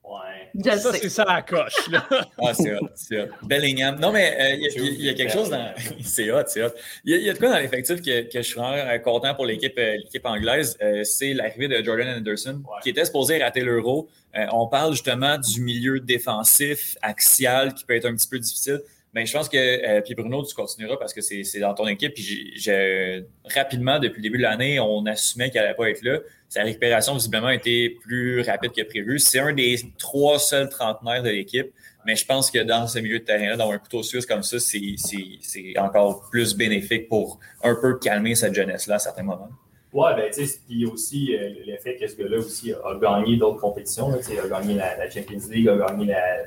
Ouais. 0.07 0.49
Je 0.63 0.69
le 0.69 0.77
Ça, 0.77 0.93
c'est 0.93 1.09
ça 1.09 1.25
la 1.25 1.41
coche. 1.41 1.89
Là. 1.89 2.07
Ah, 2.41 2.53
c'est 2.53 2.73
hot, 2.75 2.89
c'est 2.95 3.21
hot. 3.21 3.27
Bellingham. 3.43 3.99
Non, 3.99 4.11
mais 4.11 4.37
euh, 4.39 4.55
il 4.55 4.61
y 4.61 4.65
a- 4.67 4.69
il 4.81 5.05
y, 5.05 5.09
a 5.09 5.13
quelque 5.13 5.31
chose 5.33 5.49
dans. 5.49 5.73
c'est 6.03 6.31
hot, 6.31 6.43
c'est 6.47 6.63
hot. 6.63 6.69
Il 7.03 7.11
y, 7.11 7.15
a- 7.15 7.17
il 7.17 7.23
y 7.23 7.29
a 7.29 7.33
de 7.33 7.37
quoi 7.39 7.49
dans 7.49 7.57
l'effectif 7.59 8.01
que, 8.01 8.21
que 8.29 8.37
je 8.41 8.41
suis 8.47 8.55
vraiment 8.59 8.99
content 9.03 9.33
pour 9.35 9.45
l'équipe 9.45 9.77
euh, 9.77 9.97
l'équipe 9.97 10.25
anglaise. 10.25 10.77
euh, 10.81 11.03
c'est 11.03 11.33
l'arrivée 11.33 11.67
de 11.67 11.83
Jordan 11.83 12.07
Anderson, 12.19 12.61
Ouais. 12.65 12.79
qui 12.83 12.89
était 12.89 13.05
supposé 13.05 13.41
rater 13.41 13.61
l'euro. 13.61 14.07
Euh, 14.37 14.45
on 14.51 14.67
parle 14.67 14.91
justement 14.91 15.37
du 15.37 15.61
milieu 15.61 15.99
défensif, 15.99 16.97
axial, 17.01 17.73
qui 17.73 17.85
peut 17.85 17.95
être 17.95 18.05
un 18.05 18.15
petit 18.15 18.27
peu 18.27 18.37
difficile. 18.39 18.81
Mais 19.15 19.25
je 19.25 19.31
pense 19.31 19.47
que, 19.47 19.57
euh, 19.57 20.01
puis 20.01 20.13
Bruno, 20.13 20.43
tu 20.43 20.53
continueras 20.53 20.97
parce 20.97 21.13
que 21.13 21.21
c'est 21.21 21.59
dans 21.59 21.73
ton 21.73 21.87
équipe. 21.87 22.13
Puis 22.13 22.51
j'ai- 22.57 23.23
rapidement, 23.45 23.97
depuis 23.97 24.17
le 24.17 24.23
début 24.23 24.37
de 24.37 24.43
l'année, 24.43 24.77
on 24.81 25.05
assumait 25.05 25.49
qu'elle 25.49 25.61
n'allait 25.61 25.73
pas 25.73 25.89
être 25.89 26.03
là. 26.03 26.19
Sa 26.49 26.63
récupération, 26.63 27.13
visiblement, 27.13 27.47
a 27.47 27.55
été 27.55 27.91
plus 28.01 28.41
rapide 28.41 28.73
que 28.73 28.83
prévu. 28.83 29.17
C'est 29.19 29.39
un 29.39 29.53
des 29.53 29.79
trois 29.97 30.37
seuls 30.37 30.67
trentenaires 30.67 31.23
de 31.23 31.29
l'équipe. 31.29 31.71
Mais 32.05 32.17
je 32.17 32.25
pense 32.25 32.51
que 32.51 32.59
dans 32.59 32.87
ce 32.87 32.99
milieu 32.99 33.19
de 33.19 33.23
terrain-là, 33.23 33.55
dans 33.55 33.71
un 33.71 33.77
couteau 33.77 34.03
suisse 34.03 34.25
comme 34.25 34.43
ça, 34.43 34.59
c'est- 34.59 35.79
encore 35.79 36.29
plus 36.29 36.53
bénéfique 36.53 37.07
pour 37.07 37.39
un 37.63 37.75
peu 37.75 37.97
calmer 37.97 38.35
cette 38.35 38.53
jeunesse-là 38.53 38.95
à 38.95 38.99
certains 38.99 39.23
moments. 39.23 39.49
Ouais, 39.93 40.13
ben, 40.17 40.29
tu 40.29 40.45
sais, 40.45 40.59
puis 40.67 40.85
aussi 40.85 41.33
euh, 41.33 41.51
le 41.65 41.77
fait 41.77 41.95
que 41.95 42.05
ce 42.05 42.17
gars-là 42.17 42.39
aussi 42.39 42.73
a, 42.73 42.99
gagné 43.01 43.37
d'autres 43.37 43.61
compétitions. 43.61 44.09
Là, 44.09 44.17
il 44.29 44.39
a 44.39 44.47
gagné 44.49 44.73
la, 44.73 45.09
Champions 45.09 45.39
League, 45.49 45.69
a 45.69 45.77
gagné 45.77 46.07
la, 46.07 46.37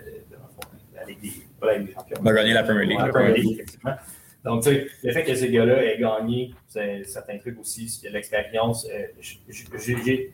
la 0.94 1.04
Ligue 1.06 1.20
des, 1.22 1.47
pas 1.60 1.66
la 1.66 1.78
Ligue 1.78 1.88
des 1.88 1.94
Champions. 1.94 2.16
Il 2.22 2.28
a 2.28 2.32
gagné 2.34 2.52
la 2.54 2.62
Premier 2.62 2.84
League. 2.86 2.98
Ouais, 2.98 3.06
la 3.06 3.12
Premier 3.12 3.32
League, 3.34 3.52
effectivement. 3.52 3.94
Donc, 4.44 4.62
tu 4.62 4.70
sais, 4.70 4.86
le 5.02 5.12
fait 5.12 5.24
que 5.24 5.34
ce 5.34 5.44
gars-là 5.46 5.84
ait 5.84 5.98
gagné 5.98 6.54
c'est- 6.66 7.02
certains 7.04 7.38
trucs 7.38 7.58
aussi, 7.60 8.00
l'expérience. 8.12 8.86
euh, 8.90 9.06
J'ai 9.20 9.40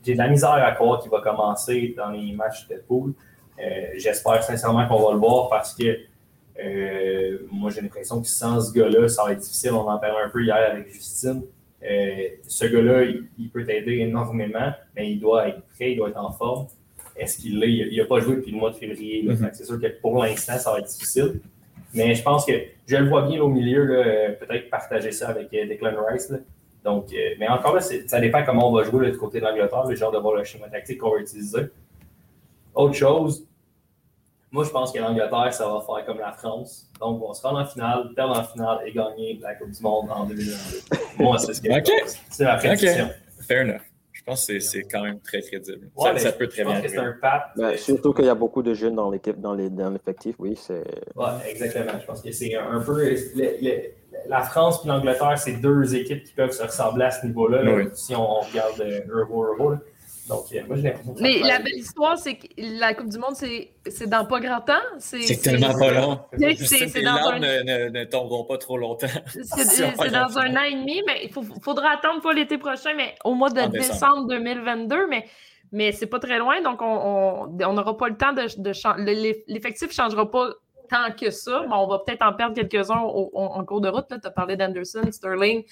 j'ai 0.04 0.12
de 0.14 0.18
la 0.18 0.28
misère 0.28 0.50
à 0.52 0.72
croire 0.72 1.00
qu'il 1.00 1.10
va 1.10 1.20
commencer 1.22 1.94
dans 1.96 2.10
les 2.10 2.32
matchs 2.32 2.68
de 2.68 2.76
poule. 2.87 3.14
Euh, 3.58 3.62
J'espère 3.96 4.42
sincèrement 4.42 4.87
qu'on 4.87 5.02
va 5.06 5.12
le 5.12 5.18
voir 5.18 5.48
parce 5.48 5.74
que 5.74 5.96
euh, 6.62 7.38
moi, 7.50 7.70
j'ai 7.70 7.80
l'impression 7.80 8.20
que 8.20 8.28
sans 8.28 8.60
ce 8.60 8.72
gars-là, 8.72 9.08
ça 9.08 9.24
va 9.24 9.32
être 9.32 9.38
difficile. 9.40 9.72
On 9.72 9.88
en 9.88 9.98
parlait 9.98 10.22
un 10.24 10.28
peu 10.28 10.42
hier 10.44 10.56
avec 10.72 10.88
Justine. 10.92 11.42
Euh, 11.82 12.28
ce 12.46 12.64
gars-là, 12.66 13.02
il, 13.04 13.24
il 13.38 13.50
peut 13.50 13.64
t'aider 13.64 13.98
énormément, 13.98 14.72
mais 14.94 15.10
il 15.10 15.18
doit 15.20 15.48
être 15.48 15.62
prêt, 15.74 15.92
il 15.92 15.96
doit 15.96 16.10
être 16.10 16.18
en 16.20 16.30
forme. 16.32 16.66
Est-ce 17.16 17.38
qu'il 17.38 17.59
l'est? 17.61 17.70
Il 17.90 17.96
n'a 17.98 18.05
pas 18.07 18.20
joué 18.20 18.37
depuis 18.37 18.50
le 18.53 18.59
mois 18.59 18.70
de 18.70 18.77
février. 18.77 19.22
Mhm. 19.22 19.50
C'est 19.53 19.64
sûr 19.64 19.81
que 19.81 19.87
pour 20.00 20.22
l'instant, 20.22 20.59
ça 20.59 20.72
va 20.72 20.79
être 20.81 20.87
difficile. 20.88 21.40
Mais 21.92 22.14
je 22.14 22.22
pense 22.22 22.44
que 22.44 22.53
je 22.87 22.96
le 22.96 23.09
vois 23.09 23.22
bien 23.22 23.38
là, 23.38 23.44
au 23.44 23.48
milieu, 23.48 23.87
euh, 23.88 24.33
peut-être 24.33 24.68
partager 24.68 25.12
ça 25.12 25.29
avec 25.29 25.53
euh, 25.55 25.66
Declan 25.68 25.92
Rice. 26.11 26.29
là. 26.31 26.38
Donc, 26.85 27.07
euh, 27.14 27.35
mais 27.38 27.48
encore 27.48 27.74
là, 27.77 27.81
ça 27.81 28.20
dépend 28.20 28.44
comment 28.44 28.68
on 28.68 28.72
va 28.74 28.83
jouer 28.83 29.11
du 29.11 29.16
côté 29.16 29.38
de 29.40 29.44
l'Angleterre, 29.44 29.85
le 29.88 29.94
genre 29.94 30.11
de 30.11 30.18
voir 30.18 30.35
le 30.35 30.44
schéma 30.44 30.68
tactique 30.68 30.98
qu'on 30.98 31.12
va 31.12 31.18
utiliser. 31.18 31.62
Autre 32.74 32.94
chose, 32.94 33.46
moi 34.50 34.64
je 34.64 34.70
pense 34.70 34.92
que 34.92 34.98
l'Angleterre, 34.98 35.53
ça 35.55 35.66
va 35.68 35.81
faire 35.87 36.05
comme 36.05 36.18
la 36.18 36.33
France. 36.33 36.90
Donc, 37.00 37.22
on 37.22 37.33
se 37.33 37.42
rend 37.46 37.59
en 37.61 37.64
finale, 37.64 38.11
perdre 38.16 38.37
en 38.38 38.44
finale 38.44 38.81
et 38.87 38.92
gagner 38.92 39.38
la 39.40 39.55
Coupe 39.55 39.70
du 39.70 39.81
Monde 39.83 40.09
en 40.11 40.24
2022. 40.27 41.24
Moi, 41.24 41.38
c'est 41.38 41.55
ce 41.55 41.61
que 41.62 41.68
Ok. 41.79 41.85
je 41.87 42.00
pense. 42.03 42.18
C'est 42.31 42.44
ma 42.44 42.57
prédiction. 42.57 43.09
Fair 43.46 43.62
enough. 43.64 43.81
Je 44.26 44.30
pense 44.30 44.46
que 44.46 44.58
c'est- 44.58 44.82
quand 44.90 45.02
même 45.02 45.20
très 45.20 45.42
crédible. 45.42 45.90
Ouais, 45.94 46.18
ça, 46.18 46.32
peut 46.32 46.48
très 46.48 46.62
je 46.62 46.64
pense 46.64 46.72
bien 46.72 46.82
que 46.82 46.88
c'est 46.88 46.96
arriver. 46.96 47.12
un 47.14 47.18
pape. 47.20 47.50
Ben, 47.56 47.76
surtout 47.76 48.14
qu'il 48.14 48.24
y 48.24 48.28
a 48.30 48.34
beaucoup 48.34 48.62
de 48.62 48.72
jeunes 48.72 48.94
dans 48.94 49.10
l'équipe, 49.10 49.38
dans 49.38 49.52
les- 49.52 49.68
dans 49.68 49.90
l'effectif, 49.90 50.34
oui, 50.38 50.56
c'est. 50.56 50.82
Ouais, 51.14 51.26
exactement. 51.50 51.98
Je 52.00 52.06
pense 52.06 52.22
que 52.22 52.32
c'est 52.32 52.54
un 52.56 52.80
peu. 52.80 53.04
le- 53.10 53.56
le- 53.60 53.82
la 54.28 54.40
France 54.42 54.80
et 54.84 54.88
l'Angleterre, 54.88 55.37
c'est 55.37 55.60
deux 55.60 55.94
équipes 55.94 56.24
qui 56.24 56.32
peuvent 56.32 56.52
se 56.52 56.62
ressembler 56.62 57.04
à 57.04 57.10
ce 57.10 57.26
niveau-là, 57.26 57.62
là, 57.62 57.74
Oui. 57.74 57.88
si 57.92 58.14
on 58.14 58.40
regarde 58.40 58.80
Euro 59.10 59.44
Euro. 59.44 59.70
là. 59.72 59.78
Donc, 60.28 60.44
euh, 60.52 60.60
moi, 60.66 60.76
j'ai 60.76 60.82
l'impression 60.84 61.14
Mais 61.20 61.38
la 61.40 61.58
belle 61.58 61.76
histoire, 61.76 62.16
c'est 62.16 62.37
que 62.37 62.46
la 62.56 62.94
Coupe 62.94 63.08
du 63.10 63.18
Monde, 63.18 63.34
c'est 63.34 63.72
c'est 63.87 64.08
dans 64.08 64.24
pas 64.24 64.40
grand 64.40 64.60
temps? 64.62 64.72
C'est 64.98 65.40
tellement 65.42 65.78
pas 65.78 65.90
long. 65.92 66.18
Dans 66.38 67.02
larmes 67.02 67.34
un 67.34 67.38
ne, 67.40 67.62
ne- 67.62 67.88
ne 67.90 68.04
tomberont 68.04 68.44
pas 68.44 68.56
trop 68.58 68.78
longtemps. 68.78 69.06
C'est 69.28 69.94
dans 70.10 70.38
un 70.38 70.56
an 70.56 70.62
et 70.62 70.74
demi, 70.74 71.02
mais 71.06 71.20
il 71.24 71.30
faut- 71.32 71.44
faudra 71.62 71.90
attendre 71.90 72.22
pas 72.22 72.32
l'été 72.32 72.56
prochain, 72.58 72.94
mais 72.96 73.14
au 73.24 73.34
mois 73.34 73.50
de 73.50 73.56
décembre. 73.66 73.72
décembre 73.72 74.28
2022. 74.28 75.06
Mais, 75.08 75.26
mais 75.72 75.92
c'est 75.92 76.06
pas 76.06 76.18
très 76.20 76.38
loin, 76.38 76.62
donc 76.62 76.80
on 76.80 76.87
on- 76.87 77.58
on 77.60 77.72
n'aura 77.74 77.96
pas 77.96 78.08
le 78.08 78.16
temps 78.16 78.32
de, 78.32 78.46
de 78.62 78.72
changer. 78.72 79.42
L'effectif 79.46 79.88
ne 79.88 79.92
changera 79.92 80.30
pas 80.30 80.50
tant 80.94 81.12
que 81.12 81.30
ça. 81.30 81.64
Bon, 81.68 81.76
on 81.76 81.87
va 81.88 81.98
peut-être 82.04 82.22
en 82.22 82.33
perdre 82.33 82.54
quelques-uns 82.54 83.00
au- 83.00 83.30
au- 83.33 83.38
en 83.40 83.64
cours 83.64 83.80
de 83.80 83.88
route. 83.88 84.07
Tu 84.09 84.14
as 84.22 84.30
parlé 84.30 84.57
d'Anderson, 84.57 85.02
Sterling, 85.11 85.64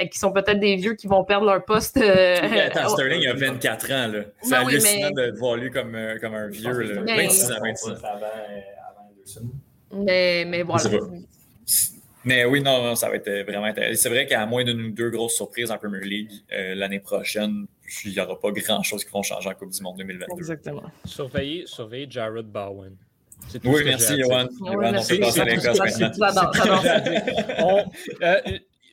euh, 0.00 0.04
qui 0.06 0.18
sont 0.18 0.32
peut-être 0.32 0.58
des 0.60 0.76
vieux 0.76 0.94
qui 0.94 1.06
vont 1.06 1.24
perdre 1.24 1.46
leur 1.46 1.64
poste. 1.64 1.96
euh, 1.98 2.36
Attends, 2.66 2.86
oh, 2.86 2.94
Sterling 2.94 3.26
a 3.28 3.34
24 3.34 3.90
ans. 3.92 4.08
là. 4.08 4.22
C'est 4.42 4.48
oui, 4.58 4.64
hallucinant 4.74 5.10
mais- 5.14 5.30
de 5.32 5.38
voir 5.38 5.56
lui 5.56 5.70
comme, 5.70 5.94
euh, 5.94 6.18
comme 6.20 6.34
un 6.34 6.48
vieux. 6.48 6.80
là. 6.80 7.00
Mais- 7.02 7.16
26 7.26 7.50
ans, 7.50 7.54
son 7.56 7.60
26 7.62 7.86
ans. 7.88 7.92
poste 7.92 8.04
Avant, 8.04 8.26
euh, 8.26 8.60
avant 8.90 9.10
Anderson. 9.10 9.48
mais, 9.92 10.44
mais 10.46 10.62
voilà. 10.62 10.84
Mais 12.22 12.44
oui, 12.44 12.60
non, 12.62 12.82
non, 12.82 12.94
ça 12.96 13.08
va 13.08 13.16
être 13.16 13.28
euh, 13.28 13.44
vraiment 13.44 13.64
intéressant. 13.64 14.02
C'est 14.02 14.08
vrai 14.10 14.26
qu'à 14.26 14.44
moins 14.44 14.62
d'une 14.62 14.80
ou 14.82 14.90
deux 14.90 15.08
grosses 15.08 15.34
surprises 15.36 15.70
en 15.70 15.78
Premier 15.78 16.00
League 16.00 16.30
euh, 16.52 16.74
l'année 16.74 17.00
prochaine, 17.00 17.66
il 18.04 18.12
n'y 18.12 18.20
aura 18.20 18.38
pas 18.38 18.50
grand-chose 18.50 19.04
qui 19.04 19.10
vont 19.10 19.22
changer 19.22 19.48
en 19.48 19.54
Coupe 19.54 19.70
du 19.70 19.82
Monde 19.82 19.96
2022. 19.98 20.34
Exactement. 20.36 20.82
Surveillez, 21.06 21.64
surveillez 21.66 22.06
Jared 22.10 22.44
Bowen. 22.46 22.94
Tout 23.52 23.60
Oui, 23.64 23.82
merci. 23.84 24.20
Johan. 24.20 24.46
On- 24.60 24.82
euh, 28.22 28.40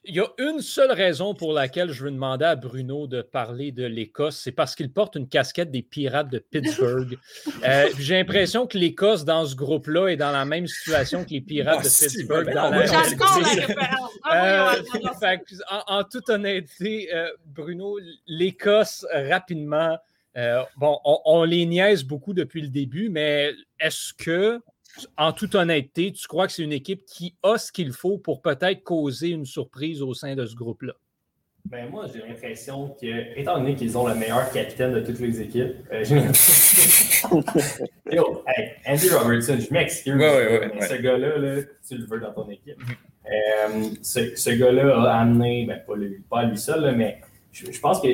Il 0.09 0.15
y 0.15 0.21
a 0.21 0.27
une 0.39 0.61
seule 0.61 0.93
raison 0.93 1.33
pour 1.35 1.51
laquelle 1.51 1.91
je 1.91 2.05
veux 2.05 2.11
demander 2.11 2.45
à 2.45 2.55
Bruno 2.55 3.07
de 3.07 3.21
parler 3.21 3.73
de 3.73 3.83
l'Écosse, 3.85 4.39
c'est 4.41 4.53
parce 4.53 4.73
qu'il 4.73 4.89
porte 4.89 5.17
une 5.17 5.27
casquette 5.27 5.69
des 5.69 5.81
Pirates 5.81 6.29
de 6.31 6.39
Pittsburgh. 6.39 7.17
Euh, 7.67 7.89
J'ai 7.99 8.13
l'impression 8.15 8.67
que 8.67 8.77
l'Écosse, 8.77 9.25
dans 9.25 9.45
ce 9.45 9.53
groupe-là, 9.55 10.07
est 10.07 10.15
dans 10.15 10.31
la 10.31 10.45
même 10.45 10.65
situation 10.67 11.25
que 11.25 11.31
les 11.31 11.41
Pirates 11.41 11.79
Ah, 11.79 11.83
de 11.83 11.89
si, 11.89 12.05
Pittsburgh. 12.05 12.45
ben 12.45 12.55
dans 12.55 12.69
la 12.69 12.85
la. 12.85 12.85
Euh, 12.85 12.87
Ah 15.21 15.37
que, 15.37 15.43
en, 15.69 15.81
en 15.99 16.03
toute 16.05 16.29
honnêteté, 16.29 17.09
euh, 17.13 17.29
Bruno, 17.45 17.99
l'Écosse, 18.27 19.05
euh, 19.13 19.27
rapidement, 19.29 19.97
euh, 20.37 20.63
bon, 20.77 20.99
on, 21.03 21.19
on 21.25 21.43
les 21.43 21.65
niaise 21.65 22.03
beaucoup 22.03 22.33
depuis 22.33 22.61
le 22.61 22.69
début, 22.69 23.09
mais 23.09 23.51
est-ce 23.79 24.13
que, 24.13 24.61
en 25.17 25.33
toute 25.33 25.55
honnêteté, 25.55 26.11
tu 26.11 26.27
crois 26.27 26.47
que 26.47 26.53
c'est 26.53 26.63
une 26.63 26.73
équipe 26.73 27.05
qui 27.05 27.35
a 27.43 27.57
ce 27.57 27.71
qu'il 27.71 27.91
faut 27.91 28.17
pour 28.17 28.41
peut-être 28.41 28.83
causer 28.83 29.29
une 29.29 29.45
surprise 29.45 30.01
au 30.01 30.13
sein 30.13 30.35
de 30.35 30.45
ce 30.45 30.55
groupe-là? 30.55 30.93
Ben, 31.65 31.89
moi, 31.89 32.05
j'ai 32.13 32.21
l'impression 32.25 32.95
que, 33.01 33.37
étant 33.37 33.57
donné 33.57 33.75
qu'ils 33.75 33.97
ont 33.97 34.07
le 34.07 34.15
meilleur 34.15 34.49
capitaine 34.51 34.93
de 34.93 35.01
toutes 35.01 35.19
les 35.19 35.41
équipes, 35.41 35.73
euh, 35.91 36.03
j'ai 36.03 36.15
l'impression. 36.15 37.43
Yo, 38.11 38.43
hey, 38.47 38.69
Andy 38.87 39.09
Robertson, 39.09 39.57
je 39.59 39.73
m'excuse, 39.73 40.15
Ouais, 40.15 40.29
ouais, 40.29 40.59
ouais, 40.59 40.71
mais 40.73 40.81
ouais. 40.81 40.87
ce 40.87 40.93
gars-là, 40.93 41.37
là, 41.37 41.61
tu 41.85 41.97
le 41.97 42.05
veux 42.05 42.19
dans 42.21 42.31
ton 42.31 42.49
équipe. 42.49 42.79
Euh, 43.25 43.83
ce 44.01 44.35
ce 44.35 44.49
gars-là 44.51 45.11
a 45.11 45.19
amené, 45.19 45.65
ben, 45.65 45.81
pas, 45.85 45.95
lui, 45.97 46.21
pas 46.29 46.43
lui 46.45 46.57
seul, 46.57 46.83
là, 46.83 46.93
mais 46.93 47.19
je, 47.51 47.69
je 47.69 47.79
pense 47.81 47.99
que 47.99 48.07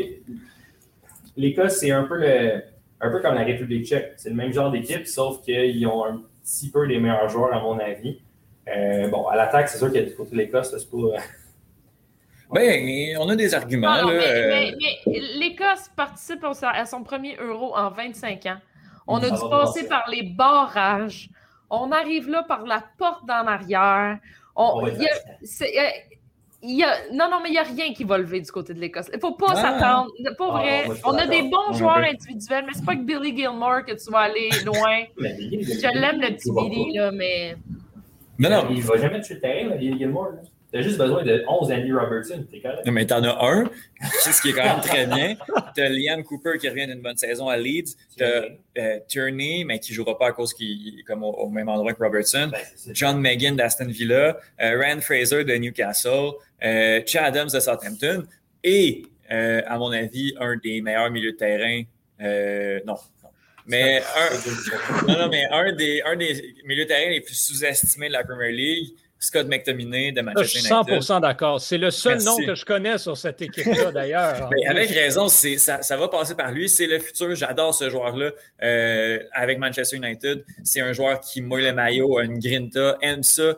l'Écosse, 1.37 1.77
c'est 1.79 1.91
un 1.91 2.03
peu, 2.03 2.17
le, 2.17 2.61
un 3.01 3.09
peu 3.11 3.19
comme 3.19 3.35
la 3.35 3.43
République 3.43 3.85
tchèque. 3.85 4.13
C'est 4.17 4.29
le 4.29 4.35
même 4.35 4.51
genre 4.53 4.71
d'équipe, 4.71 5.05
sauf 5.07 5.41
qu'ils 5.41 5.85
ont 5.87 6.05
un 6.05 6.21
petit 6.43 6.69
peu 6.71 6.83
les 6.85 6.99
meilleurs 6.99 7.29
joueurs, 7.29 7.53
à 7.53 7.59
mon 7.61 7.79
avis. 7.79 8.19
Euh, 8.67 9.07
bon, 9.09 9.27
à 9.27 9.35
l'attaque, 9.35 9.69
c'est 9.69 9.77
sûr 9.77 9.91
qu'il 9.91 10.01
y 10.01 10.03
a 10.05 10.07
du 10.07 10.15
côté 10.15 10.31
de 10.31 10.37
l'Écosse, 10.37 10.73
c'est 10.77 10.89
pas. 10.89 11.21
Ben, 12.51 13.17
on 13.19 13.29
a 13.29 13.35
des 13.35 13.53
arguments. 13.55 13.95
Non, 13.95 14.01
non, 14.03 14.09
là, 14.09 14.19
mais, 14.19 14.27
euh, 14.27 14.49
mais- 14.79 14.95
mais 15.07 15.19
l'Écosse 15.39 15.89
participe 15.95 16.45
à 16.61 16.85
son 16.85 17.03
premier 17.03 17.35
euro 17.37 17.75
en 17.75 17.89
25 17.89 18.45
ans. 18.45 18.57
On 19.07 19.17
a 19.17 19.29
Ça 19.29 19.35
dû 19.35 19.49
passer 19.49 19.87
par 19.87 20.07
les 20.09 20.23
barrages. 20.23 21.29
On 21.69 21.91
arrive 21.91 22.29
là 22.29 22.43
par 22.43 22.65
la 22.65 22.83
porte 22.97 23.25
d'en 23.25 23.47
arrière. 23.47 24.19
On- 24.55 24.85
a- 24.85 25.91
il 26.63 26.77
y 26.77 26.83
a- 26.83 26.95
non, 27.11 27.29
non, 27.29 27.37
mais 27.41 27.49
il 27.49 27.51
n'y 27.53 27.57
a 27.59 27.63
rien 27.63 27.93
qui 27.93 28.03
va 28.03 28.17
lever 28.17 28.39
du 28.41 28.51
côté 28.51 28.73
de 28.73 28.79
l'Écosse. 28.79 29.07
Il 29.11 29.17
ne 29.17 29.19
faut 29.21 29.33
pas 29.35 29.47
Ah. 29.51 29.55
s'attendre. 29.55 30.11
Pas 30.37 30.45
Ah, 30.49 30.51
vrai. 30.51 30.85
moi, 30.85 30.95
on 31.05 31.13
a 31.17 31.27
des 31.27 31.41
bons 31.43 31.73
joueurs 31.73 31.97
individuels, 31.97 32.63
mais 32.65 32.71
c'est 32.73 32.85
pas 32.85 32.93
avec 32.93 33.05
Billy 33.05 33.35
Gilmore 33.35 33.85
que 33.85 33.91
tu 33.93 34.11
vas 34.11 34.19
aller 34.19 34.49
loin. 34.65 35.03
Je 35.17 35.99
l'aime, 35.99 36.21
le 36.21 36.35
petit 36.35 36.51
Billy, 36.51 36.93
là, 36.93 37.11
mais. 37.11 37.55
Non, 38.39 38.49
non. 38.49 38.67
Il 38.71 38.81
va 38.81 38.97
jamais 38.97 39.21
tuer 39.21 39.35
le 39.35 39.41
terrain, 39.41 39.75
Billy 39.75 39.97
Gilmore. 39.97 40.29
là. 40.31 40.41
T'as 40.73 40.81
juste 40.81 40.97
besoin 40.97 41.23
de 41.23 41.45
11 41.47 41.71
Andy 41.71 41.93
Robertson, 41.93 42.43
t'es 42.49 42.59
correct. 42.59 42.83
Non, 42.85 42.91
mais 42.93 43.05
t'en 43.05 43.23
as 43.23 43.45
un, 43.45 43.69
ce 44.19 44.41
qui 44.41 44.49
est 44.49 44.53
quand 44.53 44.63
même 44.63 44.81
très 44.81 45.05
bien. 45.05 45.35
T'as 45.75 45.87
Liam 45.87 46.23
Cooper 46.23 46.57
qui 46.59 46.67
revient 46.67 46.87
d'une 46.87 47.01
bonne 47.01 47.15
saison 47.15 47.47
à 47.47 47.57
Leeds. 47.57 47.95
T'as 48.17 48.45
euh, 48.79 48.99
Tierney, 49.07 49.63
mais 49.65 49.77
qui 49.79 49.91
ne 49.91 49.97
jouera 49.97 50.17
pas 50.17 50.29
à 50.29 50.31
cause 50.31 50.51
qu'il 50.55 50.99
est 50.99 51.03
comme 51.03 51.23
au, 51.23 51.31
au 51.31 51.49
même 51.49 51.69
endroit 51.69 51.93
que 51.93 52.03
Robertson. 52.03 52.49
Ben. 52.51 52.93
John 52.93 53.21
Megan 53.21 53.55
d'Aston 53.55 53.85
Villa, 53.87 54.39
euh, 54.61 54.81
Rand 54.81 54.99
Fraser 55.01 55.43
de 55.43 55.53
Newcastle, 55.53 56.31
euh, 56.63 57.01
Chad 57.05 57.23
Adams 57.25 57.49
de 57.53 57.59
Southampton 57.59 58.23
et, 58.63 59.03
euh, 59.31 59.61
à 59.67 59.77
mon 59.77 59.91
avis, 59.91 60.33
un 60.39 60.57
des 60.57 60.81
meilleurs 60.81 61.11
milieux 61.11 61.33
de 61.33 61.37
terrain. 61.37 61.83
euh, 62.21 62.79
non, 62.87 62.95
non. 63.23 63.29
Mais 63.67 64.01
un, 64.01 65.05
non, 65.07 65.19
non, 65.19 65.29
mais 65.29 65.45
un 65.51 65.71
des, 65.73 66.01
un 66.03 66.15
des 66.15 66.55
milieux 66.65 66.83
de 66.83 66.87
terrain 66.89 67.09
les 67.11 67.21
plus 67.21 67.35
sous-estimés 67.35 68.07
de 68.07 68.13
la 68.13 68.23
Premier 68.23 68.51
League, 68.51 68.89
Scott 69.23 69.47
McTominay 69.47 70.11
de 70.11 70.19
Je 70.19 70.25
Manchester 70.25 70.59
suis 70.59 70.67
United. 70.69 70.99
100% 71.01 71.21
d'accord. 71.21 71.61
C'est 71.61 71.77
le 71.77 71.91
seul 71.91 72.13
Merci. 72.13 72.25
nom 72.25 72.37
que 72.45 72.55
je 72.55 72.65
connais 72.65 72.97
sur 72.97 73.15
cette 73.17 73.41
équipe-là, 73.41 73.91
d'ailleurs. 73.91 74.49
Ben, 74.51 74.69
avec 74.69 74.89
raison, 74.89 75.29
ça, 75.29 75.81
ça 75.81 75.95
va 75.97 76.09
passer 76.09 76.35
par 76.35 76.51
lui. 76.51 76.67
C'est 76.67 76.87
le 76.87 76.99
futur. 76.99 77.33
J'adore 77.33 77.73
ce 77.73 77.89
joueur-là 77.89 78.31
euh, 78.61 79.19
avec 79.31 79.59
Manchester 79.59 79.95
United. 79.95 80.43
C'est 80.63 80.81
un 80.81 80.91
joueur 80.91 81.21
qui 81.21 81.41
mouille 81.41 81.63
le 81.63 81.71
maillot, 81.73 82.17
a 82.17 82.23
une 82.25 82.37
grinta, 82.39 82.97
aime 83.01 83.23
ça. 83.23 83.41
Euh, 83.43 83.55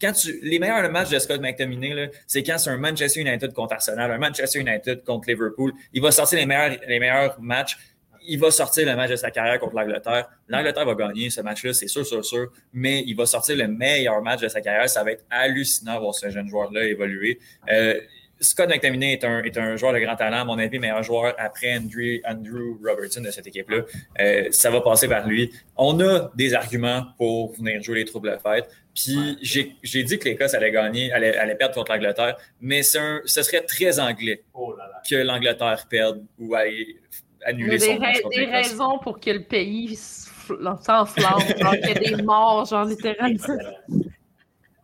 Quand 0.00 0.12
tu, 0.12 0.38
les 0.42 0.58
meilleurs 0.58 0.90
matchs 0.90 1.08
de 1.10 1.18
Scott 1.18 1.40
McTominay, 1.40 2.10
c'est 2.26 2.42
quand 2.42 2.58
c'est 2.58 2.68
un 2.68 2.76
Manchester 2.76 3.20
United 3.20 3.54
contre 3.54 3.72
Arsenal, 3.72 4.10
un 4.10 4.18
Manchester 4.18 4.60
United 4.60 5.02
contre 5.04 5.28
Liverpool. 5.30 5.72
Il 5.94 6.02
va 6.02 6.10
sortir 6.10 6.38
les 6.38 6.46
meilleurs, 6.46 6.76
les 6.86 6.98
meilleurs 7.00 7.40
matchs. 7.40 7.78
Il 8.26 8.38
va 8.40 8.50
sortir 8.50 8.86
le 8.86 8.96
match 8.96 9.10
de 9.10 9.16
sa 9.16 9.30
carrière 9.30 9.58
contre 9.58 9.74
l'Angleterre. 9.74 10.28
L'Angleterre 10.48 10.84
va 10.86 10.94
gagner 10.94 11.30
ce 11.30 11.40
match-là, 11.40 11.72
c'est 11.74 11.88
sûr, 11.88 12.06
sûr, 12.06 12.24
sûr. 12.24 12.52
Mais 12.72 13.02
il 13.06 13.14
va 13.16 13.26
sortir 13.26 13.56
le 13.56 13.68
meilleur 13.68 14.22
match 14.22 14.40
de 14.40 14.48
sa 14.48 14.60
carrière. 14.60 14.88
Ça 14.88 15.04
va 15.04 15.12
être 15.12 15.24
hallucinant 15.30 15.96
de 15.96 16.00
voir 16.00 16.14
ce 16.14 16.30
jeune 16.30 16.48
joueur-là 16.48 16.84
évoluer. 16.84 17.38
Euh, 17.70 18.00
Scott 18.40 18.68
McTominay 18.68 19.12
est 19.12 19.24
un, 19.24 19.42
est 19.42 19.56
un 19.56 19.76
joueur 19.76 19.92
de 19.92 20.00
grand 20.00 20.16
talent, 20.16 20.40
à 20.40 20.44
mon 20.44 20.58
avis, 20.58 20.78
meilleur 20.78 21.02
joueur 21.02 21.34
après 21.38 21.76
Andrew, 21.76 22.18
Andrew 22.26 22.76
Robertson 22.84 23.20
de 23.22 23.30
cette 23.30 23.46
équipe-là. 23.46 23.82
Euh, 24.20 24.48
ça 24.50 24.70
va 24.70 24.80
passer 24.80 25.08
par 25.08 25.26
lui. 25.26 25.52
On 25.76 25.98
a 26.00 26.30
des 26.34 26.52
arguments 26.52 27.06
pour 27.16 27.52
venir 27.54 27.80
jouer 27.82 28.00
les 28.00 28.04
troubles 28.04 28.36
fêtes. 28.42 28.68
Puis 28.94 29.38
j'ai 29.40 29.76
j'ai 29.82 30.02
dit 30.02 30.18
que 30.18 30.24
l'Écosse 30.24 30.52
allait 30.54 30.70
gagner, 30.72 31.12
allait, 31.12 31.36
allait 31.36 31.54
perdre 31.54 31.74
contre 31.74 31.92
l'Angleterre, 31.92 32.36
mais 32.60 32.82
un- 32.96 33.20
ce 33.24 33.42
serait 33.42 33.62
très 33.62 33.98
anglais 33.98 34.42
Oh 34.52 34.74
là 34.76 34.84
là. 34.88 35.00
que 35.08 35.16
l'Angleterre 35.16 35.86
perde 35.88 36.24
ou 36.38 36.54
aille 36.54 36.96
annuler 37.44 37.74
a 37.74 37.78
des, 37.78 37.84
son 37.86 37.98
ra- 38.00 38.30
des 38.30 38.44
raisons 38.46 38.98
pour 38.98 39.20
que 39.20 39.30
le 39.30 39.42
pays 39.42 39.96
s'enflamme, 39.96 41.38
genre 41.58 41.70
qu'il 41.72 42.02
y 42.02 42.12
a 42.12 42.16
des 42.16 42.22
morts, 42.22 42.64
genre 42.66 42.84
littéralement. 42.84 43.38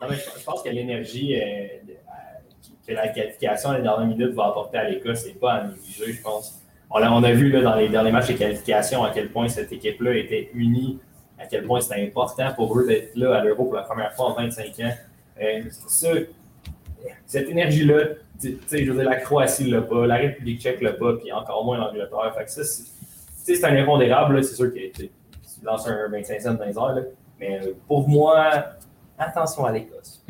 Non, 0.02 0.08
mais 0.08 0.16
je, 0.16 0.38
je 0.40 0.44
pense 0.46 0.62
que 0.62 0.70
l'énergie 0.70 1.36
euh, 1.36 1.42
euh, 1.42 1.92
que 2.88 2.94
la 2.94 3.08
qualification 3.08 3.72
les 3.72 3.82
dernières 3.82 4.06
minutes 4.06 4.32
va 4.34 4.46
apporter 4.46 4.78
à 4.78 4.88
l'Écosse, 4.88 5.24
c'est 5.26 5.38
pas 5.38 5.52
à 5.52 5.66
négliger, 5.66 6.14
je 6.14 6.22
pense. 6.22 6.58
On 6.88 7.02
a, 7.02 7.10
on 7.10 7.22
a 7.22 7.32
vu 7.32 7.50
là, 7.50 7.60
dans 7.60 7.74
les 7.74 7.90
derniers 7.90 8.10
matchs 8.10 8.28
de 8.28 8.32
qualification 8.38 9.04
à 9.04 9.10
quel 9.10 9.28
point 9.28 9.46
cette 9.48 9.70
équipe-là 9.70 10.14
était 10.14 10.48
unie, 10.54 10.98
à 11.38 11.44
quel 11.46 11.64
point 11.66 11.82
c'était 11.82 12.02
important 12.02 12.50
pour 12.54 12.78
eux 12.78 12.86
d'être 12.86 13.14
là 13.14 13.34
à 13.36 13.44
l'Euro 13.44 13.64
pour 13.66 13.74
la 13.74 13.82
première 13.82 14.14
fois 14.14 14.30
en 14.30 14.32
25 14.36 14.66
ans. 14.80 14.94
Euh, 15.42 15.64
cette 17.26 17.48
énergie-là, 17.50 18.04
tu 18.40 18.58
sais, 18.66 18.84
je 18.84 18.90
veux 18.90 18.98
dire, 18.98 19.10
la 19.10 19.16
Croatie 19.16 19.70
l'a 19.70 19.82
pas, 19.82 20.06
la 20.06 20.16
République 20.16 20.60
tchèque 20.60 20.80
l'a 20.80 20.92
pas, 20.92 21.14
puis 21.14 21.32
encore 21.32 21.64
moins 21.64 21.78
l'Angleterre. 21.78 22.34
Fait 22.36 22.48
ça, 22.48 22.62
c'est 22.64 23.64
un 23.64 23.76
impondérable, 23.76 24.42
c'est 24.42 24.54
sûr 24.54 24.72
que 24.72 24.78
tu 24.78 25.10
lances 25.62 25.86
un 25.86 26.08
25 26.08 26.40
cents 26.40 26.54
dans 26.54 26.64
airs, 26.64 26.94
là. 26.94 27.02
mais 27.38 27.60
euh, 27.62 27.72
pour 27.86 28.08
moi, 28.08 28.64
attention 29.18 29.64
à 29.64 29.72
l'Écosse. 29.72 30.24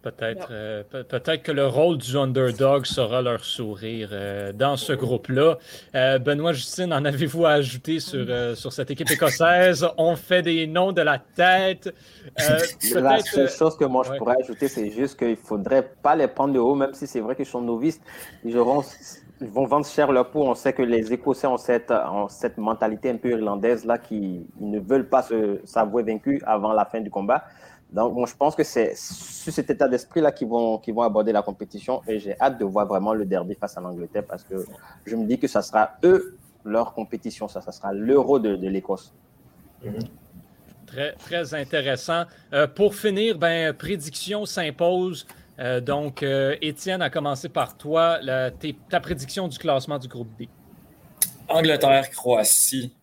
Peut-être 0.00 0.48
euh, 0.52 0.84
pe- 0.88 1.02
peut-être 1.02 1.42
que 1.42 1.50
le 1.50 1.66
rôle 1.66 1.98
du 1.98 2.16
underdog 2.16 2.86
sera 2.86 3.20
leur 3.20 3.44
sourire 3.44 4.10
euh, 4.12 4.52
dans 4.52 4.76
ce 4.76 4.92
groupe-là. 4.92 5.58
Euh, 5.96 6.18
Benoît 6.20 6.52
Justine, 6.52 6.92
en 6.92 7.04
avez-vous 7.04 7.44
à 7.44 7.50
ajouter 7.50 7.98
sur, 7.98 8.24
euh, 8.28 8.54
sur 8.54 8.72
cette 8.72 8.92
équipe 8.92 9.10
écossaise? 9.10 9.84
On 9.96 10.14
fait 10.14 10.42
des 10.42 10.68
noms 10.68 10.92
de 10.92 11.02
la 11.02 11.18
tête. 11.18 11.92
Euh, 12.40 12.58
La 13.00 13.18
seule 13.20 13.50
chose 13.50 13.76
que 13.76 13.84
moi 13.84 14.04
je 14.06 14.12
ouais. 14.12 14.18
pourrais 14.18 14.36
ajouter, 14.40 14.68
c'est 14.68 14.90
juste 14.90 15.18
qu'il 15.18 15.30
ne 15.30 15.34
faudrait 15.36 15.90
pas 16.02 16.14
les 16.14 16.28
prendre 16.28 16.54
de 16.54 16.60
haut, 16.60 16.76
même 16.76 16.94
si 16.94 17.06
c'est 17.08 17.20
vrai 17.20 17.34
qu'ils 17.34 17.46
sont 17.46 17.60
novices. 17.60 18.00
Ils, 18.44 18.56
auront- 18.56 18.84
ils 19.40 19.48
vont 19.48 19.66
vendre 19.66 19.84
cher 19.86 20.12
leur 20.12 20.30
peau. 20.30 20.42
On 20.44 20.54
sait 20.54 20.72
que 20.72 20.82
les 20.82 21.12
Écossais 21.12 21.48
ont 21.48 21.56
cette, 21.58 21.90
ont 21.90 22.28
cette 22.28 22.56
mentalité 22.56 23.10
un 23.10 23.16
peu 23.16 23.30
irlandaise 23.30 23.84
là 23.84 23.98
qui 23.98 24.46
ils 24.60 24.70
ne 24.70 24.78
veulent 24.78 25.08
pas 25.08 25.22
se- 25.22 25.58
s'avouer 25.64 26.04
vaincus 26.04 26.40
avant 26.46 26.72
la 26.72 26.84
fin 26.84 27.00
du 27.00 27.10
combat. 27.10 27.42
Donc, 27.92 28.14
moi, 28.14 28.26
je 28.26 28.34
pense 28.34 28.54
que 28.54 28.64
c'est 28.64 28.94
sur 28.96 29.52
cet 29.52 29.70
état 29.70 29.88
d'esprit-là 29.88 30.30
qu'ils 30.30 30.48
vont, 30.48 30.78
qu'ils 30.78 30.92
vont 30.94 31.02
aborder 31.02 31.32
la 31.32 31.40
compétition 31.42 32.02
et 32.06 32.18
j'ai 32.18 32.38
hâte 32.38 32.58
de 32.58 32.64
voir 32.64 32.86
vraiment 32.86 33.14
le 33.14 33.24
derby 33.24 33.54
face 33.54 33.78
à 33.78 33.80
l'Angleterre 33.80 34.24
parce 34.28 34.44
que 34.44 34.66
je 35.06 35.16
me 35.16 35.24
dis 35.26 35.38
que 35.38 35.48
ça 35.48 35.62
sera 35.62 35.92
eux, 36.04 36.36
leur 36.64 36.92
compétition, 36.92 37.48
ça, 37.48 37.62
ça 37.62 37.72
sera 37.72 37.92
l'euro 37.94 38.38
de, 38.38 38.56
de 38.56 38.68
l'Écosse. 38.68 39.14
Très, 40.86 41.12
très 41.14 41.54
intéressant. 41.54 42.24
Euh, 42.52 42.66
pour 42.66 42.94
finir, 42.94 43.38
ben, 43.38 43.72
prédiction 43.72 44.44
s'impose. 44.44 45.26
Euh, 45.58 45.80
donc, 45.80 46.22
euh, 46.22 46.56
Étienne, 46.62 47.02
a 47.02 47.10
commencé 47.10 47.48
par 47.48 47.76
toi, 47.76 48.18
la- 48.22 48.50
ta 48.88 49.00
prédiction 49.00 49.48
du 49.48 49.58
classement 49.58 49.98
du 49.98 50.08
groupe 50.08 50.28
B. 50.38 50.44
Angleterre, 51.48 52.08
Croatie, 52.10 52.94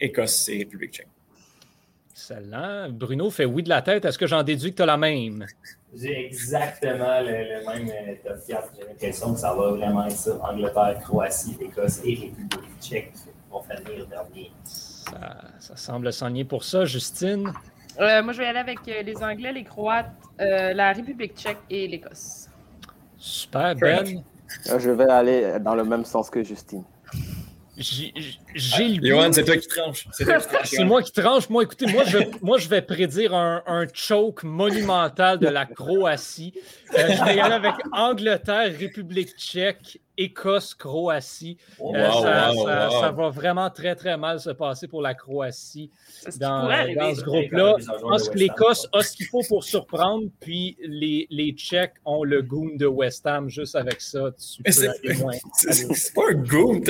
Écosse 0.00 0.48
et 0.48 0.58
République 0.58 0.92
tchèque. 0.94 1.08
Excellent. 2.18 2.88
Bruno 2.90 3.30
fait 3.30 3.44
oui 3.44 3.62
de 3.62 3.68
la 3.68 3.80
tête. 3.80 4.04
Est-ce 4.04 4.18
que 4.18 4.26
j'en 4.26 4.42
déduis 4.42 4.72
que 4.72 4.78
tu 4.78 4.82
as 4.82 4.86
la 4.86 4.96
même? 4.96 5.46
J'ai 5.94 6.26
exactement 6.26 7.20
le, 7.20 7.28
le 7.28 7.64
même 7.64 7.88
euh, 7.88 8.14
top 8.24 8.38
4. 8.44 8.72
J'ai 8.76 8.88
l'impression 8.88 9.34
que 9.34 9.38
ça 9.38 9.54
va 9.54 9.70
vraiment 9.70 10.04
être 10.04 10.16
ça. 10.16 10.36
Angleterre, 10.42 10.98
Croatie, 11.04 11.56
Écosse 11.60 12.00
et 12.04 12.14
République 12.14 12.80
tchèque 12.80 13.12
vont 13.48 13.62
finir 13.62 14.04
dernier. 14.08 14.50
Ça, 14.64 15.44
ça 15.60 15.76
semble 15.76 16.12
s'enligner 16.12 16.44
pour 16.44 16.64
ça. 16.64 16.84
Justine? 16.84 17.52
Euh, 18.00 18.20
moi, 18.24 18.32
je 18.32 18.38
vais 18.38 18.46
aller 18.46 18.58
avec 18.58 18.80
euh, 18.88 19.02
les 19.02 19.16
Anglais, 19.22 19.52
les 19.52 19.64
Croates, 19.64 20.10
euh, 20.40 20.72
la 20.74 20.92
République 20.92 21.36
tchèque 21.36 21.58
et 21.70 21.86
l'Écosse. 21.86 22.48
Super. 23.16 23.76
Ben? 23.76 24.24
Je 24.64 24.90
vais 24.90 25.08
aller 25.08 25.58
dans 25.60 25.76
le 25.76 25.84
même 25.84 26.04
sens 26.04 26.30
que 26.30 26.42
Justine. 26.42 26.82
J'ai 27.78 28.12
j'ai 28.56 28.88
le 28.88 29.06
Johan, 29.08 29.30
c'est 29.32 29.44
toi 29.44 29.56
qui 29.56 29.68
tranches. 29.68 30.08
C'est 30.12 30.24
toi 30.24 30.38
qui 30.40 30.48
tranches. 30.48 30.66
C'est 30.70 30.84
moi 30.84 31.02
qui 31.02 31.12
tranche. 31.12 31.48
Moi, 31.48 31.62
écoutez, 31.62 31.86
moi, 31.86 32.02
je, 32.04 32.18
moi, 32.42 32.58
je 32.58 32.68
vais 32.68 32.82
prédire 32.82 33.34
un, 33.34 33.62
un 33.66 33.86
choke 33.92 34.42
monumental 34.42 35.38
de 35.38 35.46
la 35.46 35.64
Croatie. 35.64 36.52
Euh, 36.98 37.06
je 37.08 37.24
vais 37.24 37.36
y 37.36 37.40
aller 37.40 37.54
avec 37.54 37.74
Angleterre, 37.92 38.72
République 38.76 39.28
tchèque, 39.38 40.00
Écosse, 40.16 40.74
Croatie. 40.74 41.56
Euh, 41.80 41.84
Wow, 41.84 42.22
ça, 42.22 42.52
wow, 42.52 42.66
ça- 42.66 42.88
wow. 42.88 43.00
ça 43.00 43.10
va 43.12 43.28
vraiment 43.28 43.70
très, 43.70 43.94
très 43.94 44.16
mal 44.16 44.40
se 44.40 44.50
passer 44.50 44.88
pour 44.88 45.00
la 45.00 45.14
Croatie 45.14 45.92
ce 46.28 46.36
dans, 46.38 46.68
ce 47.14 47.22
groupe-là. 47.22 47.76
Je 47.78 48.00
pense 48.00 48.28
que 48.28 48.36
l'Écosse 48.38 48.88
a 48.92 49.02
ce 49.02 49.14
qu'il 49.14 49.26
faut 49.26 49.42
pour 49.46 49.62
surprendre, 49.62 50.24
puis 50.40 50.76
les, 50.82 51.28
les 51.30 51.52
Tchèques 51.52 51.94
ont 52.04 52.24
le 52.24 52.42
goon 52.42 52.70
de 52.74 52.86
West 52.86 53.24
Ham. 53.28 53.48
Juste 53.48 53.76
avec 53.76 54.00
ça, 54.00 54.30
tu 54.32 54.62
peux 54.64 54.72
c'est 55.54 56.14
pas 56.14 56.22
un 56.30 56.34
goon. 56.34 56.80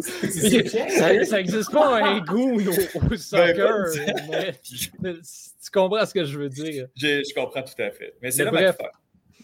Ça 0.00 1.24
ça 1.24 1.40
existe 1.40 1.72
pas 1.72 2.02
un 2.04 2.20
goon 2.20 2.56
au, 2.58 3.12
au 3.12 3.16
soccer. 3.16 3.84
mais- 4.30 4.54
mais 5.02 5.14
tu 5.14 5.70
comprends 5.72 6.06
ce 6.06 6.14
que 6.14 6.24
je 6.24 6.38
veux 6.38 6.48
dire? 6.48 6.86
Je, 6.96 7.22
je 7.28 7.34
comprends 7.34 7.62
tout 7.62 7.80
à 7.82 7.90
fait. 7.90 8.14
Mais 8.22 8.30
c'est 8.30 8.44
là 8.44 8.50
bref. 8.50 8.76
faire. 8.76 8.90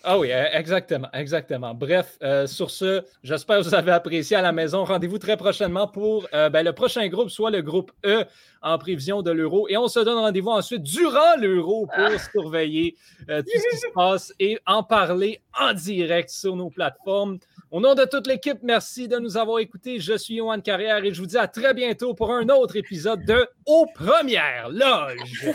Ah 0.06 0.18
oui, 0.18 0.30
euh, 0.30 0.44
exactement, 0.52 1.08
exactement. 1.14 1.72
Bref, 1.72 2.18
euh, 2.22 2.46
sur 2.46 2.70
ce, 2.70 3.02
j'espère 3.22 3.60
que 3.60 3.64
vous 3.64 3.74
avez 3.74 3.90
apprécié 3.90 4.36
à 4.36 4.42
la 4.42 4.52
maison. 4.52 4.84
Rendez-vous 4.84 5.18
très 5.18 5.38
prochainement 5.38 5.88
pour 5.88 6.26
euh, 6.34 6.50
ben, 6.50 6.62
le 6.62 6.74
prochain 6.74 7.08
groupe, 7.08 7.30
soit 7.30 7.50
le 7.50 7.62
groupe 7.62 7.90
E 8.04 8.24
en 8.60 8.76
prévision 8.76 9.22
de 9.22 9.30
l'Euro. 9.30 9.66
Et 9.70 9.78
on 9.78 9.88
se 9.88 10.00
donne 10.00 10.18
rendez-vous 10.18 10.50
ensuite 10.50 10.82
durant 10.82 11.36
l'Euro 11.38 11.86
pour 11.86 12.20
surveiller 12.32 12.96
euh, 13.30 13.40
tout 13.40 13.48
ce 13.54 13.70
qui 13.70 13.76
se 13.78 13.86
passe 13.94 14.34
et 14.38 14.58
en 14.66 14.82
parler 14.82 15.40
en 15.58 15.72
direct 15.72 16.28
sur 16.28 16.54
nos 16.54 16.68
plateformes. 16.68 17.38
Au 17.70 17.80
nom 17.80 17.94
de 17.94 18.04
toute 18.04 18.26
l'équipe, 18.26 18.58
merci 18.62 19.08
de 19.08 19.18
nous 19.18 19.38
avoir 19.38 19.58
écoutés. 19.58 20.00
Je 20.00 20.18
suis 20.18 20.34
Yohan 20.34 20.60
Carrière 20.60 21.02
et 21.02 21.14
je 21.14 21.20
vous 21.20 21.26
dis 21.26 21.38
à 21.38 21.48
très 21.48 21.72
bientôt 21.72 22.12
pour 22.12 22.30
un 22.30 22.48
autre 22.50 22.76
épisode 22.76 23.24
de 23.24 23.46
Aux 23.66 23.86
Premières 23.94 24.68
Loges. 24.68 25.50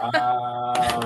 Ah, 0.00 1.00